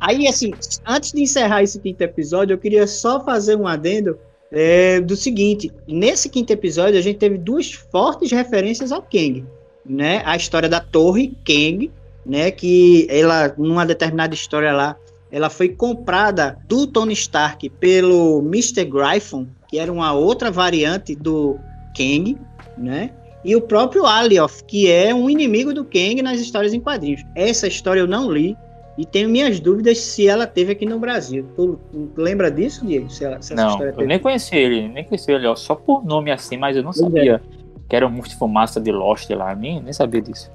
Aí, 0.00 0.26
assim, 0.28 0.52
antes 0.86 1.12
de 1.12 1.22
encerrar 1.22 1.62
esse 1.62 1.78
quinto 1.78 2.02
episódio, 2.02 2.54
eu 2.54 2.58
queria 2.58 2.86
só 2.86 3.24
fazer 3.24 3.56
um 3.56 3.66
adendo 3.66 4.18
é, 4.50 5.00
do 5.00 5.16
seguinte: 5.16 5.72
nesse 5.86 6.28
quinto 6.28 6.52
episódio, 6.52 6.98
a 6.98 7.02
gente 7.02 7.18
teve 7.18 7.38
duas 7.38 7.72
fortes 7.72 8.30
referências 8.30 8.92
ao 8.92 9.02
Kang, 9.02 9.44
né? 9.84 10.22
A 10.24 10.36
história 10.36 10.68
da 10.68 10.80
Torre 10.80 11.36
Kang, 11.44 11.90
né? 12.24 12.50
Que 12.50 13.06
ela, 13.10 13.54
numa 13.56 13.86
determinada 13.86 14.34
história 14.34 14.72
lá, 14.72 14.96
ela 15.30 15.50
foi 15.50 15.70
comprada 15.70 16.58
do 16.68 16.86
Tony 16.86 17.14
Stark 17.14 17.68
pelo 17.70 18.40
Mr. 18.40 18.84
Gryphon, 18.84 19.46
que 19.68 19.78
era 19.78 19.92
uma 19.92 20.12
outra 20.12 20.50
variante 20.50 21.14
do 21.16 21.58
Kang, 21.96 22.38
né? 22.78 23.10
E 23.44 23.54
o 23.54 23.60
próprio 23.60 24.06
Alioth, 24.06 24.62
que 24.66 24.90
é 24.90 25.14
um 25.14 25.28
inimigo 25.28 25.74
do 25.74 25.84
Kang 25.84 26.22
nas 26.22 26.40
histórias 26.40 26.72
em 26.72 26.80
quadrinhos. 26.80 27.22
Essa 27.34 27.66
história 27.66 28.00
eu 28.00 28.06
não 28.06 28.30
li 28.30 28.56
e 28.96 29.04
tenho 29.04 29.28
minhas 29.28 29.60
dúvidas 29.60 29.98
se 29.98 30.26
ela 30.26 30.46
teve 30.46 30.72
aqui 30.72 30.86
no 30.86 30.98
Brasil. 30.98 31.46
Tu 31.56 31.78
lembra 32.16 32.50
disso, 32.50 32.86
Diego? 32.86 33.10
Se 33.10 33.24
ela, 33.24 33.42
se 33.42 33.54
não, 33.54 33.82
eu 33.82 34.06
nem 34.06 34.18
conheci 34.18 34.56
ele, 34.56 34.88
nem 34.88 35.04
conheci 35.04 35.30
ele, 35.30 35.46
ó, 35.46 35.54
só 35.54 35.74
por 35.74 36.04
nome 36.04 36.30
assim, 36.30 36.56
mas 36.56 36.76
eu 36.76 36.82
não 36.82 36.92
pois 36.92 37.00
sabia 37.00 37.34
é. 37.34 37.40
que 37.88 37.94
era 37.94 38.06
um 38.06 38.22
fumaça 38.22 38.80
de 38.80 38.92
Lost 38.92 39.28
lá, 39.30 39.54
nem, 39.54 39.82
nem 39.82 39.92
sabia 39.92 40.22
disso. 40.22 40.50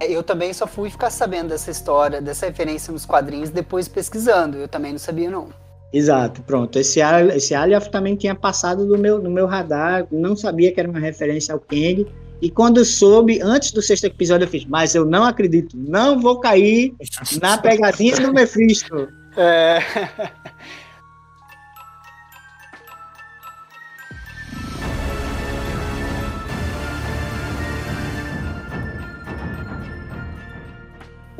É, 0.00 0.10
eu 0.10 0.22
também 0.22 0.52
só 0.52 0.66
fui 0.66 0.90
ficar 0.90 1.10
sabendo 1.10 1.50
dessa 1.50 1.70
história, 1.70 2.20
dessa 2.20 2.46
referência 2.46 2.92
nos 2.92 3.06
quadrinhos 3.06 3.50
depois 3.50 3.86
pesquisando. 3.86 4.56
Eu 4.58 4.68
também 4.68 4.92
não 4.92 4.98
sabia, 4.98 5.30
não. 5.30 5.48
Exato, 5.92 6.42
pronto. 6.42 6.78
Esse, 6.78 7.00
esse 7.34 7.54
Alioth 7.54 7.88
também 7.88 8.14
tinha 8.14 8.34
passado 8.34 8.86
do 8.86 8.96
meu, 8.96 9.20
no 9.20 9.30
meu 9.30 9.46
radar, 9.46 10.06
não 10.10 10.36
sabia 10.36 10.72
que 10.72 10.78
era 10.78 10.88
uma 10.88 11.00
referência 11.00 11.52
ao 11.52 11.60
Kang. 11.60 12.06
E 12.40 12.50
quando 12.50 12.84
soube, 12.84 13.40
antes 13.42 13.70
do 13.72 13.82
sexto 13.82 14.04
episódio, 14.04 14.44
eu 14.44 14.48
fiz, 14.48 14.64
mas 14.64 14.94
eu 14.94 15.04
não 15.04 15.24
acredito, 15.24 15.76
não 15.76 16.18
vou 16.20 16.40
cair 16.40 16.94
na 17.40 17.58
pegadinha 17.58 18.16
do 18.16 18.32
Mephisto. 18.32 19.08
É. 19.36 19.80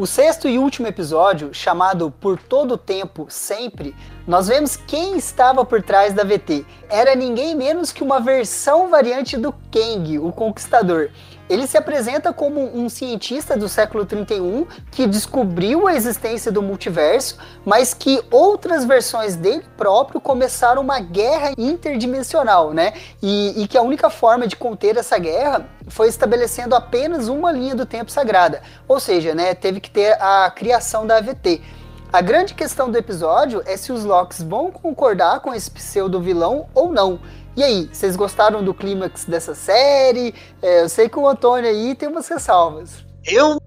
O 0.00 0.06
sexto 0.06 0.48
e 0.48 0.58
último 0.58 0.86
episódio, 0.86 1.52
chamado 1.52 2.10
Por 2.10 2.38
Todo 2.38 2.78
Tempo, 2.78 3.26
Sempre, 3.28 3.94
nós 4.30 4.46
vemos 4.46 4.76
quem 4.76 5.16
estava 5.16 5.64
por 5.64 5.82
trás 5.82 6.14
da 6.14 6.22
VT. 6.22 6.64
Era 6.88 7.16
ninguém 7.16 7.52
menos 7.56 7.90
que 7.90 8.00
uma 8.00 8.20
versão 8.20 8.88
variante 8.88 9.36
do 9.36 9.52
Kang, 9.72 10.20
o 10.20 10.30
Conquistador. 10.30 11.10
Ele 11.48 11.66
se 11.66 11.76
apresenta 11.76 12.32
como 12.32 12.60
um 12.60 12.88
cientista 12.88 13.56
do 13.56 13.68
século 13.68 14.06
31 14.06 14.66
que 14.92 15.04
descobriu 15.04 15.88
a 15.88 15.96
existência 15.96 16.52
do 16.52 16.62
multiverso, 16.62 17.38
mas 17.66 17.92
que 17.92 18.22
outras 18.30 18.84
versões 18.84 19.34
dele 19.34 19.64
próprio 19.76 20.20
começaram 20.20 20.80
uma 20.80 21.00
guerra 21.00 21.50
interdimensional, 21.58 22.72
né? 22.72 22.92
E, 23.20 23.64
e 23.64 23.66
que 23.66 23.76
a 23.76 23.82
única 23.82 24.08
forma 24.08 24.46
de 24.46 24.54
conter 24.54 24.96
essa 24.96 25.18
guerra 25.18 25.66
foi 25.88 26.06
estabelecendo 26.06 26.76
apenas 26.76 27.26
uma 27.26 27.50
linha 27.50 27.74
do 27.74 27.84
tempo 27.84 28.12
sagrada. 28.12 28.62
Ou 28.86 29.00
seja, 29.00 29.34
né, 29.34 29.56
teve 29.56 29.80
que 29.80 29.90
ter 29.90 30.12
a 30.22 30.48
criação 30.54 31.04
da 31.04 31.16
AVT. 31.16 31.79
A 32.12 32.20
grande 32.20 32.54
questão 32.54 32.90
do 32.90 32.98
episódio 32.98 33.62
é 33.64 33.76
se 33.76 33.92
os 33.92 34.04
Locks 34.04 34.42
vão 34.42 34.72
concordar 34.72 35.38
com 35.38 35.54
esse 35.54 35.70
pseudo-vilão 35.70 36.68
ou 36.74 36.90
não. 36.90 37.20
E 37.56 37.62
aí, 37.62 37.88
vocês 37.92 38.16
gostaram 38.16 38.64
do 38.64 38.74
clímax 38.74 39.24
dessa 39.24 39.54
série? 39.54 40.34
É, 40.60 40.82
eu 40.82 40.88
sei 40.88 41.08
que 41.08 41.16
o 41.16 41.28
Antônio 41.28 41.70
aí 41.70 41.94
tem 41.94 42.08
umas 42.08 42.26
ressalvas. 42.26 43.04
Eu 43.24 43.60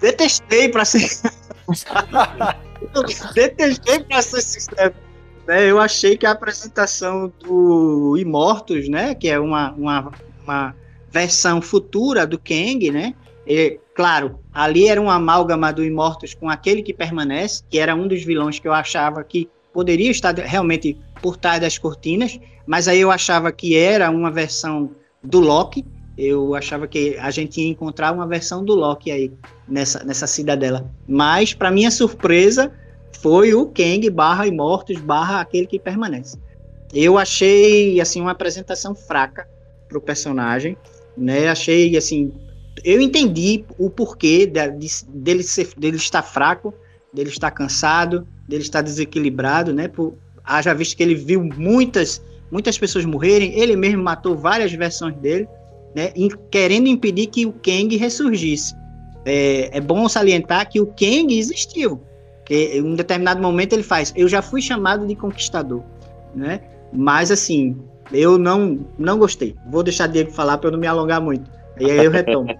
detestei 0.00 0.70
para 0.70 0.86
ser. 0.86 1.10
eu 2.94 3.02
detestei 3.34 4.00
para 4.00 4.22
ser. 4.22 4.94
Né? 5.46 5.70
Eu 5.70 5.78
achei 5.78 6.16
que 6.16 6.24
a 6.24 6.30
apresentação 6.30 7.30
do 7.40 8.16
Imortos, 8.16 8.88
né? 8.88 9.14
Que 9.14 9.28
é 9.28 9.38
uma, 9.38 9.72
uma, 9.72 10.12
uma 10.42 10.76
versão 11.10 11.60
futura 11.60 12.26
do 12.26 12.38
Kang, 12.38 12.90
né? 12.90 13.14
E, 13.46 13.78
claro, 13.94 14.38
ali 14.52 14.88
era 14.88 15.00
um 15.00 15.10
amálgama 15.10 15.72
do 15.72 15.84
Imortos 15.84 16.34
com 16.34 16.48
aquele 16.48 16.82
que 16.82 16.92
permanece, 16.92 17.62
que 17.68 17.78
era 17.78 17.94
um 17.94 18.06
dos 18.06 18.22
vilões 18.22 18.58
que 18.58 18.68
eu 18.68 18.72
achava 18.72 19.22
que 19.24 19.48
poderia 19.72 20.10
estar 20.10 20.34
realmente 20.34 20.96
por 21.20 21.36
trás 21.36 21.60
das 21.60 21.78
cortinas, 21.78 22.38
mas 22.66 22.86
aí 22.86 23.00
eu 23.00 23.10
achava 23.10 23.50
que 23.50 23.76
era 23.76 24.10
uma 24.10 24.30
versão 24.30 24.90
do 25.22 25.40
Loki. 25.40 25.84
Eu 26.16 26.54
achava 26.54 26.86
que 26.86 27.16
a 27.18 27.30
gente 27.30 27.60
ia 27.60 27.68
encontrar 27.68 28.12
uma 28.12 28.26
versão 28.26 28.64
do 28.64 28.74
Loki 28.74 29.10
aí 29.10 29.32
nessa, 29.66 30.04
nessa 30.04 30.26
cidadela. 30.26 30.90
Mas, 31.08 31.54
para 31.54 31.70
minha 31.70 31.90
surpresa, 31.90 32.70
foi 33.20 33.54
o 33.54 33.66
Kang 33.66 34.08
barra 34.10 34.46
Imortos 34.46 35.00
barra 35.00 35.40
aquele 35.40 35.66
que 35.66 35.78
permanece. 35.78 36.38
Eu 36.92 37.16
achei 37.16 37.98
assim 38.00 38.20
uma 38.20 38.32
apresentação 38.32 38.94
fraca 38.94 39.48
para 39.88 39.96
o 39.96 40.00
personagem, 40.00 40.76
né? 41.16 41.48
Achei 41.48 41.96
assim, 41.96 42.32
eu 42.84 43.00
entendi 43.00 43.64
o 43.78 43.90
porquê 43.90 44.46
de, 44.46 44.70
de, 44.70 44.88
dele 45.08 45.42
ser, 45.42 45.68
dele 45.76 45.96
estar 45.96 46.22
fraco, 46.22 46.72
dele 47.12 47.28
estar 47.28 47.50
cansado, 47.50 48.26
dele 48.48 48.62
estar 48.62 48.82
desequilibrado, 48.82 49.72
né? 49.72 49.88
Por, 49.88 50.14
haja 50.44 50.74
visto 50.74 50.96
que 50.96 51.02
ele 51.02 51.14
viu 51.14 51.42
muitas 51.42 52.22
muitas 52.50 52.76
pessoas 52.76 53.06
morrerem, 53.06 53.58
ele 53.58 53.74
mesmo 53.74 54.02
matou 54.02 54.36
várias 54.36 54.70
versões 54.72 55.16
dele, 55.16 55.48
né? 55.94 56.12
querendo 56.50 56.86
impedir 56.86 57.28
que 57.28 57.46
o 57.46 57.52
Kang 57.52 57.96
ressurgisse. 57.96 58.74
É, 59.24 59.78
é 59.78 59.80
bom 59.80 60.06
salientar 60.06 60.68
que 60.68 60.78
o 60.78 60.86
Kang 60.86 61.34
existiu, 61.34 62.02
que 62.44 62.76
em 62.76 62.82
um 62.82 62.94
determinado 62.94 63.40
momento 63.40 63.72
ele 63.72 63.82
faz, 63.82 64.12
eu 64.14 64.28
já 64.28 64.42
fui 64.42 64.60
chamado 64.60 65.06
de 65.06 65.16
conquistador, 65.16 65.82
né? 66.34 66.60
Mas 66.92 67.30
assim, 67.30 67.74
eu 68.12 68.36
não 68.36 68.80
não 68.98 69.18
gostei. 69.18 69.56
Vou 69.70 69.82
deixar 69.82 70.06
Diego 70.06 70.30
falar 70.30 70.58
para 70.58 70.68
eu 70.68 70.72
não 70.72 70.78
me 70.78 70.86
alongar 70.86 71.22
muito. 71.22 71.50
E 71.82 71.90
aí 71.90 72.04
eu 72.04 72.10
retomo. 72.10 72.54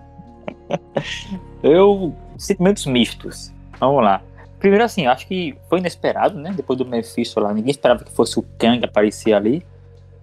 eu 1.63 2.15
sentimentos 2.37 2.87
mistos. 2.87 3.53
Vamos 3.79 4.03
lá. 4.03 4.23
Primeiro 4.59 4.85
assim, 4.85 5.07
acho 5.07 5.27
que 5.27 5.57
foi 5.69 5.79
inesperado, 5.79 6.39
né? 6.39 6.53
Depois 6.55 6.79
do 6.79 6.85
Mephisto 6.85 7.41
lá, 7.41 7.53
ninguém 7.53 7.71
esperava 7.71 8.05
que 8.05 8.13
fosse 8.13 8.39
o 8.39 8.45
Kang 8.59 8.85
aparecer 8.85 9.33
ali. 9.33 9.65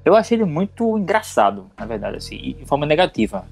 Eu 0.04 0.16
achei 0.16 0.38
ele 0.38 0.45
muito 0.45 0.97
engraçado, 0.97 1.68
na 1.78 1.86
verdade, 1.86 2.18
assim, 2.18 2.56
de 2.58 2.66
forma 2.66 2.86
negativa. 2.86 3.45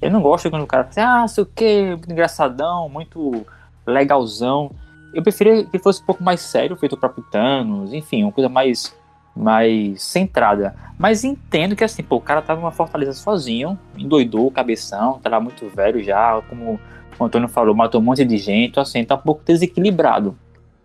Eu 0.00 0.10
não 0.10 0.20
gosto 0.20 0.50
quando 0.50 0.62
o 0.62 0.66
cara 0.66 0.84
fala 0.84 0.90
assim, 0.90 1.24
ah, 1.24 1.28
sei 1.28 1.44
o 1.44 1.46
que, 1.46 1.90
muito 1.90 2.10
engraçadão, 2.10 2.88
muito 2.88 3.46
legalzão. 3.86 4.72
Eu 5.14 5.22
preferia 5.22 5.64
que 5.64 5.78
fosse 5.78 6.02
um 6.02 6.06
pouco 6.06 6.24
mais 6.24 6.40
sério, 6.40 6.76
feito 6.76 6.96
próprio 6.96 7.24
Thanos, 7.30 7.92
enfim, 7.92 8.24
uma 8.24 8.32
coisa 8.32 8.48
mais, 8.48 8.94
mais 9.34 10.02
centrada. 10.02 10.74
Mas 10.98 11.24
entendo 11.24 11.74
que 11.74 11.84
assim, 11.84 12.02
pô, 12.02 12.16
o 12.16 12.20
cara 12.20 12.42
tava 12.42 12.60
numa 12.60 12.70
fortaleza 12.70 13.12
sozinho, 13.12 13.78
endoidou 13.96 14.46
o 14.46 14.50
cabeção, 14.50 15.20
lá 15.24 15.40
muito 15.40 15.68
velho 15.68 16.02
já, 16.02 16.40
como 16.48 16.78
o 17.18 17.24
Antônio 17.24 17.48
falou, 17.48 17.74
matou 17.74 18.00
um 18.00 18.04
monte 18.04 18.24
de 18.24 18.36
gente, 18.36 18.78
assim, 18.78 19.04
tá 19.04 19.14
um 19.14 19.18
pouco 19.18 19.42
desequilibrado. 19.44 20.36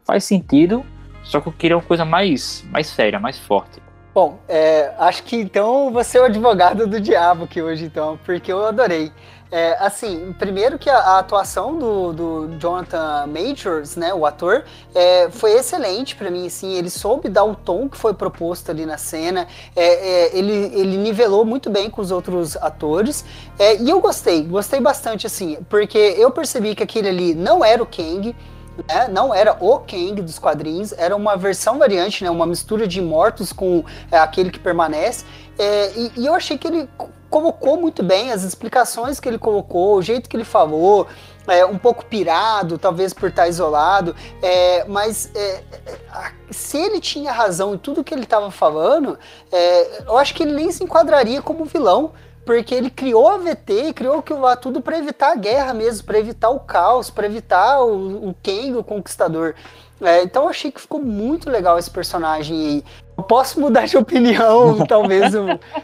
Faz 0.06 0.24
sentido, 0.24 0.86
só 1.24 1.42
que 1.42 1.48
eu 1.48 1.54
queria 1.54 1.78
uma 1.78 1.84
coisa 1.84 2.06
mais, 2.06 2.66
mais 2.72 2.88
séria, 2.88 3.20
mais 3.20 3.38
forte. 3.38 3.82
Bom, 4.14 4.40
é, 4.48 4.94
acho 4.98 5.24
que 5.24 5.36
então 5.36 5.92
você 5.92 6.18
é 6.18 6.22
o 6.22 6.26
advogado 6.26 6.88
do 6.88 7.00
diabo 7.00 7.44
aqui 7.44 7.62
hoje, 7.62 7.86
então, 7.86 8.18
porque 8.26 8.52
eu 8.52 8.66
adorei. 8.66 9.12
É, 9.50 9.78
assim, 9.80 10.36
primeiro 10.38 10.78
que 10.78 10.90
a, 10.90 10.98
a 10.98 11.20
atuação 11.20 11.78
do, 11.78 12.14
do, 12.14 12.58
Jonathan 12.60 13.28
Majors, 13.28 13.96
né, 13.96 14.14
o 14.14 14.26
ator, 14.26 14.66
é, 14.94 15.30
foi 15.30 15.54
excelente 15.54 16.16
para 16.16 16.30
mim, 16.30 16.48
assim, 16.48 16.74
ele 16.74 16.90
soube 16.90 17.30
dar 17.30 17.46
o 17.46 17.56
tom 17.56 17.88
que 17.88 17.98
foi 17.98 18.14
proposto 18.14 18.70
ali 18.70 18.86
na 18.86 18.98
cena, 18.98 19.48
é, 19.76 19.86
é 19.86 20.38
ele, 20.38 20.52
ele 20.52 20.98
nivelou 20.98 21.46
muito 21.46 21.70
bem 21.70 21.90
com 21.90 22.02
os 22.02 22.12
outros 22.12 22.58
atores, 22.58 23.24
é, 23.58 23.78
e 23.78 23.90
eu 23.90 24.02
gostei, 24.02 24.44
gostei 24.44 24.82
bastante, 24.82 25.26
assim, 25.26 25.58
porque 25.70 25.98
eu 25.98 26.30
percebi 26.30 26.76
que 26.76 26.84
aquele 26.84 27.08
ali 27.08 27.34
não 27.34 27.64
era 27.64 27.82
o 27.82 27.86
Kang, 27.86 28.36
né? 28.86 29.08
não 29.08 29.34
era 29.34 29.58
o 29.60 29.80
Kang 29.80 30.22
dos 30.22 30.38
quadrinhos, 30.38 30.94
era 30.98 31.16
uma 31.16 31.38
versão 31.38 31.78
variante, 31.78 32.24
né? 32.24 32.30
uma 32.30 32.46
mistura 32.46 32.88
de 32.88 33.02
mortos 33.02 33.54
com 33.54 33.84
é, 34.12 34.18
aquele 34.18 34.52
que 34.52 34.60
permanece. 34.60 35.26
É, 35.58 35.92
e, 35.96 36.12
e, 36.18 36.26
eu 36.26 36.36
achei 36.36 36.58
que 36.58 36.68
ele 36.68 36.90
colocou 37.30 37.78
muito 37.78 38.04
bem 38.04 38.32
as 38.32 38.44
explicações 38.44 39.20
que 39.20 39.28
ele 39.28 39.38
colocou, 39.38 39.98
o 39.98 40.02
jeito 40.02 40.30
que 40.30 40.36
ele 40.36 40.44
falou, 40.44 41.08
é, 41.48 41.66
um 41.66 41.78
pouco 41.78 42.06
pirado, 42.06 42.78
talvez 42.78 43.14
por 43.14 43.30
estar 43.30 43.48
isolado, 43.48 44.16
é, 44.42 44.86
mas 44.86 45.32
é, 45.36 45.64
é 45.86 45.98
se 46.50 46.78
ele 46.78 47.00
tinha 47.00 47.32
razão 47.32 47.74
em 47.74 47.78
tudo 47.78 48.04
que 48.04 48.14
ele 48.14 48.24
estava 48.24 48.52
falando, 48.52 49.18
é, 49.52 50.04
eu 50.06 50.18
acho 50.18 50.34
que 50.34 50.44
ele 50.44 50.54
nem 50.54 50.72
se 50.72 50.84
enquadraria 50.84 51.42
como 51.42 51.66
vilão, 51.66 52.12
porque 52.46 52.74
ele 52.74 52.90
criou 52.90 53.28
a 53.28 53.38
VT, 53.38 53.94
criou 53.94 54.20
aquilo 54.20 54.40
lá 54.40 54.56
tudo 54.56 54.80
para 54.80 54.98
evitar 54.98 55.34
a 55.34 55.36
guerra 55.36 55.74
mesmo, 55.74 56.06
para 56.06 56.18
evitar 56.18 56.50
o 56.50 56.62
caos, 56.62 57.10
para 57.10 57.26
evitar 57.26 57.82
o, 57.82 58.30
o 58.30 58.36
Kang, 58.42 58.78
o 58.78 58.84
Conquistador. 58.84 59.54
É, 60.02 60.24
então 60.24 60.44
eu 60.44 60.50
achei 60.50 60.72
que 60.72 60.80
ficou 60.80 61.02
muito 61.02 61.50
legal 61.50 61.78
esse 61.78 61.92
personagem 61.92 62.58
aí. 62.58 62.84
Eu 63.18 63.24
posso 63.24 63.60
mudar 63.60 63.88
de 63.88 63.98
opinião, 63.98 64.78
talvez 64.86 65.34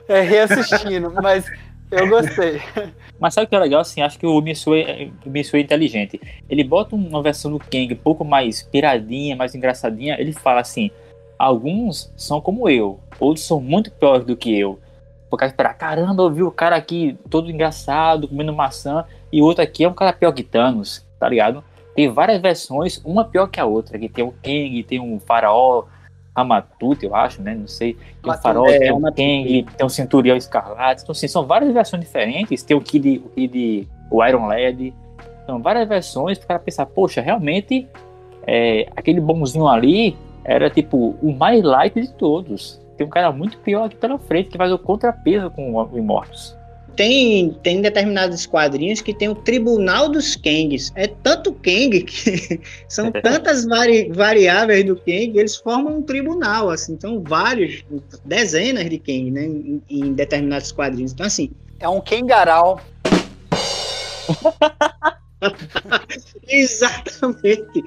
é, 0.07 0.21
reassistindo, 0.21 1.11
mas 1.21 1.45
eu 1.89 2.07
gostei. 2.07 2.61
Mas 3.19 3.33
sabe 3.33 3.45
o 3.45 3.49
que 3.49 3.55
é 3.55 3.59
legal? 3.59 3.81
Assim, 3.81 4.01
acho 4.01 4.19
que 4.19 4.25
o 4.25 4.41
Mitsui, 4.41 4.81
é, 4.81 5.03
é 5.03 5.59
inteligente. 5.59 6.19
Ele 6.49 6.63
bota 6.63 6.95
uma 6.95 7.21
versão 7.21 7.51
do 7.51 7.59
Kang 7.59 7.93
um 7.93 7.97
pouco 7.97 8.23
mais 8.23 8.61
piradinha, 8.63 9.35
mais 9.35 9.55
engraçadinha. 9.55 10.15
Ele 10.19 10.33
fala 10.33 10.61
assim: 10.61 10.91
alguns 11.37 12.11
são 12.15 12.41
como 12.41 12.69
eu, 12.69 12.99
outros 13.19 13.45
são 13.45 13.59
muito 13.59 13.91
piores 13.91 14.25
do 14.25 14.35
que 14.35 14.57
eu. 14.57 14.79
Por 15.29 15.37
causa 15.37 15.51
esperar, 15.51 15.73
caramba, 15.73 16.21
eu 16.21 16.31
vi 16.31 16.43
o 16.43 16.51
cara 16.51 16.75
aqui 16.75 17.17
todo 17.29 17.49
engraçado, 17.49 18.27
comendo 18.27 18.53
maçã, 18.53 19.03
e 19.31 19.41
outro 19.41 19.63
aqui 19.63 19.83
é 19.83 19.89
um 19.89 19.93
cara 19.93 20.13
pior 20.13 20.31
que 20.31 20.43
Thanos, 20.43 21.03
tá 21.19 21.27
ligado? 21.27 21.63
Tem 21.95 22.07
várias 22.07 22.39
versões, 22.41 23.01
uma 23.03 23.25
pior 23.25 23.47
que 23.47 23.59
a 23.59 23.65
outra. 23.65 23.97
Que 23.97 24.09
tem 24.09 24.23
o 24.23 24.31
Kang, 24.43 24.83
tem 24.83 24.99
um 24.99 25.19
faraó 25.19 25.85
Amatute, 26.35 27.05
eu 27.05 27.15
acho, 27.15 27.41
né? 27.41 27.53
Não 27.53 27.67
sei. 27.67 27.97
Tem 28.21 28.31
o 28.31 28.37
faraó, 28.37 28.67
é, 28.67 28.79
tem 28.79 28.91
o 28.91 29.01
Kang, 29.01 29.65
tem 29.77 29.85
o 29.85 29.89
Centurião 29.89 30.35
Escarlate. 30.35 31.03
Então, 31.03 31.13
assim, 31.13 31.27
são 31.27 31.45
várias 31.45 31.73
versões 31.73 32.03
diferentes. 32.03 32.63
Tem 32.63 32.75
o 32.75 32.81
Kid, 32.81 33.21
o, 33.25 33.29
Kid, 33.29 33.87
o 34.09 34.25
Iron 34.25 34.47
Lad. 34.47 34.93
São 35.45 35.61
várias 35.61 35.87
versões 35.87 36.39
para 36.39 36.57
pensar, 36.57 36.85
poxa, 36.85 37.21
realmente 37.21 37.87
é, 38.47 38.87
aquele 38.95 39.19
bonzinho 39.19 39.67
ali 39.67 40.15
era 40.45 40.69
tipo 40.69 41.15
o 41.21 41.31
mais 41.33 41.61
light 41.63 41.99
de 41.99 42.11
todos. 42.13 42.81
Tem 42.97 43.05
um 43.05 43.09
cara 43.09 43.31
muito 43.31 43.57
pior 43.59 43.85
aqui 43.85 43.95
pela 43.95 44.17
frente 44.17 44.49
que 44.49 44.57
faz 44.57 44.71
o 44.71 44.79
contrapeso 44.79 45.49
com 45.51 45.73
o 45.73 45.97
Imortus 45.97 46.55
tem, 46.95 47.51
tem 47.63 47.81
determinados 47.81 48.45
quadrinhos 48.45 49.01
que 49.01 49.13
tem 49.13 49.29
o 49.29 49.35
Tribunal 49.35 50.09
dos 50.09 50.35
Kangs. 50.35 50.91
É 50.95 51.07
tanto 51.07 51.53
Kang 51.53 52.01
que 52.01 52.61
são 52.87 53.11
tantas 53.21 53.65
vari, 53.65 54.11
variáveis 54.11 54.85
do 54.85 54.95
Kang, 54.95 55.37
eles 55.37 55.55
formam 55.55 55.97
um 55.97 56.01
tribunal, 56.01 56.69
assim, 56.69 56.93
então 56.93 57.21
vários, 57.21 57.83
dezenas 58.25 58.89
de 58.89 58.99
Kang, 58.99 59.31
né, 59.31 59.45
em, 59.45 59.81
em 59.89 60.13
determinados 60.13 60.71
quadrinhos. 60.71 61.13
Então, 61.13 61.25
assim. 61.25 61.51
É 61.79 61.89
um 61.89 62.01
Kangaral. 62.01 62.79
Exatamente. 66.47 67.83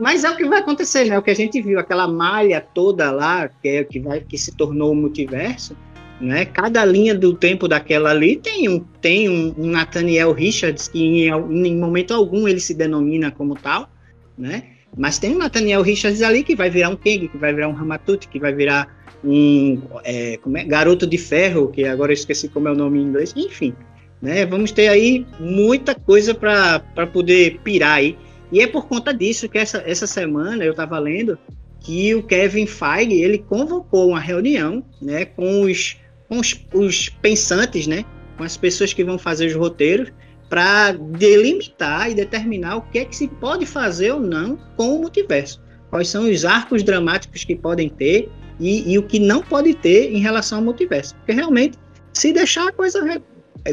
Mas 0.00 0.24
é 0.24 0.30
o 0.30 0.36
que 0.36 0.44
vai 0.46 0.58
acontecer, 0.58 1.04
né? 1.04 1.16
O 1.16 1.22
que 1.22 1.30
a 1.30 1.36
gente 1.36 1.62
viu, 1.62 1.78
aquela 1.78 2.08
malha 2.08 2.60
toda 2.60 3.12
lá, 3.12 3.48
que, 3.48 3.68
é, 3.68 3.84
que, 3.84 4.00
vai, 4.00 4.20
que 4.20 4.36
se 4.36 4.50
tornou 4.52 4.90
o 4.90 4.96
multiverso, 4.96 5.76
né? 6.20 6.44
Cada 6.44 6.84
linha 6.84 7.14
do 7.14 7.34
tempo 7.34 7.66
daquela 7.66 8.10
ali 8.10 8.36
tem 8.36 8.68
um, 8.68 8.80
tem 9.00 9.28
um, 9.28 9.54
um 9.56 9.66
Nathaniel 9.66 10.32
Richards, 10.32 10.88
que 10.88 11.02
em, 11.02 11.28
em, 11.28 11.76
momento 11.76 12.12
algum 12.12 12.46
ele 12.46 12.60
se 12.60 12.74
denomina 12.74 13.30
como 13.30 13.54
tal, 13.54 13.88
né? 14.36 14.64
Mas 14.96 15.18
tem 15.18 15.34
um 15.34 15.38
Nathaniel 15.38 15.82
Richards 15.82 16.20
ali 16.20 16.42
que 16.42 16.54
vai 16.54 16.68
virar 16.68 16.90
um 16.90 16.96
Kang, 16.96 17.28
que 17.28 17.38
vai 17.38 17.54
virar 17.54 17.68
um 17.68 17.72
Ramatut, 17.72 18.28
que 18.28 18.38
vai 18.38 18.52
virar 18.52 18.88
um 19.24 19.80
é, 20.04 20.38
é? 20.54 20.64
garoto 20.64 21.06
de 21.06 21.16
ferro, 21.16 21.68
que 21.68 21.84
agora 21.84 22.10
eu 22.10 22.14
esqueci 22.14 22.48
como 22.48 22.68
é 22.68 22.72
o 22.72 22.76
nome 22.76 22.98
em 22.98 23.02
inglês, 23.02 23.32
enfim. 23.36 23.74
Né? 24.20 24.44
Vamos 24.44 24.72
ter 24.72 24.88
aí 24.88 25.26
muita 25.38 25.94
coisa 25.94 26.34
para 26.34 27.06
poder 27.12 27.60
pirar 27.62 27.98
aí. 27.98 28.18
E 28.52 28.60
é 28.60 28.66
por 28.66 28.88
conta 28.88 29.14
disso 29.14 29.48
que 29.48 29.58
essa, 29.58 29.82
essa 29.86 30.06
semana 30.06 30.64
eu 30.64 30.72
estava 30.72 30.98
lendo 30.98 31.38
que 31.80 32.14
o 32.14 32.22
Kevin 32.22 32.66
Feige 32.66 33.22
ele 33.22 33.38
convocou 33.38 34.10
uma 34.10 34.20
reunião 34.20 34.84
né, 35.00 35.24
com 35.24 35.62
os 35.62 35.96
com 36.30 36.38
os, 36.38 36.64
os 36.72 37.08
pensantes, 37.08 37.86
né? 37.86 38.04
Com 38.38 38.44
as 38.44 38.56
pessoas 38.56 38.94
que 38.94 39.04
vão 39.04 39.18
fazer 39.18 39.46
os 39.46 39.54
roteiros, 39.54 40.10
para 40.48 40.92
delimitar 40.92 42.10
e 42.10 42.14
determinar 42.14 42.76
o 42.76 42.82
que 42.82 43.00
é 43.00 43.04
que 43.04 43.14
se 43.14 43.28
pode 43.28 43.66
fazer 43.66 44.12
ou 44.12 44.20
não 44.20 44.56
com 44.76 44.96
o 44.96 45.00
multiverso. 45.00 45.60
Quais 45.90 46.08
são 46.08 46.30
os 46.30 46.44
arcos 46.44 46.82
dramáticos 46.82 47.44
que 47.44 47.54
podem 47.54 47.88
ter 47.88 48.30
e, 48.58 48.92
e 48.92 48.98
o 48.98 49.02
que 49.02 49.18
não 49.18 49.42
pode 49.42 49.74
ter 49.74 50.12
em 50.12 50.18
relação 50.18 50.58
ao 50.58 50.64
multiverso. 50.64 51.14
Porque 51.16 51.32
realmente, 51.32 51.78
se 52.12 52.32
deixar 52.32 52.68
a 52.68 52.72
coisa 52.72 53.20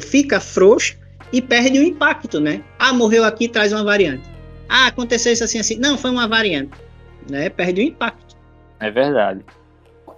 fica 0.02 0.40
frouxa 0.40 0.96
e 1.32 1.42
perde 1.42 1.80
o 1.80 1.84
impacto, 1.84 2.40
né? 2.40 2.64
Ah, 2.80 2.94
morreu 2.94 3.24
aqui, 3.24 3.48
traz 3.48 3.72
uma 3.72 3.84
variante. 3.84 4.24
Ah, 4.68 4.88
aconteceu 4.88 5.34
isso 5.34 5.44
assim, 5.44 5.60
assim. 5.60 5.78
Não, 5.78 5.98
foi 5.98 6.12
uma 6.12 6.28
variante. 6.28 6.72
Né? 7.30 7.50
Perde 7.50 7.82
o 7.82 7.84
impacto. 7.84 8.36
É 8.80 8.90
verdade. 8.90 9.44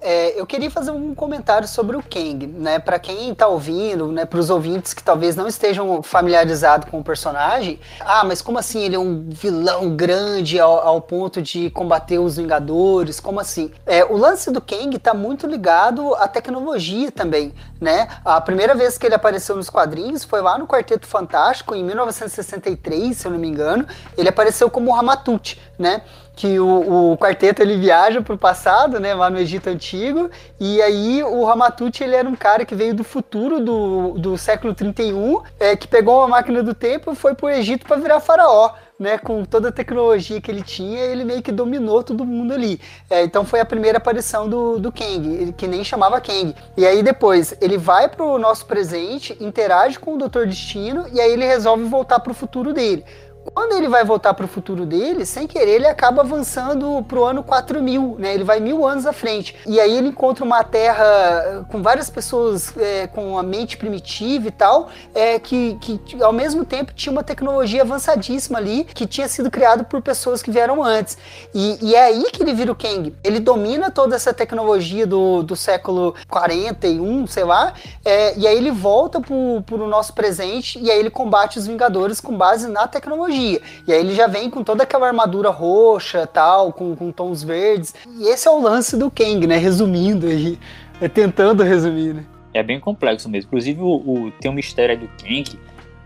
É, 0.02 0.40
eu 0.40 0.46
queria 0.46 0.72
fazer 0.72 0.92
um 0.92 1.14
comentário 1.14 1.68
sobre 1.68 1.98
o 1.98 2.04
Kang, 2.04 2.48
né? 2.48 2.80
Para 2.80 2.98
quem 2.98 3.32
está 3.32 3.48
ouvindo, 3.48 4.08
né? 4.08 4.26
Para 4.26 4.40
os 4.40 4.50
ouvintes 4.50 4.94
que 4.94 5.04
talvez 5.04 5.36
não 5.36 5.48
estejam 5.48 6.02
familiarizados 6.02 6.90
com 6.90 7.00
o 7.00 7.04
personagem. 7.04 7.80
Ah, 8.00 8.24
mas 8.24 8.42
como 8.42 8.58
assim 8.58 8.82
ele 8.84 8.96
é 8.96 9.00
um 9.00 9.30
vilão 9.30 9.96
grande 9.96 10.60
ao, 10.60 10.80
ao 10.80 11.02
ponto 11.02 11.42
de 11.42 11.70
combater 11.72 12.18
os 12.18 12.38
Vingadores? 12.38 13.20
Como 13.20 13.40
assim? 13.40 13.72
É, 13.86 14.06
o 14.06 14.16
lance 14.16 14.52
do 14.52 14.62
Kang 14.62 14.96
está 14.96 15.14
muito 15.14 15.46
ligado 15.46 16.16
à 16.16 16.28
tecnologia 16.28 17.12
também, 17.12 17.54
né? 17.82 18.08
A 18.24 18.40
primeira 18.40 18.74
vez 18.74 18.98
que 18.98 19.06
ele 19.06 19.16
apareceu 19.16 19.56
nos 19.56 19.70
quadrinhos 19.70 20.24
foi 20.24 20.42
lá 20.42 20.58
no 20.58 20.66
Quarteto 20.66 21.08
Fantástico 21.08 21.76
em 21.76 21.84
1963, 21.84 23.18
se 23.18 23.28
eu 23.28 23.32
não 23.32 23.40
me 23.40 23.48
engano. 23.48 23.86
Ele 24.18 24.30
apareceu 24.30 24.70
como 24.70 24.92
Ramatut, 24.92 25.60
né? 25.78 26.02
Que 26.40 26.58
o, 26.58 27.12
o 27.12 27.18
quarteto 27.18 27.62
ele 27.62 27.76
viaja 27.76 28.22
para 28.22 28.34
o 28.34 28.38
passado, 28.38 28.98
né, 28.98 29.14
lá 29.14 29.30
no 29.30 29.38
Egito 29.38 29.68
Antigo, 29.68 30.32
e 30.58 30.82
aí 30.82 31.22
o 31.22 31.44
Ramatut 31.44 32.02
ele 32.02 32.16
era 32.16 32.30
um 32.30 32.36
cara 32.36 32.64
que 32.64 32.74
veio 32.74 32.96
do 32.96 33.04
futuro 33.04 33.60
do, 33.60 34.14
do 34.18 34.38
século 34.38 34.74
31, 34.74 35.42
é, 35.60 35.76
que 35.76 35.86
pegou 35.86 36.20
uma 36.20 36.30
máquina 36.30 36.64
do 36.64 36.74
tempo 36.74 37.12
e 37.12 37.16
foi 37.16 37.36
para 37.36 37.48
o 37.48 37.50
Egito 37.50 37.86
para 37.86 37.98
virar 37.98 38.22
faraó. 38.22 38.72
Né, 38.98 39.18
com 39.18 39.46
toda 39.46 39.70
a 39.70 39.72
tecnologia 39.72 40.42
que 40.42 40.52
ele 40.52 40.62
tinha, 40.62 41.00
ele 41.00 41.24
meio 41.24 41.42
que 41.42 41.54
dominou 41.54 42.04
todo 42.04 42.26
mundo 42.26 42.54
ali. 42.54 42.82
É, 43.10 43.24
então 43.24 43.46
foi 43.46 43.62
a 43.62 43.66
primeira 43.66 43.98
aparição 43.98 44.50
do, 44.50 44.78
do 44.78 44.92
Kang, 44.92 45.54
que 45.54 45.68
nem 45.68 45.86
chamava 45.86 46.20
Kang. 46.20 46.54
E 46.76 46.86
aí 46.86 47.02
depois 47.02 47.56
ele 47.62 47.78
vai 47.78 48.10
pro 48.10 48.38
nosso 48.38 48.66
presente, 48.66 49.38
interage 49.40 49.98
com 49.98 50.16
o 50.16 50.18
Doutor 50.18 50.48
Destino, 50.48 51.06
e 51.14 51.22
aí 51.22 51.32
ele 51.32 51.46
resolve 51.46 51.86
voltar 51.86 52.20
pro 52.20 52.34
futuro 52.34 52.74
dele. 52.74 53.06
Quando 53.54 53.74
ele 53.74 53.88
vai 53.88 54.04
voltar 54.04 54.34
para 54.34 54.46
o 54.46 54.48
futuro 54.48 54.86
dele, 54.86 55.26
sem 55.26 55.48
querer, 55.48 55.76
ele 55.76 55.88
acaba 55.88 56.22
avançando 56.22 57.04
para 57.08 57.20
o 57.20 57.24
ano 57.24 57.44
4000, 57.44 58.16
né? 58.20 58.34
Ele 58.34 58.44
vai 58.44 58.60
mil 58.60 58.86
anos 58.86 59.06
à 59.06 59.14
frente. 59.14 59.56
E 59.66 59.80
aí 59.80 59.98
ele 59.98 60.10
encontra 60.10 60.44
uma 60.44 60.64
terra 60.64 61.06
eh, 61.06 61.62
com 61.70 61.82
várias 61.82 62.10
pessoas 62.10 62.76
é, 62.78 63.08
com 63.08 63.38
a 63.38 63.44
mente 63.44 63.78
primitiva 63.78 64.48
e 64.48 64.52
tal, 64.52 64.90
é, 65.14 65.40
que, 65.40 65.78
que 65.82 66.22
ao 66.22 66.34
mesmo 66.34 66.66
tempo 66.66 66.94
tinha 66.94 67.12
uma 67.12 67.24
tecnologia 67.24 67.82
avançadíssima 67.82 68.60
ali, 68.60 68.84
que 68.84 69.06
tinha 69.08 69.28
sido 69.28 69.50
criado 69.50 69.84
por 69.84 70.02
pessoas 70.02 70.42
que 70.42 70.52
vieram 70.52 70.84
antes. 70.84 71.18
E, 71.54 71.78
e 71.82 71.96
é 71.96 72.04
aí 72.04 72.26
que 72.32 72.44
ele 72.44 72.54
vira 72.54 72.72
o 72.72 72.76
Kang. 72.76 73.16
Ele 73.24 73.40
domina 73.40 73.90
toda 73.90 74.16
essa 74.16 74.34
tecnologia 74.34 75.08
do, 75.08 75.44
do 75.44 75.56
século 75.56 76.16
41, 76.30 77.28
sei 77.28 77.44
lá, 77.44 77.74
é, 78.06 78.38
e 78.38 78.48
aí 78.48 78.58
ele 78.58 78.72
volta 78.72 79.20
para 79.20 79.34
o 79.34 79.88
nosso 79.88 80.14
presente 80.14 80.80
e 80.80 80.92
aí 80.92 81.00
ele 81.00 81.10
combate 81.10 81.58
os 81.58 81.68
Vingadores 81.68 82.20
com 82.20 82.36
base 82.36 82.68
na 82.68 82.88
tecnologia 82.88 83.39
E 83.88 83.94
aí 83.94 84.00
ele 84.00 84.14
já 84.14 84.28
vem 84.28 84.50
com 84.50 84.64
toda 84.64 84.84
aquela 84.84 85.08
armadura 85.08 85.50
roxa 85.50 86.28
tal, 86.28 86.74
com, 86.74 86.96
com 86.96 87.12
tons 87.12 87.44
verdes. 87.44 87.94
E 88.18 88.28
esse 88.30 88.48
é 88.48 88.52
o 88.52 88.62
lance 88.62 88.98
do 88.98 89.10
Kang, 89.10 89.46
né? 89.48 89.58
Resumindo 89.58 90.28
aí, 90.28 90.58
é 91.02 91.08
tentando 91.08 91.64
resumir, 91.64 92.14
né? 92.14 92.26
É 92.54 92.64
bem 92.64 92.80
complexo 92.80 93.30
mesmo. 93.30 93.48
Inclusive, 93.48 93.82
o, 93.82 93.88
o, 93.88 94.32
tem 94.40 94.50
um 94.50 94.54
mistério 94.54 94.98
do 94.98 95.08
Kang, 95.22 95.60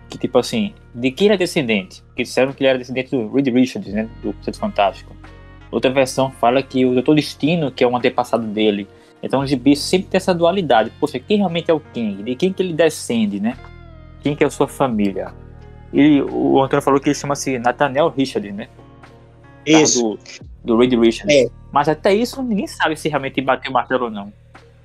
que 0.10 0.18
tipo 0.18 0.38
assim, 0.38 0.74
de 0.94 1.12
quem 1.12 1.28
ele 1.28 1.36
é 1.36 1.38
descendente? 1.38 2.04
Porque 2.08 2.24
disseram 2.24 2.54
que 2.54 2.62
ele 2.62 2.70
era 2.70 2.78
descendente 2.78 3.12
do 3.12 3.32
Reed 3.34 3.48
Richards, 3.48 3.94
né? 3.94 4.10
Do 4.22 4.34
Conceito 4.34 4.60
Fantástico. 4.60 5.16
Outra 5.72 5.90
versão 5.90 6.30
fala 6.30 6.62
que 6.62 6.86
o 6.86 6.94
Doutor 6.94 7.16
Destino, 7.16 7.72
que 7.72 7.84
é 7.84 7.88
um 7.88 7.98
antepassado 7.98 8.46
dele. 8.46 8.88
Então 9.24 9.40
o 9.40 9.48
gibi 9.48 9.76
sempre 9.76 10.10
tem 10.10 10.18
essa 10.18 10.34
dualidade. 10.34 10.92
Poxa, 11.00 11.18
quem 11.18 11.38
realmente 11.38 11.72
é 11.72 11.74
o 11.74 11.80
Kang? 11.80 12.22
De 12.22 12.36
quem 12.36 12.54
que 12.54 12.62
ele 12.62 12.74
descende, 12.74 13.40
né? 13.40 13.58
Quem 14.22 14.36
que 14.36 14.44
é 14.44 14.48
a 14.48 14.50
sua 14.50 14.68
família? 14.68 15.34
E 15.94 16.22
o 16.22 16.62
Antônio 16.62 16.82
falou 16.82 17.00
que 17.00 17.10
ele 17.10 17.16
chama-se 17.16 17.60
Nathaniel 17.60 18.10
Richard, 18.10 18.52
né? 18.52 18.68
Isso. 19.66 20.18
Do, 20.64 20.74
do 20.74 20.78
Reed 20.78 20.94
Richards. 20.94 21.36
É. 21.36 21.48
Mas 21.72 21.88
até 21.88 22.14
isso 22.14 22.42
ninguém 22.42 22.68
sabe 22.68 22.98
se 22.98 23.08
realmente 23.08 23.40
bateu 23.42 23.70
o 23.70 23.74
martelo 23.74 24.06
ou 24.06 24.12
não. 24.12 24.34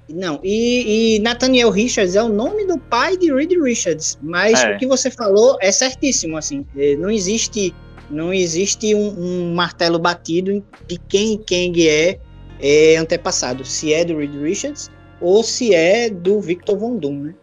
Não, 0.09 0.40
e, 0.42 1.16
e, 1.16 1.18
Nathaniel 1.18 1.70
Richards 1.70 2.14
é 2.16 2.22
o 2.22 2.30
nome 2.30 2.66
do 2.66 2.78
pai 2.78 3.14
de 3.16 3.30
Reed 3.30 3.52
Richards, 3.62 4.18
mas 4.22 4.59
é. 4.62 4.74
o 4.74 4.78
que 4.78 4.86
você 4.86 5.11
falou 5.11 5.59
é 5.61 5.70
certíssimo, 5.70 6.38
assim, 6.38 6.64
é, 6.76 6.96
não 6.96 7.11
existe 7.11 7.74
não 8.11 8.32
existe 8.32 8.94
um, 8.94 9.09
um 9.18 9.54
martelo 9.54 9.98
batido 9.98 10.64
de 10.86 10.98
quem 11.09 11.36
Kang 11.36 11.86
é, 11.86 12.18
é, 12.59 12.96
antepassado, 12.96 13.66
se 13.66 13.92
é 13.92 14.02
do 14.02 14.16
Reed 14.16 14.34
Richards 14.34 14.90
ou 15.20 15.42
se 15.42 15.74
é 15.74 16.09
do 16.09 16.40
Victor 16.40 16.78
Von 16.78 16.96
Doom, 16.96 17.14
né? 17.14 17.34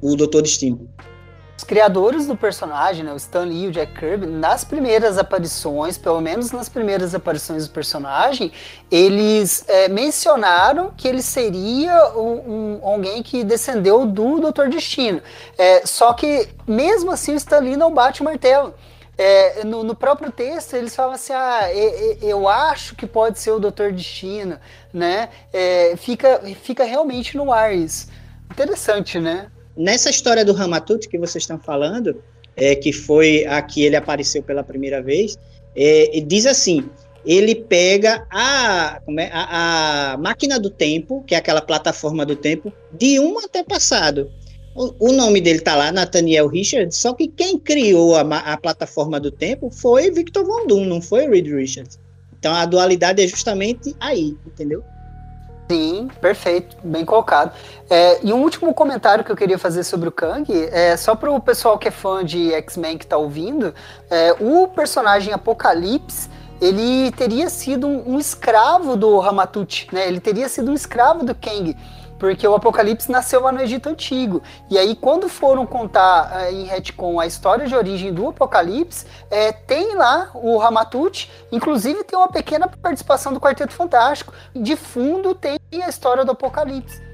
O 0.00 0.14
Doutor 0.14 0.42
Destino. 0.42 0.88
Os 1.56 1.64
criadores 1.64 2.26
do 2.26 2.36
personagem, 2.36 3.02
né, 3.02 3.12
o 3.12 3.16
Stan 3.16 3.44
Lee 3.44 3.64
e 3.64 3.68
o 3.68 3.72
Jack 3.72 3.98
Kirby, 3.98 4.26
nas 4.26 4.62
primeiras 4.62 5.16
aparições, 5.16 5.96
pelo 5.96 6.20
menos 6.20 6.50
nas 6.52 6.68
primeiras 6.68 7.14
aparições 7.14 7.66
do 7.66 7.72
personagem, 7.72 8.52
eles 8.90 9.64
é, 9.66 9.88
mencionaram 9.88 10.92
que 10.94 11.08
ele 11.08 11.22
seria 11.22 12.12
um, 12.14 12.78
um, 12.78 12.80
alguém 12.82 13.22
que 13.22 13.42
descendeu 13.42 14.04
do 14.04 14.38
Doutor 14.38 14.68
Destino. 14.68 15.22
É, 15.56 15.86
só 15.86 16.12
que, 16.12 16.46
mesmo 16.66 17.10
assim, 17.10 17.32
o 17.32 17.36
Stan 17.36 17.60
Lee 17.60 17.76
não 17.76 17.92
bate 17.92 18.20
o 18.20 18.24
martelo. 18.24 18.74
É, 19.16 19.64
no, 19.64 19.82
no, 19.82 19.94
próprio 19.94 20.30
texto 20.30 20.74
eles 20.74 20.94
falam 20.94 21.14
assim, 21.14 21.32
ah, 21.32 21.70
eu 22.20 22.46
acho 22.46 22.94
que 22.94 23.06
pode 23.06 23.38
ser 23.38 23.50
o 23.52 23.58
Doutor 23.58 23.92
Destino, 23.92 24.60
né? 24.92 25.30
É, 25.50 25.94
fica, 25.96 26.42
fica 26.62 26.84
realmente 26.84 27.34
no 27.34 27.50
ar 27.50 27.74
isso. 27.74 28.08
Interessante, 28.50 29.18
né? 29.18 29.50
Nessa 29.76 30.10
história 30.10 30.44
do 30.44 30.52
Ramatut 30.52 31.08
que 31.08 31.18
vocês 31.18 31.42
estão 31.42 31.58
falando, 31.58 32.22
é, 32.56 32.74
que 32.74 32.92
foi 32.92 33.44
a 33.46 33.60
que 33.60 33.84
ele 33.84 33.96
apareceu 33.96 34.42
pela 34.42 34.64
primeira 34.64 35.02
vez, 35.02 35.38
é, 35.76 36.20
diz 36.26 36.46
assim: 36.46 36.88
ele 37.24 37.54
pega 37.54 38.26
a, 38.30 39.00
é, 39.18 39.30
a, 39.32 40.12
a, 40.12 40.16
máquina 40.16 40.58
do 40.58 40.70
tempo, 40.70 41.22
que 41.26 41.34
é 41.34 41.38
aquela 41.38 41.60
plataforma 41.60 42.24
do 42.24 42.36
tempo, 42.36 42.72
de 42.92 43.20
um 43.20 43.38
antepassado. 43.38 44.30
O, 44.74 45.08
o 45.08 45.12
nome 45.12 45.40
dele 45.40 45.58
está 45.58 45.74
lá, 45.74 45.90
Nathaniel 45.90 46.46
Richards, 46.48 46.96
só 46.96 47.12
que 47.12 47.28
quem 47.28 47.58
criou 47.58 48.14
a, 48.14 48.20
a 48.20 48.56
plataforma 48.56 49.18
do 49.18 49.30
tempo 49.30 49.70
foi 49.70 50.10
Victor 50.10 50.44
Von 50.44 50.66
Doom, 50.66 50.84
não 50.84 51.02
foi 51.02 51.28
Reed 51.28 51.48
Richards. 51.48 51.98
Então 52.38 52.54
a 52.54 52.64
dualidade 52.64 53.22
é 53.22 53.26
justamente 53.26 53.94
aí, 53.98 54.36
entendeu? 54.46 54.84
Sim, 55.68 56.08
perfeito, 56.20 56.76
bem 56.82 57.04
colocado. 57.04 57.52
É, 57.90 58.20
e 58.24 58.32
um 58.32 58.42
último 58.42 58.72
comentário 58.72 59.24
que 59.24 59.32
eu 59.32 59.36
queria 59.36 59.58
fazer 59.58 59.82
sobre 59.82 60.08
o 60.08 60.12
Kang, 60.12 60.46
é 60.70 60.96
só 60.96 61.16
para 61.16 61.30
o 61.30 61.40
pessoal 61.40 61.76
que 61.76 61.88
é 61.88 61.90
fã 61.90 62.24
de 62.24 62.52
X-Men 62.54 62.96
que 62.96 63.04
está 63.04 63.16
ouvindo, 63.16 63.74
é, 64.08 64.32
o 64.38 64.68
personagem 64.68 65.32
Apocalipse, 65.32 66.28
ele 66.60 67.10
teria 67.12 67.50
sido 67.50 67.86
um, 67.86 68.14
um 68.14 68.18
escravo 68.18 68.96
do 68.96 69.18
Ramatut, 69.18 69.88
né? 69.92 70.06
Ele 70.06 70.20
teria 70.20 70.48
sido 70.48 70.70
um 70.70 70.74
escravo 70.74 71.24
do 71.24 71.34
Kang 71.34 71.76
porque 72.18 72.46
o 72.46 72.54
Apocalipse 72.54 73.10
nasceu 73.10 73.40
lá 73.42 73.52
no 73.52 73.60
Egito 73.60 73.88
Antigo. 73.88 74.42
E 74.70 74.78
aí, 74.78 74.94
quando 74.94 75.28
foram 75.28 75.66
contar 75.66 76.42
é, 76.42 76.52
em 76.52 76.64
retcon 76.64 77.20
a 77.20 77.26
história 77.26 77.66
de 77.66 77.74
origem 77.74 78.12
do 78.12 78.28
Apocalipse, 78.28 79.06
é, 79.30 79.52
tem 79.52 79.94
lá 79.94 80.30
o 80.34 80.56
Ramatut, 80.58 81.30
inclusive 81.52 82.04
tem 82.04 82.18
uma 82.18 82.28
pequena 82.28 82.68
participação 82.68 83.32
do 83.32 83.40
Quarteto 83.40 83.72
Fantástico. 83.72 84.32
De 84.54 84.76
fundo 84.76 85.34
tem 85.34 85.58
a 85.82 85.88
história 85.88 86.24
do 86.24 86.32
Apocalipse. 86.32 87.06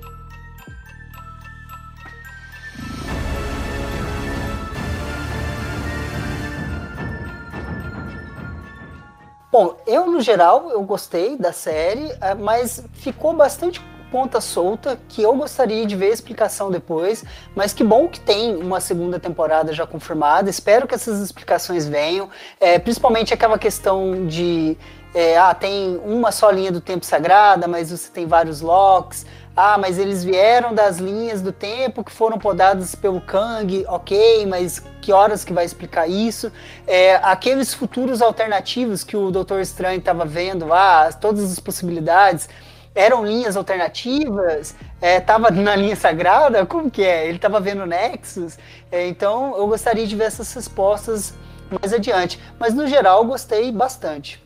Bom, 9.52 9.76
eu 9.86 10.06
no 10.06 10.22
geral 10.22 10.70
eu 10.70 10.82
gostei 10.82 11.36
da 11.36 11.52
série, 11.52 12.10
é, 12.22 12.34
mas 12.34 12.82
ficou 12.94 13.34
bastante 13.34 13.82
ponta 14.12 14.42
solta 14.42 14.98
que 15.08 15.22
eu 15.22 15.34
gostaria 15.34 15.86
de 15.86 15.96
ver 15.96 16.10
a 16.10 16.14
explicação 16.14 16.70
depois, 16.70 17.24
mas 17.56 17.72
que 17.72 17.82
bom 17.82 18.06
que 18.06 18.20
tem 18.20 18.54
uma 18.56 18.78
segunda 18.78 19.18
temporada 19.18 19.72
já 19.72 19.86
confirmada. 19.86 20.50
Espero 20.50 20.86
que 20.86 20.94
essas 20.94 21.18
explicações 21.20 21.88
venham, 21.88 22.28
é, 22.60 22.78
principalmente 22.78 23.32
aquela 23.32 23.58
questão 23.58 24.26
de 24.26 24.76
é, 25.14 25.36
ah, 25.38 25.54
tem 25.54 25.98
uma 26.04 26.30
só 26.30 26.50
linha 26.50 26.70
do 26.70 26.80
tempo 26.80 27.06
sagrada, 27.06 27.66
mas 27.66 27.90
você 27.90 28.10
tem 28.10 28.26
vários 28.26 28.60
locks. 28.60 29.24
Ah, 29.54 29.76
mas 29.76 29.98
eles 29.98 30.24
vieram 30.24 30.74
das 30.74 30.98
linhas 30.98 31.42
do 31.42 31.52
tempo 31.52 32.02
que 32.02 32.10
foram 32.10 32.38
podadas 32.38 32.94
pelo 32.94 33.20
Kang, 33.20 33.84
ok, 33.86 34.46
mas 34.46 34.82
que 35.02 35.12
horas 35.12 35.44
que 35.44 35.52
vai 35.52 35.66
explicar 35.66 36.08
isso? 36.08 36.50
É, 36.86 37.16
aqueles 37.16 37.74
futuros 37.74 38.22
alternativos 38.22 39.04
que 39.04 39.14
o 39.14 39.30
Doutor 39.30 39.60
Estranho 39.60 39.98
estava 39.98 40.24
vendo 40.24 40.66
lá, 40.66 41.12
todas 41.12 41.52
as 41.52 41.60
possibilidades 41.60 42.48
eram 42.94 43.24
linhas 43.24 43.56
alternativas? 43.56 44.74
Estava 45.00 45.48
é, 45.48 45.50
na 45.52 45.74
linha 45.76 45.96
sagrada? 45.96 46.66
Como 46.66 46.90
que 46.90 47.02
é? 47.02 47.26
Ele 47.26 47.36
estava 47.36 47.60
vendo 47.60 47.86
Nexus? 47.86 48.58
É, 48.90 49.06
então 49.06 49.56
eu 49.56 49.66
gostaria 49.66 50.06
de 50.06 50.14
ver 50.14 50.24
essas 50.24 50.52
respostas 50.52 51.34
mais 51.80 51.92
adiante. 51.92 52.38
Mas 52.58 52.74
no 52.74 52.86
geral, 52.86 53.24
gostei 53.24 53.72
bastante. 53.72 54.42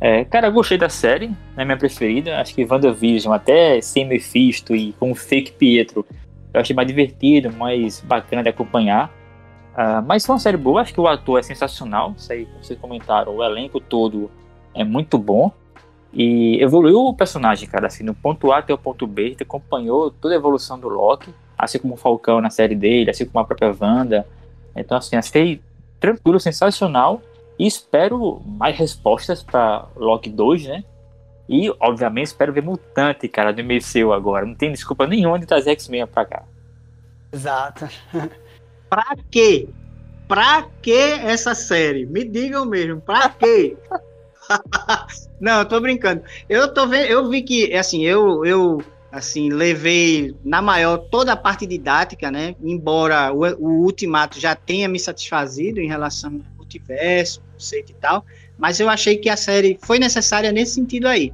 É, 0.00 0.24
cara, 0.24 0.48
eu 0.48 0.52
gostei 0.52 0.76
da 0.76 0.88
série, 0.88 1.30
é 1.56 1.64
minha 1.64 1.76
preferida. 1.76 2.38
Acho 2.38 2.54
que 2.54 2.64
WandaVision, 2.64 3.32
até 3.32 3.80
sem 3.80 4.06
Mephisto 4.06 4.74
e 4.74 4.92
com 4.94 5.10
o 5.10 5.14
Fake 5.14 5.52
Pietro, 5.52 6.06
eu 6.52 6.60
achei 6.60 6.76
mais 6.76 6.86
divertido, 6.86 7.52
mais 7.52 8.00
bacana 8.00 8.42
de 8.42 8.48
acompanhar. 8.48 9.10
Uh, 9.72 10.00
mas 10.06 10.24
foi 10.24 10.34
uma 10.34 10.40
série 10.40 10.56
boa, 10.56 10.80
acho 10.80 10.94
que 10.94 11.00
o 11.00 11.06
ator 11.06 11.38
é 11.38 11.42
sensacional. 11.42 12.14
Isso 12.16 12.32
aí, 12.32 12.46
como 12.46 12.64
vocês 12.64 12.78
comentaram, 12.78 13.36
o 13.36 13.44
elenco 13.44 13.80
todo 13.80 14.30
é 14.74 14.84
muito 14.84 15.18
bom. 15.18 15.52
E 16.18 16.58
evoluiu 16.62 16.98
o 17.00 17.14
personagem, 17.14 17.68
cara, 17.68 17.88
assim, 17.88 18.02
no 18.02 18.14
ponto 18.14 18.50
A 18.50 18.60
até 18.60 18.72
o 18.72 18.78
ponto 18.78 19.06
B, 19.06 19.26
ele 19.26 19.36
acompanhou 19.38 20.10
toda 20.10 20.32
a 20.34 20.38
evolução 20.38 20.78
do 20.78 20.88
Loki, 20.88 21.28
assim 21.58 21.78
como 21.78 21.92
o 21.92 21.96
Falcão 21.98 22.40
na 22.40 22.48
série 22.48 22.74
dele, 22.74 23.10
assim 23.10 23.26
como 23.26 23.38
a 23.38 23.44
própria 23.44 23.76
Wanda. 23.78 24.26
Então, 24.74 24.96
assim, 24.96 25.14
achei 25.14 25.60
tranquilo, 26.00 26.40
sensacional. 26.40 27.20
E 27.58 27.66
espero 27.66 28.40
mais 28.46 28.78
respostas 28.78 29.42
para 29.42 29.84
Loki 29.94 30.30
2, 30.30 30.64
né? 30.64 30.84
E, 31.46 31.70
obviamente, 31.78 32.28
espero 32.28 32.50
ver 32.50 32.62
Mutante, 32.62 33.28
cara, 33.28 33.52
do 33.52 33.62
MCU 33.62 34.10
agora. 34.10 34.46
Não 34.46 34.54
tem 34.54 34.72
desculpa 34.72 35.06
nenhuma 35.06 35.38
de 35.38 35.44
trazer 35.44 35.72
X-Men 35.72 36.06
pra 36.06 36.24
cá. 36.24 36.44
Exato. 37.30 37.86
pra 38.88 39.14
quê? 39.30 39.68
Pra 40.26 40.66
que 40.80 40.92
essa 40.92 41.54
série? 41.54 42.06
Me 42.06 42.24
digam 42.24 42.64
mesmo, 42.64 43.02
pra 43.02 43.28
quê? 43.28 43.76
Não, 45.40 45.60
eu 45.60 45.64
tô 45.64 45.80
brincando. 45.80 46.22
Eu 46.48 46.72
tô 46.72 46.86
vendo, 46.86 47.06
eu 47.06 47.28
vi 47.28 47.42
que, 47.42 47.74
assim, 47.74 48.04
eu, 48.04 48.44
eu 48.44 48.82
assim, 49.10 49.50
levei 49.50 50.34
na 50.44 50.60
maior 50.60 50.98
toda 50.98 51.32
a 51.32 51.36
parte 51.36 51.66
didática, 51.66 52.30
né? 52.30 52.54
Embora 52.62 53.32
o, 53.32 53.44
o 53.58 53.84
Ultimato 53.84 54.38
já 54.38 54.54
tenha 54.54 54.88
me 54.88 54.98
satisfazido 54.98 55.80
em 55.80 55.88
relação 55.88 56.30
ao 56.30 56.56
multiverso, 56.56 57.42
conceito 57.52 57.92
e 57.92 57.94
tal, 57.94 58.24
mas 58.58 58.80
eu 58.80 58.88
achei 58.88 59.16
que 59.16 59.28
a 59.28 59.36
série 59.36 59.78
foi 59.82 59.98
necessária 59.98 60.52
nesse 60.52 60.74
sentido 60.74 61.06
aí, 61.06 61.32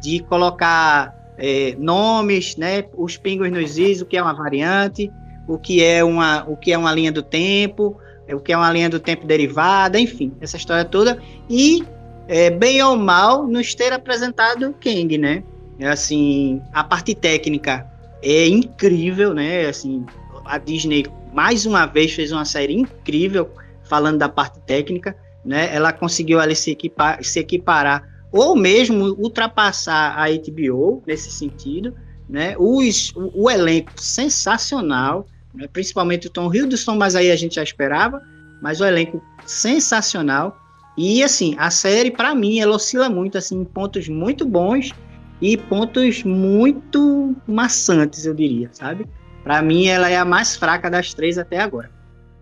de 0.00 0.20
colocar 0.20 1.14
é, 1.38 1.74
nomes, 1.78 2.56
né? 2.56 2.84
Os 2.96 3.16
pingos 3.16 3.50
nos 3.50 3.78
is, 3.78 4.00
o 4.00 4.06
que 4.06 4.16
é 4.16 4.22
uma 4.22 4.34
variante, 4.34 5.10
o 5.48 5.58
que 5.58 5.82
é 5.82 6.04
uma, 6.04 6.44
o 6.48 6.56
que 6.56 6.72
é 6.72 6.78
uma 6.78 6.92
linha 6.92 7.12
do 7.12 7.22
tempo, 7.22 7.96
o 8.32 8.40
que 8.40 8.52
é 8.52 8.56
uma 8.56 8.72
linha 8.72 8.88
do 8.88 9.00
tempo 9.00 9.26
derivada, 9.26 9.98
enfim, 9.98 10.32
essa 10.40 10.56
história 10.56 10.84
toda. 10.84 11.20
E, 11.48 11.84
é, 12.28 12.50
bem 12.50 12.82
ou 12.82 12.96
mal, 12.96 13.46
nos 13.46 13.74
ter 13.74 13.92
apresentado 13.92 14.74
Kang, 14.80 15.18
né? 15.18 15.42
É 15.78 15.88
assim, 15.88 16.62
a 16.72 16.84
parte 16.84 17.14
técnica 17.14 17.86
é 18.22 18.46
incrível, 18.46 19.34
né? 19.34 19.66
Assim, 19.66 20.04
a 20.44 20.58
Disney 20.58 21.06
mais 21.32 21.66
uma 21.66 21.84
vez 21.84 22.12
fez 22.12 22.30
uma 22.30 22.44
série 22.44 22.74
incrível 22.74 23.50
falando 23.82 24.18
da 24.18 24.28
parte 24.28 24.60
técnica, 24.60 25.16
né? 25.44 25.74
Ela 25.74 25.92
conseguiu 25.92 26.40
ali 26.40 26.54
se, 26.54 26.70
equipar, 26.70 27.22
se 27.22 27.38
equiparar 27.38 28.08
ou 28.32 28.56
mesmo 28.56 29.14
ultrapassar 29.18 30.18
a 30.18 30.26
HBO 30.28 31.02
nesse 31.06 31.30
sentido, 31.30 31.94
né? 32.28 32.54
Os, 32.58 33.12
o, 33.14 33.44
o 33.44 33.50
elenco 33.50 33.92
sensacional, 33.96 35.26
né? 35.54 35.68
principalmente 35.72 36.26
o 36.26 36.30
Tom 36.30 36.52
Hiddleston, 36.52 36.96
mas 36.96 37.14
aí 37.14 37.30
a 37.30 37.36
gente 37.36 37.56
já 37.56 37.62
esperava, 37.62 38.22
mas 38.62 38.80
o 38.80 38.84
elenco 38.84 39.22
sensacional. 39.46 40.56
E 40.96 41.22
assim, 41.22 41.54
a 41.58 41.70
série 41.70 42.10
para 42.10 42.34
mim 42.34 42.60
ela 42.60 42.76
oscila 42.76 43.08
muito 43.08 43.36
assim 43.36 43.60
em 43.60 43.64
pontos 43.64 44.08
muito 44.08 44.44
bons 44.44 44.92
e 45.40 45.56
pontos 45.56 46.22
muito 46.22 47.34
maçantes, 47.46 48.24
eu 48.24 48.34
diria, 48.34 48.68
sabe? 48.72 49.06
Para 49.42 49.60
mim, 49.60 49.86
ela 49.86 50.08
é 50.08 50.16
a 50.16 50.24
mais 50.24 50.56
fraca 50.56 50.90
das 50.90 51.12
três 51.12 51.36
até 51.36 51.60
agora. 51.60 51.90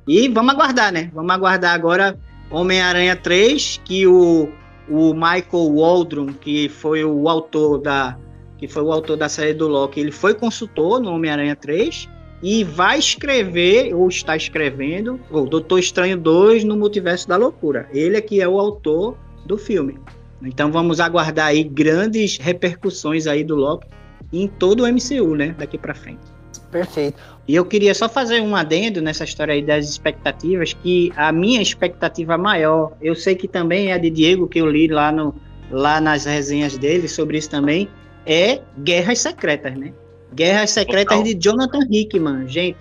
E 0.06 0.28
vamos 0.28 0.54
aguardar, 0.54 0.92
né? 0.92 1.10
Vamos 1.12 1.34
aguardar 1.34 1.74
agora 1.74 2.16
Homem-Aranha 2.48 3.16
3, 3.16 3.80
que 3.84 4.06
o, 4.06 4.48
o 4.88 5.12
Michael 5.12 5.74
Waldron, 5.74 6.26
que 6.32 6.68
foi 6.68 7.04
o 7.04 7.28
autor 7.28 7.78
da 7.78 8.16
que 8.58 8.68
foi 8.68 8.82
o 8.84 8.92
autor 8.92 9.16
da 9.16 9.28
série 9.28 9.54
do 9.54 9.66
Loki, 9.66 9.98
ele 9.98 10.12
foi 10.12 10.34
consultor 10.34 11.00
no 11.00 11.10
Homem-Aranha 11.10 11.56
3 11.56 12.08
e 12.42 12.64
vai 12.64 12.98
escrever, 12.98 13.94
ou 13.94 14.08
está 14.08 14.36
escrevendo, 14.36 15.20
o 15.30 15.42
Doutor 15.42 15.78
Estranho 15.78 16.18
2 16.18 16.64
no 16.64 16.76
Multiverso 16.76 17.28
da 17.28 17.36
Loucura. 17.36 17.88
Ele 17.92 18.16
é 18.16 18.20
que 18.20 18.40
é 18.40 18.48
o 18.48 18.58
autor 18.58 19.16
do 19.46 19.56
filme. 19.56 19.98
Então 20.42 20.72
vamos 20.72 20.98
aguardar 20.98 21.46
aí 21.46 21.62
grandes 21.62 22.36
repercussões 22.38 23.26
aí 23.26 23.44
do 23.44 23.54
Loki 23.54 23.86
em 24.32 24.48
todo 24.48 24.82
o 24.82 24.88
MCU, 24.88 25.36
né, 25.36 25.54
daqui 25.56 25.78
para 25.78 25.94
frente. 25.94 26.20
Perfeito. 26.70 27.20
E 27.46 27.54
eu 27.54 27.64
queria 27.64 27.94
só 27.94 28.08
fazer 28.08 28.40
um 28.40 28.56
adendo 28.56 29.00
nessa 29.02 29.24
história 29.24 29.52
aí 29.52 29.62
das 29.62 29.88
expectativas, 29.88 30.72
que 30.72 31.12
a 31.16 31.30
minha 31.30 31.60
expectativa 31.60 32.38
maior, 32.38 32.92
eu 33.00 33.14
sei 33.14 33.34
que 33.34 33.46
também 33.46 33.88
é 33.88 33.92
a 33.92 33.98
de 33.98 34.08
Diego, 34.08 34.48
que 34.48 34.60
eu 34.60 34.70
li 34.70 34.88
lá, 34.88 35.12
no, 35.12 35.34
lá 35.70 36.00
nas 36.00 36.24
resenhas 36.24 36.78
dele 36.78 37.08
sobre 37.08 37.36
isso 37.36 37.50
também, 37.50 37.88
é 38.24 38.60
Guerras 38.78 39.18
Secretas, 39.18 39.76
né? 39.76 39.92
Guerras 40.34 40.70
Secretas 40.70 41.18
Total. 41.18 41.22
de 41.22 41.34
Jonathan 41.34 41.86
Hickman. 41.90 42.48
Gente, 42.48 42.78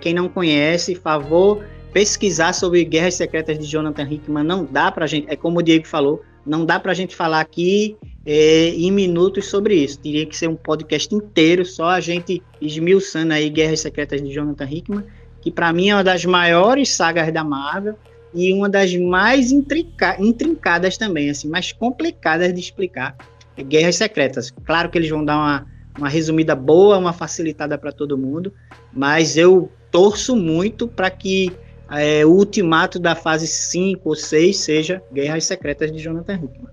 quem 0.00 0.14
não 0.14 0.28
conhece, 0.28 0.94
favor 0.94 1.64
pesquisar 1.92 2.52
sobre 2.52 2.84
Guerras 2.84 3.14
Secretas 3.14 3.58
de 3.58 3.66
Jonathan 3.66 4.08
Hickman. 4.10 4.44
Não 4.44 4.64
dá 4.64 4.90
pra 4.90 5.06
gente, 5.06 5.26
é 5.28 5.36
como 5.36 5.58
o 5.58 5.62
Diego 5.62 5.86
falou, 5.86 6.22
não 6.44 6.64
dá 6.64 6.80
para 6.80 6.92
a 6.92 6.94
gente 6.94 7.14
falar 7.14 7.40
aqui 7.40 7.96
é, 8.24 8.68
em 8.70 8.90
minutos 8.90 9.46
sobre 9.46 9.74
isso. 9.74 9.98
Teria 10.00 10.26
que 10.26 10.36
ser 10.36 10.48
um 10.48 10.56
podcast 10.56 11.14
inteiro, 11.14 11.64
só 11.64 11.90
a 11.90 12.00
gente 12.00 12.42
esmiuçando 12.60 13.32
aí 13.32 13.48
Guerras 13.48 13.80
Secretas 13.80 14.22
de 14.22 14.32
Jonathan 14.32 14.68
Hickman, 14.68 15.04
que 15.40 15.50
para 15.50 15.72
mim 15.72 15.90
é 15.90 15.94
uma 15.94 16.04
das 16.04 16.24
maiores 16.24 16.88
sagas 16.90 17.32
da 17.32 17.44
Marvel 17.44 17.94
e 18.34 18.52
uma 18.52 18.68
das 18.68 18.96
mais 18.96 19.52
intrinca 19.52 20.16
intrincadas 20.18 20.96
também, 20.96 21.28
assim, 21.28 21.48
mais 21.48 21.72
complicadas 21.72 22.52
de 22.52 22.60
explicar. 22.60 23.16
É 23.56 23.62
Guerras 23.62 23.96
Secretas. 23.96 24.50
Claro 24.64 24.88
que 24.88 24.96
eles 24.96 25.10
vão 25.10 25.24
dar 25.24 25.36
uma, 25.36 25.66
uma 25.96 26.08
resumida 26.08 26.54
boa, 26.54 26.98
uma 26.98 27.12
facilitada 27.12 27.76
para 27.76 27.92
todo 27.92 28.16
mundo, 28.18 28.52
mas 28.92 29.36
eu 29.36 29.70
torço 29.90 30.34
muito 30.34 30.88
para 30.88 31.10
que 31.10 31.52
é, 31.90 32.24
o 32.24 32.30
ultimato 32.30 32.98
da 32.98 33.14
fase 33.14 33.46
5 33.46 34.08
ou 34.08 34.16
6 34.16 34.56
seja 34.56 35.02
Guerras 35.12 35.44
Secretas 35.44 35.92
de 35.92 35.98
Jonathan 35.98 36.34
Hickman. 36.34 36.72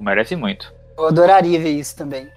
Merece 0.00 0.36
muito. 0.36 0.72
Eu 0.96 1.06
adoraria 1.06 1.58
ver 1.58 1.70
isso 1.70 1.96
também. 1.96 2.28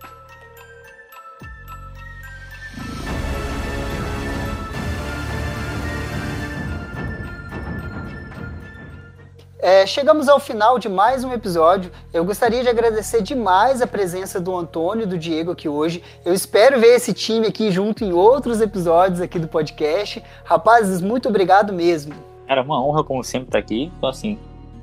É, 9.62 9.86
chegamos 9.86 10.28
ao 10.28 10.39
final 10.39 10.80
de 10.80 10.89
mais 10.89 11.24
um 11.24 11.32
episódio. 11.32 11.91
Eu 12.12 12.26
gostaria 12.26 12.64
de 12.64 12.68
agradecer 12.68 13.22
demais 13.22 13.80
a 13.80 13.86
presença 13.86 14.41
do 14.41 14.55
Antônio 14.55 15.03
e 15.03 15.05
do 15.05 15.20
Diego 15.20 15.51
aqui 15.51 15.70
hoje. 15.70 16.01
Eu 16.26 16.34
espero 16.34 16.80
ver 16.80 16.95
esse 16.95 17.14
time 17.14 17.45
aqui 17.45 17.70
junto 17.70 18.03
em 18.03 18.12
outros 18.12 18.59
episódios 18.59 19.22
aqui 19.22 19.38
do 19.38 19.47
podcast. 19.47 20.24
Rapazes, 20.43 20.99
muito 20.99 21.30
obrigado 21.30 21.72
mesmo. 21.72 22.16
Era 22.47 22.64
uma 22.64 22.84
honra, 22.84 23.03
como 23.03 23.24
sempre, 23.24 23.49
estar 23.49 23.59
aqui. 23.59 23.91
Então, 23.95 24.09
assim, 24.09 24.39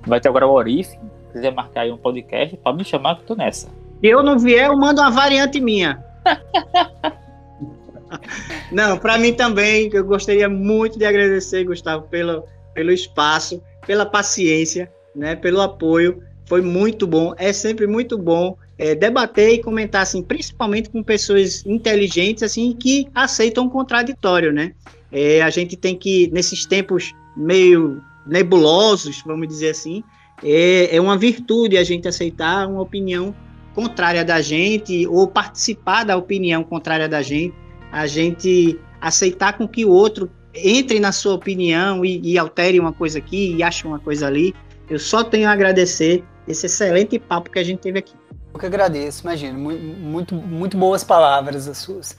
vai 0.06 0.20
ter 0.20 0.28
agora 0.28 0.46
o 0.46 0.52
Orif. 0.52 0.90
Se 0.90 0.98
quiser 1.32 1.52
marcar 1.52 1.80
aí 1.80 1.90
um 1.90 1.98
podcast, 1.98 2.56
pode 2.58 2.78
me 2.78 2.84
chamar 2.84 3.16
que 3.16 3.22
eu 3.22 3.26
tô 3.26 3.34
nessa. 3.34 3.66
Se 3.66 4.06
eu 4.06 4.22
não 4.22 4.38
vier, 4.38 4.66
eu 4.66 4.76
mando 4.76 5.00
uma 5.00 5.10
variante 5.10 5.60
minha. 5.60 6.04
não, 8.70 8.96
para 8.96 9.18
mim 9.18 9.32
também, 9.32 9.90
eu 9.92 10.04
gostaria 10.04 10.48
muito 10.48 11.00
de 11.00 11.04
agradecer, 11.04 11.64
Gustavo, 11.64 12.06
pelo, 12.06 12.44
pelo 12.78 12.92
espaço 12.92 13.60
pela 13.84 14.06
paciência, 14.06 14.92
né, 15.16 15.34
pelo 15.34 15.60
apoio. 15.60 16.22
Foi 16.44 16.62
muito 16.62 17.06
bom. 17.06 17.34
É 17.36 17.52
sempre 17.52 17.86
muito 17.86 18.16
bom 18.16 18.56
é, 18.78 18.94
debater 18.94 19.54
e 19.54 19.62
comentar, 19.62 20.02
assim, 20.02 20.22
principalmente 20.22 20.90
com 20.90 21.02
pessoas 21.02 21.66
inteligentes, 21.66 22.42
assim, 22.42 22.72
que 22.78 23.08
aceitam 23.14 23.66
o 23.66 23.70
contraditório, 23.70 24.52
né? 24.52 24.72
É, 25.10 25.42
a 25.42 25.50
gente 25.50 25.74
tem 25.74 25.96
que, 25.96 26.30
nesses 26.32 26.66
tempos 26.66 27.14
meio 27.36 28.00
nebulosos, 28.26 29.22
vamos 29.26 29.48
dizer 29.48 29.70
assim, 29.70 30.04
é, 30.44 30.94
é 30.94 31.00
uma 31.00 31.16
virtude 31.16 31.78
a 31.78 31.82
gente 31.82 32.06
aceitar 32.06 32.68
uma 32.68 32.82
opinião 32.82 33.34
contrária 33.74 34.24
da 34.24 34.40
gente 34.40 35.06
ou 35.06 35.26
participar 35.26 36.04
da 36.04 36.16
opinião 36.16 36.62
contrária 36.62 37.08
da 37.08 37.22
gente, 37.22 37.54
a 37.90 38.06
gente 38.06 38.78
aceitar 39.00 39.56
com 39.56 39.66
que 39.66 39.84
o 39.84 39.90
outro 39.90 40.30
entre 40.62 41.00
na 41.00 41.12
sua 41.12 41.34
opinião 41.34 42.04
e, 42.04 42.20
e 42.22 42.38
altere 42.38 42.78
uma 42.78 42.92
coisa 42.92 43.18
aqui 43.18 43.54
e 43.56 43.62
ache 43.62 43.86
uma 43.86 43.98
coisa 43.98 44.26
ali. 44.26 44.54
Eu 44.88 44.98
só 44.98 45.22
tenho 45.22 45.48
a 45.48 45.52
agradecer 45.52 46.24
esse 46.46 46.66
excelente 46.66 47.18
papo 47.18 47.50
que 47.50 47.58
a 47.58 47.64
gente 47.64 47.80
teve 47.80 47.98
aqui. 47.98 48.14
Eu 48.52 48.58
que 48.58 48.66
agradeço, 48.66 49.22
imagino. 49.22 49.58
Muito, 49.58 50.34
muito 50.34 50.76
boas 50.76 51.04
palavras 51.04 51.68
as 51.68 51.78
suas. 51.78 52.16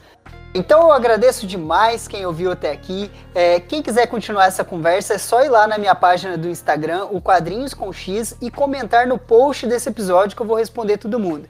Então 0.54 0.82
eu 0.82 0.92
agradeço 0.92 1.46
demais 1.46 2.08
quem 2.08 2.26
ouviu 2.26 2.52
até 2.52 2.72
aqui. 2.72 3.12
É, 3.36 3.60
quem 3.60 3.82
quiser 3.82 4.08
continuar 4.08 4.46
essa 4.46 4.64
conversa 4.64 5.14
é 5.14 5.18
só 5.18 5.44
ir 5.44 5.50
lá 5.50 5.68
na 5.68 5.78
minha 5.78 5.94
página 5.94 6.38
do 6.38 6.50
Instagram, 6.50 7.06
o 7.12 7.22
Quadrinhos 7.22 7.74
com 7.74 7.94
X, 7.94 8.36
e 8.42 8.50
comentar 8.50 9.06
no 9.06 9.18
post 9.18 9.68
desse 9.68 9.90
episódio 9.90 10.36
que 10.36 10.42
eu 10.42 10.48
vou 10.48 10.58
responder 10.58 10.98
todo 10.98 11.20
mundo. 11.20 11.48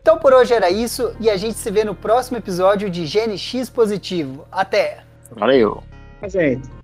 Então 0.00 0.18
por 0.18 0.34
hoje 0.34 0.52
era 0.52 0.68
isso 0.68 1.14
e 1.20 1.30
a 1.30 1.36
gente 1.36 1.54
se 1.54 1.70
vê 1.70 1.84
no 1.84 1.94
próximo 1.94 2.36
episódio 2.36 2.90
de 2.90 3.04
GNX 3.06 3.70
Positivo. 3.70 4.46
Até! 4.50 5.04
Valeu! 5.30 5.91
Gente. 6.28 6.82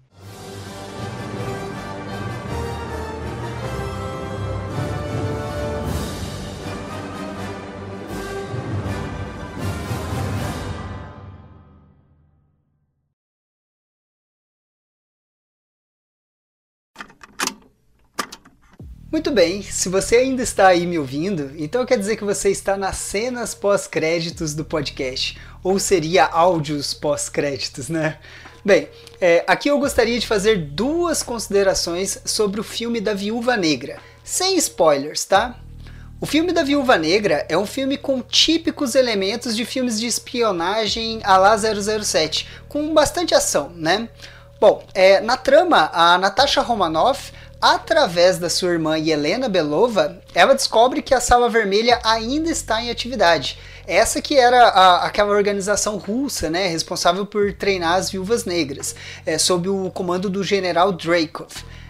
Muito 19.11 19.31
bem, 19.31 19.63
se 19.63 19.89
você 19.89 20.17
ainda 20.17 20.43
está 20.43 20.69
aí 20.69 20.87
me 20.87 20.99
ouvindo, 20.99 21.51
então 21.57 21.87
quer 21.87 21.99
dizer 21.99 22.17
que 22.17 22.25
você 22.25 22.51
está 22.51 22.77
nas 22.77 22.99
cenas 22.99 23.55
pós-créditos 23.55 24.55
do 24.55 24.65
podcast, 24.65 25.39
ou 25.63 25.79
seria 25.79 26.27
áudios 26.27 26.93
pós-créditos, 26.93 27.89
né? 27.89 28.19
Bem, 28.69 28.87
é, 29.19 29.43
aqui 29.47 29.71
eu 29.71 29.79
gostaria 29.79 30.21
de 30.21 30.27
fazer 30.27 30.59
duas 30.59 31.23
considerações 31.23 32.19
sobre 32.27 32.61
o 32.61 32.63
filme 32.63 33.01
da 33.01 33.15
Viúva 33.15 33.57
Negra, 33.57 33.97
sem 34.23 34.59
spoilers, 34.59 35.25
tá? 35.25 35.59
O 36.21 36.27
filme 36.27 36.53
da 36.53 36.63
Viúva 36.63 36.99
Negra 36.99 37.47
é 37.49 37.57
um 37.57 37.65
filme 37.65 37.97
com 37.97 38.21
típicos 38.21 38.95
elementos 38.95 39.57
de 39.57 39.65
filmes 39.65 39.99
de 39.99 40.07
espionagem 40.07 41.19
a 41.25 41.39
lá 41.39 41.57
007, 41.57 42.47
com 42.69 42.93
bastante 42.93 43.35
ação, 43.35 43.73
né? 43.75 44.07
Bom, 44.61 44.85
é, 44.93 45.19
na 45.23 45.39
trama, 45.39 45.89
a 45.91 46.19
Natasha 46.19 46.61
Romanoff 46.61 47.33
através 47.61 48.39
da 48.39 48.49
sua 48.49 48.73
irmã 48.73 48.99
Helena 48.99 49.49
Belova, 49.49 50.21
ela 50.35 50.55
descobre 50.55 51.03
que 51.03 51.15
a 51.15 51.21
Sala 51.21 51.49
Vermelha 51.49 51.99
ainda 52.05 52.51
está 52.51 52.83
em 52.83 52.91
atividade. 52.91 53.59
Essa 53.89 54.21
que 54.21 54.37
era 54.37 54.65
a, 54.65 55.07
aquela 55.07 55.35
organização 55.35 55.97
russa, 55.97 56.51
né, 56.51 56.69
responsável 56.69 57.25
por 57.25 57.55
treinar 57.55 57.95
as 57.95 58.11
viúvas 58.11 58.45
negras, 58.45 58.95
é, 59.25 59.39
sob 59.39 59.67
o 59.67 59.91
comando 59.91 60.29
do 60.29 60.45
general 60.45 60.93
Dracov. 60.93 61.49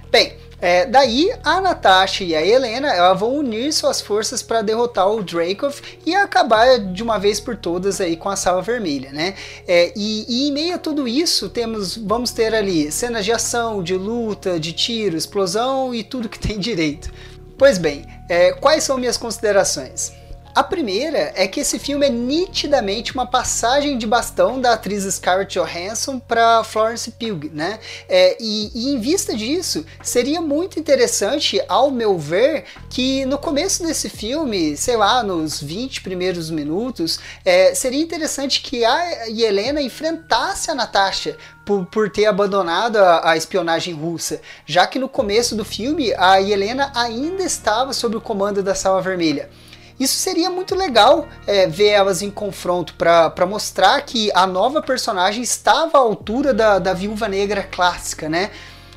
Bem, 0.09 0.37
é, 0.61 0.87
daí 0.87 1.29
a 1.43 1.61
Natasha 1.61 2.23
e 2.23 2.37
a 2.37 2.45
Helena 2.45 2.93
ela 2.93 3.15
vão 3.15 3.35
unir 3.35 3.73
suas 3.73 4.01
forças 4.01 4.45
para 4.45 4.63
derrotar 4.63 5.11
o 5.11 5.25
Dracov 5.25 5.81
e 6.07 6.15
acabar 6.15 6.79
de 6.79 7.03
uma 7.03 7.19
vez 7.19 7.41
por 7.41 7.57
todas 7.57 8.01
aí 8.01 8.17
com 8.17 8.29
a 8.29 8.37
Sala 8.37 8.63
Vermelha, 8.63 9.11
né? 9.13 9.35
É, 9.67 9.93
e, 9.97 10.25
e, 10.29 10.49
em 10.49 10.53
meio 10.53 10.77
a 10.77 10.79
tudo 10.79 11.09
isso 11.09 11.49
temos, 11.49 11.97
vamos 11.97 12.31
ter 12.31 12.55
ali 12.55 12.93
cenas 12.93 13.25
de 13.25 13.33
ação, 13.33 13.83
de 13.83 13.95
luta, 13.95 14.59
de 14.59 14.73
tiro, 14.73 15.17
explosão 15.17 15.93
e 15.93 16.05
tudo 16.05 16.29
que 16.29 16.39
tem 16.39 16.61
direito. 16.61 17.13
Pois 17.57 17.77
bem, 17.77 18.05
é, 18.29 18.53
quais 18.53 18.85
são 18.85 18.97
minhas 18.99 19.17
considerações? 19.17 20.13
A 20.55 20.63
primeira 20.63 21.33
é 21.37 21.47
que 21.47 21.61
esse 21.61 21.79
filme 21.79 22.07
é 22.07 22.11
nitidamente 22.11 23.15
uma 23.15 23.27
passagem 23.27 23.97
de 23.97 24.07
bastão 24.07 24.61
da 24.61 24.73
atriz 24.73 25.05
Scarlett 25.05 25.59
Johansson 25.59 26.19
para 26.19 26.65
Florence 26.65 27.11
Pugh, 27.13 27.51
né? 27.53 27.79
É, 28.09 28.37
e, 28.41 28.71
e, 28.75 28.93
em 28.93 28.99
vista 28.99 29.37
disso, 29.37 29.87
seria 30.03 30.41
muito 30.41 30.81
interessante, 30.81 31.61
ao 31.69 31.91
meu 31.91 32.19
ver, 32.19 32.65
que 32.91 33.25
no 33.27 33.39
começo 33.39 33.83
desse 33.85 34.09
filme, 34.09 34.77
sei 34.77 34.97
lá, 34.97 35.23
nos 35.23 35.63
20 35.63 36.03
primeiros 36.03 36.51
minutos, 36.51 37.21
é, 37.45 37.75
seria 37.75 38.03
interessante 38.03 38.61
que 38.61 38.85
a 38.85 39.29
Helena 39.29 39.81
enfrentasse 39.81 40.71
a 40.71 40.75
Natasha, 40.75 41.37
por, 41.65 41.85
por, 41.85 42.11
ter 42.11 42.25
abandonado 42.25 42.97
a, 42.97 43.33
a, 43.33 43.37
espionagem 43.37 43.93
russa, 43.93 44.41
já 44.65 44.87
que 44.87 44.99
no 44.99 45.07
começo 45.07 45.55
do 45.55 45.67
filme 45.67 46.15
a 46.15 46.41
Helena 46.41 46.91
ainda 46.95 47.43
estava 47.43 47.93
sob 47.93 48.17
o 48.17 48.21
comando 48.23 48.63
da 48.63 48.75
Sala 48.75 49.03
Vermelha. 49.03 49.51
Isso 49.99 50.15
seria 50.15 50.49
muito 50.49 50.75
legal 50.75 51.27
é, 51.47 51.67
ver 51.67 51.89
elas 51.89 52.23
em 52.23 52.31
confronto 52.31 52.95
para 52.95 53.47
mostrar 53.47 54.01
que 54.03 54.31
a 54.33 54.47
nova 54.47 54.81
personagem 54.81 55.43
estava 55.43 55.99
à 55.99 56.01
altura 56.01 56.55
da, 56.55 56.79
da 56.79 56.93
viúva 56.93 57.29
negra 57.29 57.63
clássica, 57.63 58.29
né? 58.29 58.51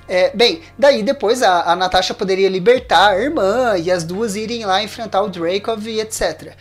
É, 0.07 0.29
bem, 0.35 0.61
daí 0.77 1.03
depois 1.03 1.41
a, 1.41 1.71
a 1.71 1.75
Natasha 1.75 2.13
poderia 2.13 2.49
libertar 2.49 3.11
a 3.11 3.19
irmã 3.19 3.77
e 3.77 3.89
as 3.89 4.03
duas 4.03 4.35
irem 4.35 4.65
lá 4.65 4.83
enfrentar 4.83 5.21
o 5.21 5.29
Dracov 5.29 5.87
e 5.87 6.01
etc. 6.01 6.53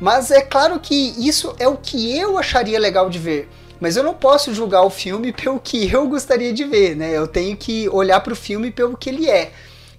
Mas 0.00 0.30
é 0.30 0.40
claro 0.40 0.80
que 0.80 1.14
isso 1.18 1.54
é 1.58 1.68
o 1.68 1.76
que 1.76 2.18
eu 2.18 2.38
acharia 2.38 2.78
legal 2.78 3.08
de 3.10 3.18
ver. 3.18 3.48
Mas 3.80 3.96
eu 3.96 4.02
não 4.02 4.14
posso 4.14 4.54
julgar 4.54 4.82
o 4.82 4.90
filme 4.90 5.30
pelo 5.36 5.60
que 5.60 5.92
eu 5.92 6.08
gostaria 6.08 6.52
de 6.52 6.64
ver, 6.64 6.96
né? 6.96 7.10
Eu 7.10 7.28
tenho 7.28 7.56
que 7.56 7.88
olhar 7.90 8.20
para 8.20 8.32
o 8.32 8.36
filme 8.36 8.70
pelo 8.70 8.96
que 8.96 9.10
ele 9.10 9.28
é. 9.28 9.52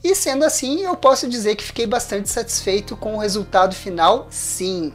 E 0.06 0.14
sendo 0.14 0.46
assim, 0.46 0.84
eu 0.84 0.96
posso 0.96 1.28
dizer 1.28 1.56
que 1.56 1.64
fiquei 1.64 1.88
bastante 1.88 2.30
satisfeito 2.30 2.96
com 2.96 3.16
o 3.16 3.18
resultado 3.18 3.74
final, 3.74 4.28
sim. 4.30 4.94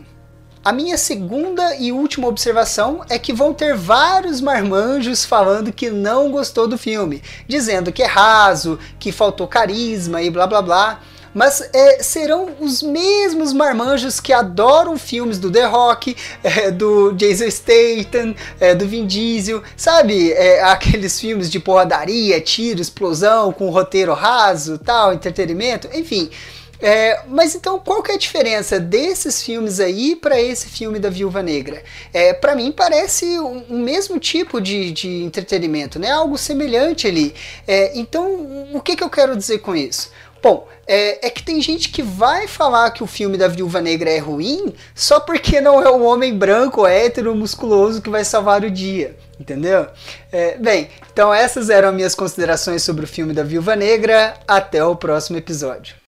A 0.65 0.73
minha 0.73 0.97
segunda 0.97 1.75
e 1.75 1.91
última 1.91 2.29
observação 2.29 3.05
é 3.09 3.19
que 3.19 3.33
vão 3.33 3.53
ter 3.53 3.75
vários 3.75 4.41
marmanjos 4.41 5.25
falando 5.25 5.73
que 5.73 5.91
não 5.91 6.31
gostou 6.31 6.69
do 6.69 6.79
filme, 6.79 7.25
dizendo 7.49 7.91
que 7.91 8.05
é 8.05 8.07
raso, 8.07 8.79
que 9.01 9.11
faltou 9.11 9.49
carisma 9.49 10.23
e 10.23 10.31
blá 10.31 10.47
blá 10.47 10.63
blá 10.63 11.01
mas 11.35 11.69
é, 11.73 12.03
serão 12.03 12.51
os 12.61 12.83
mesmos 12.83 13.53
marmanjos 13.53 14.21
que 14.21 14.33
adoram 14.33 14.99
filmes 14.99 15.39
do 15.39 15.51
The 15.51 15.65
Rock, 15.67 16.17
é, 16.43 16.71
do 16.71 17.13
Jason 17.13 17.51
Statham, 17.51 18.35
é, 18.59 18.75
do 18.75 18.87
Vin 18.87 19.07
Diesel, 19.07 19.63
sabe? 19.77 20.33
É, 20.33 20.63
aqueles 20.63 21.21
filmes 21.21 21.51
de 21.51 21.61
porradaria, 21.61 22.41
tiro, 22.41 22.81
explosão, 22.81 23.53
com 23.53 23.71
roteiro 23.71 24.13
raso, 24.13 24.79
tal, 24.79 25.13
entretenimento, 25.13 25.89
enfim. 25.95 26.31
É, 26.83 27.25
mas 27.29 27.55
então 27.55 27.79
qual 27.79 28.03
que 28.03 28.11
é 28.11 28.15
a 28.15 28.19
diferença 28.19 28.81
desses 28.81 29.43
filmes 29.43 29.81
aí 29.81 30.17
para 30.17 30.41
esse 30.41 30.67
filme 30.67 30.99
da 30.99 31.11
Viúva 31.11 31.43
Negra? 31.43 31.83
É, 32.13 32.33
para 32.33 32.57
mim 32.57 32.73
parece 32.73 33.39
o 33.39 33.65
um, 33.69 33.83
mesmo 33.83 34.19
tipo 34.19 34.61
de, 34.61 34.91
de 34.91 35.23
entretenimento, 35.23 35.99
né? 35.99 36.11
Algo 36.11 36.39
semelhante 36.39 37.07
ali. 37.07 37.35
É, 37.67 37.99
então 37.99 38.69
o 38.73 38.81
que, 38.81 38.97
que 38.97 39.05
eu 39.05 39.11
quero 39.11 39.37
dizer 39.37 39.59
com 39.59 39.77
isso? 39.77 40.11
Bom, 40.43 40.67
é, 40.87 41.27
é, 41.27 41.31
que 41.31 41.43
tem 41.43 41.61
gente 41.61 41.91
que 41.91 42.03
vai 42.03 42.49
falar 42.49 42.91
que 42.91 43.03
o 43.03 43.07
filme 43.07 43.37
da 43.37 43.47
Viúva 43.47 43.81
Negra 43.81 44.11
é 44.11 44.19
ruim 44.19 44.75
só 44.95 45.21
porque 45.21 45.61
não 45.61 45.83
é 45.83 45.91
o 45.91 46.03
homem 46.03 46.37
branco, 46.37 46.87
hétero, 46.87 47.35
musculoso 47.35 48.01
que 48.01 48.09
vai 48.09 48.25
salvar 48.25 48.65
o 48.65 48.71
dia, 48.71 49.17
entendeu? 49.39 49.87
É, 50.33 50.57
bem, 50.57 50.89
então 51.13 51.33
essas 51.33 51.69
eram 51.69 51.93
minhas 51.93 52.15
considerações 52.15 52.83
sobre 52.83 53.05
o 53.05 53.09
filme 53.09 53.35
da 53.35 53.43
Viúva 53.43 53.77
Negra. 53.77 54.35
Até 54.49 54.83
o 54.85 54.97
próximo 54.97 55.37
episódio. 55.37 56.00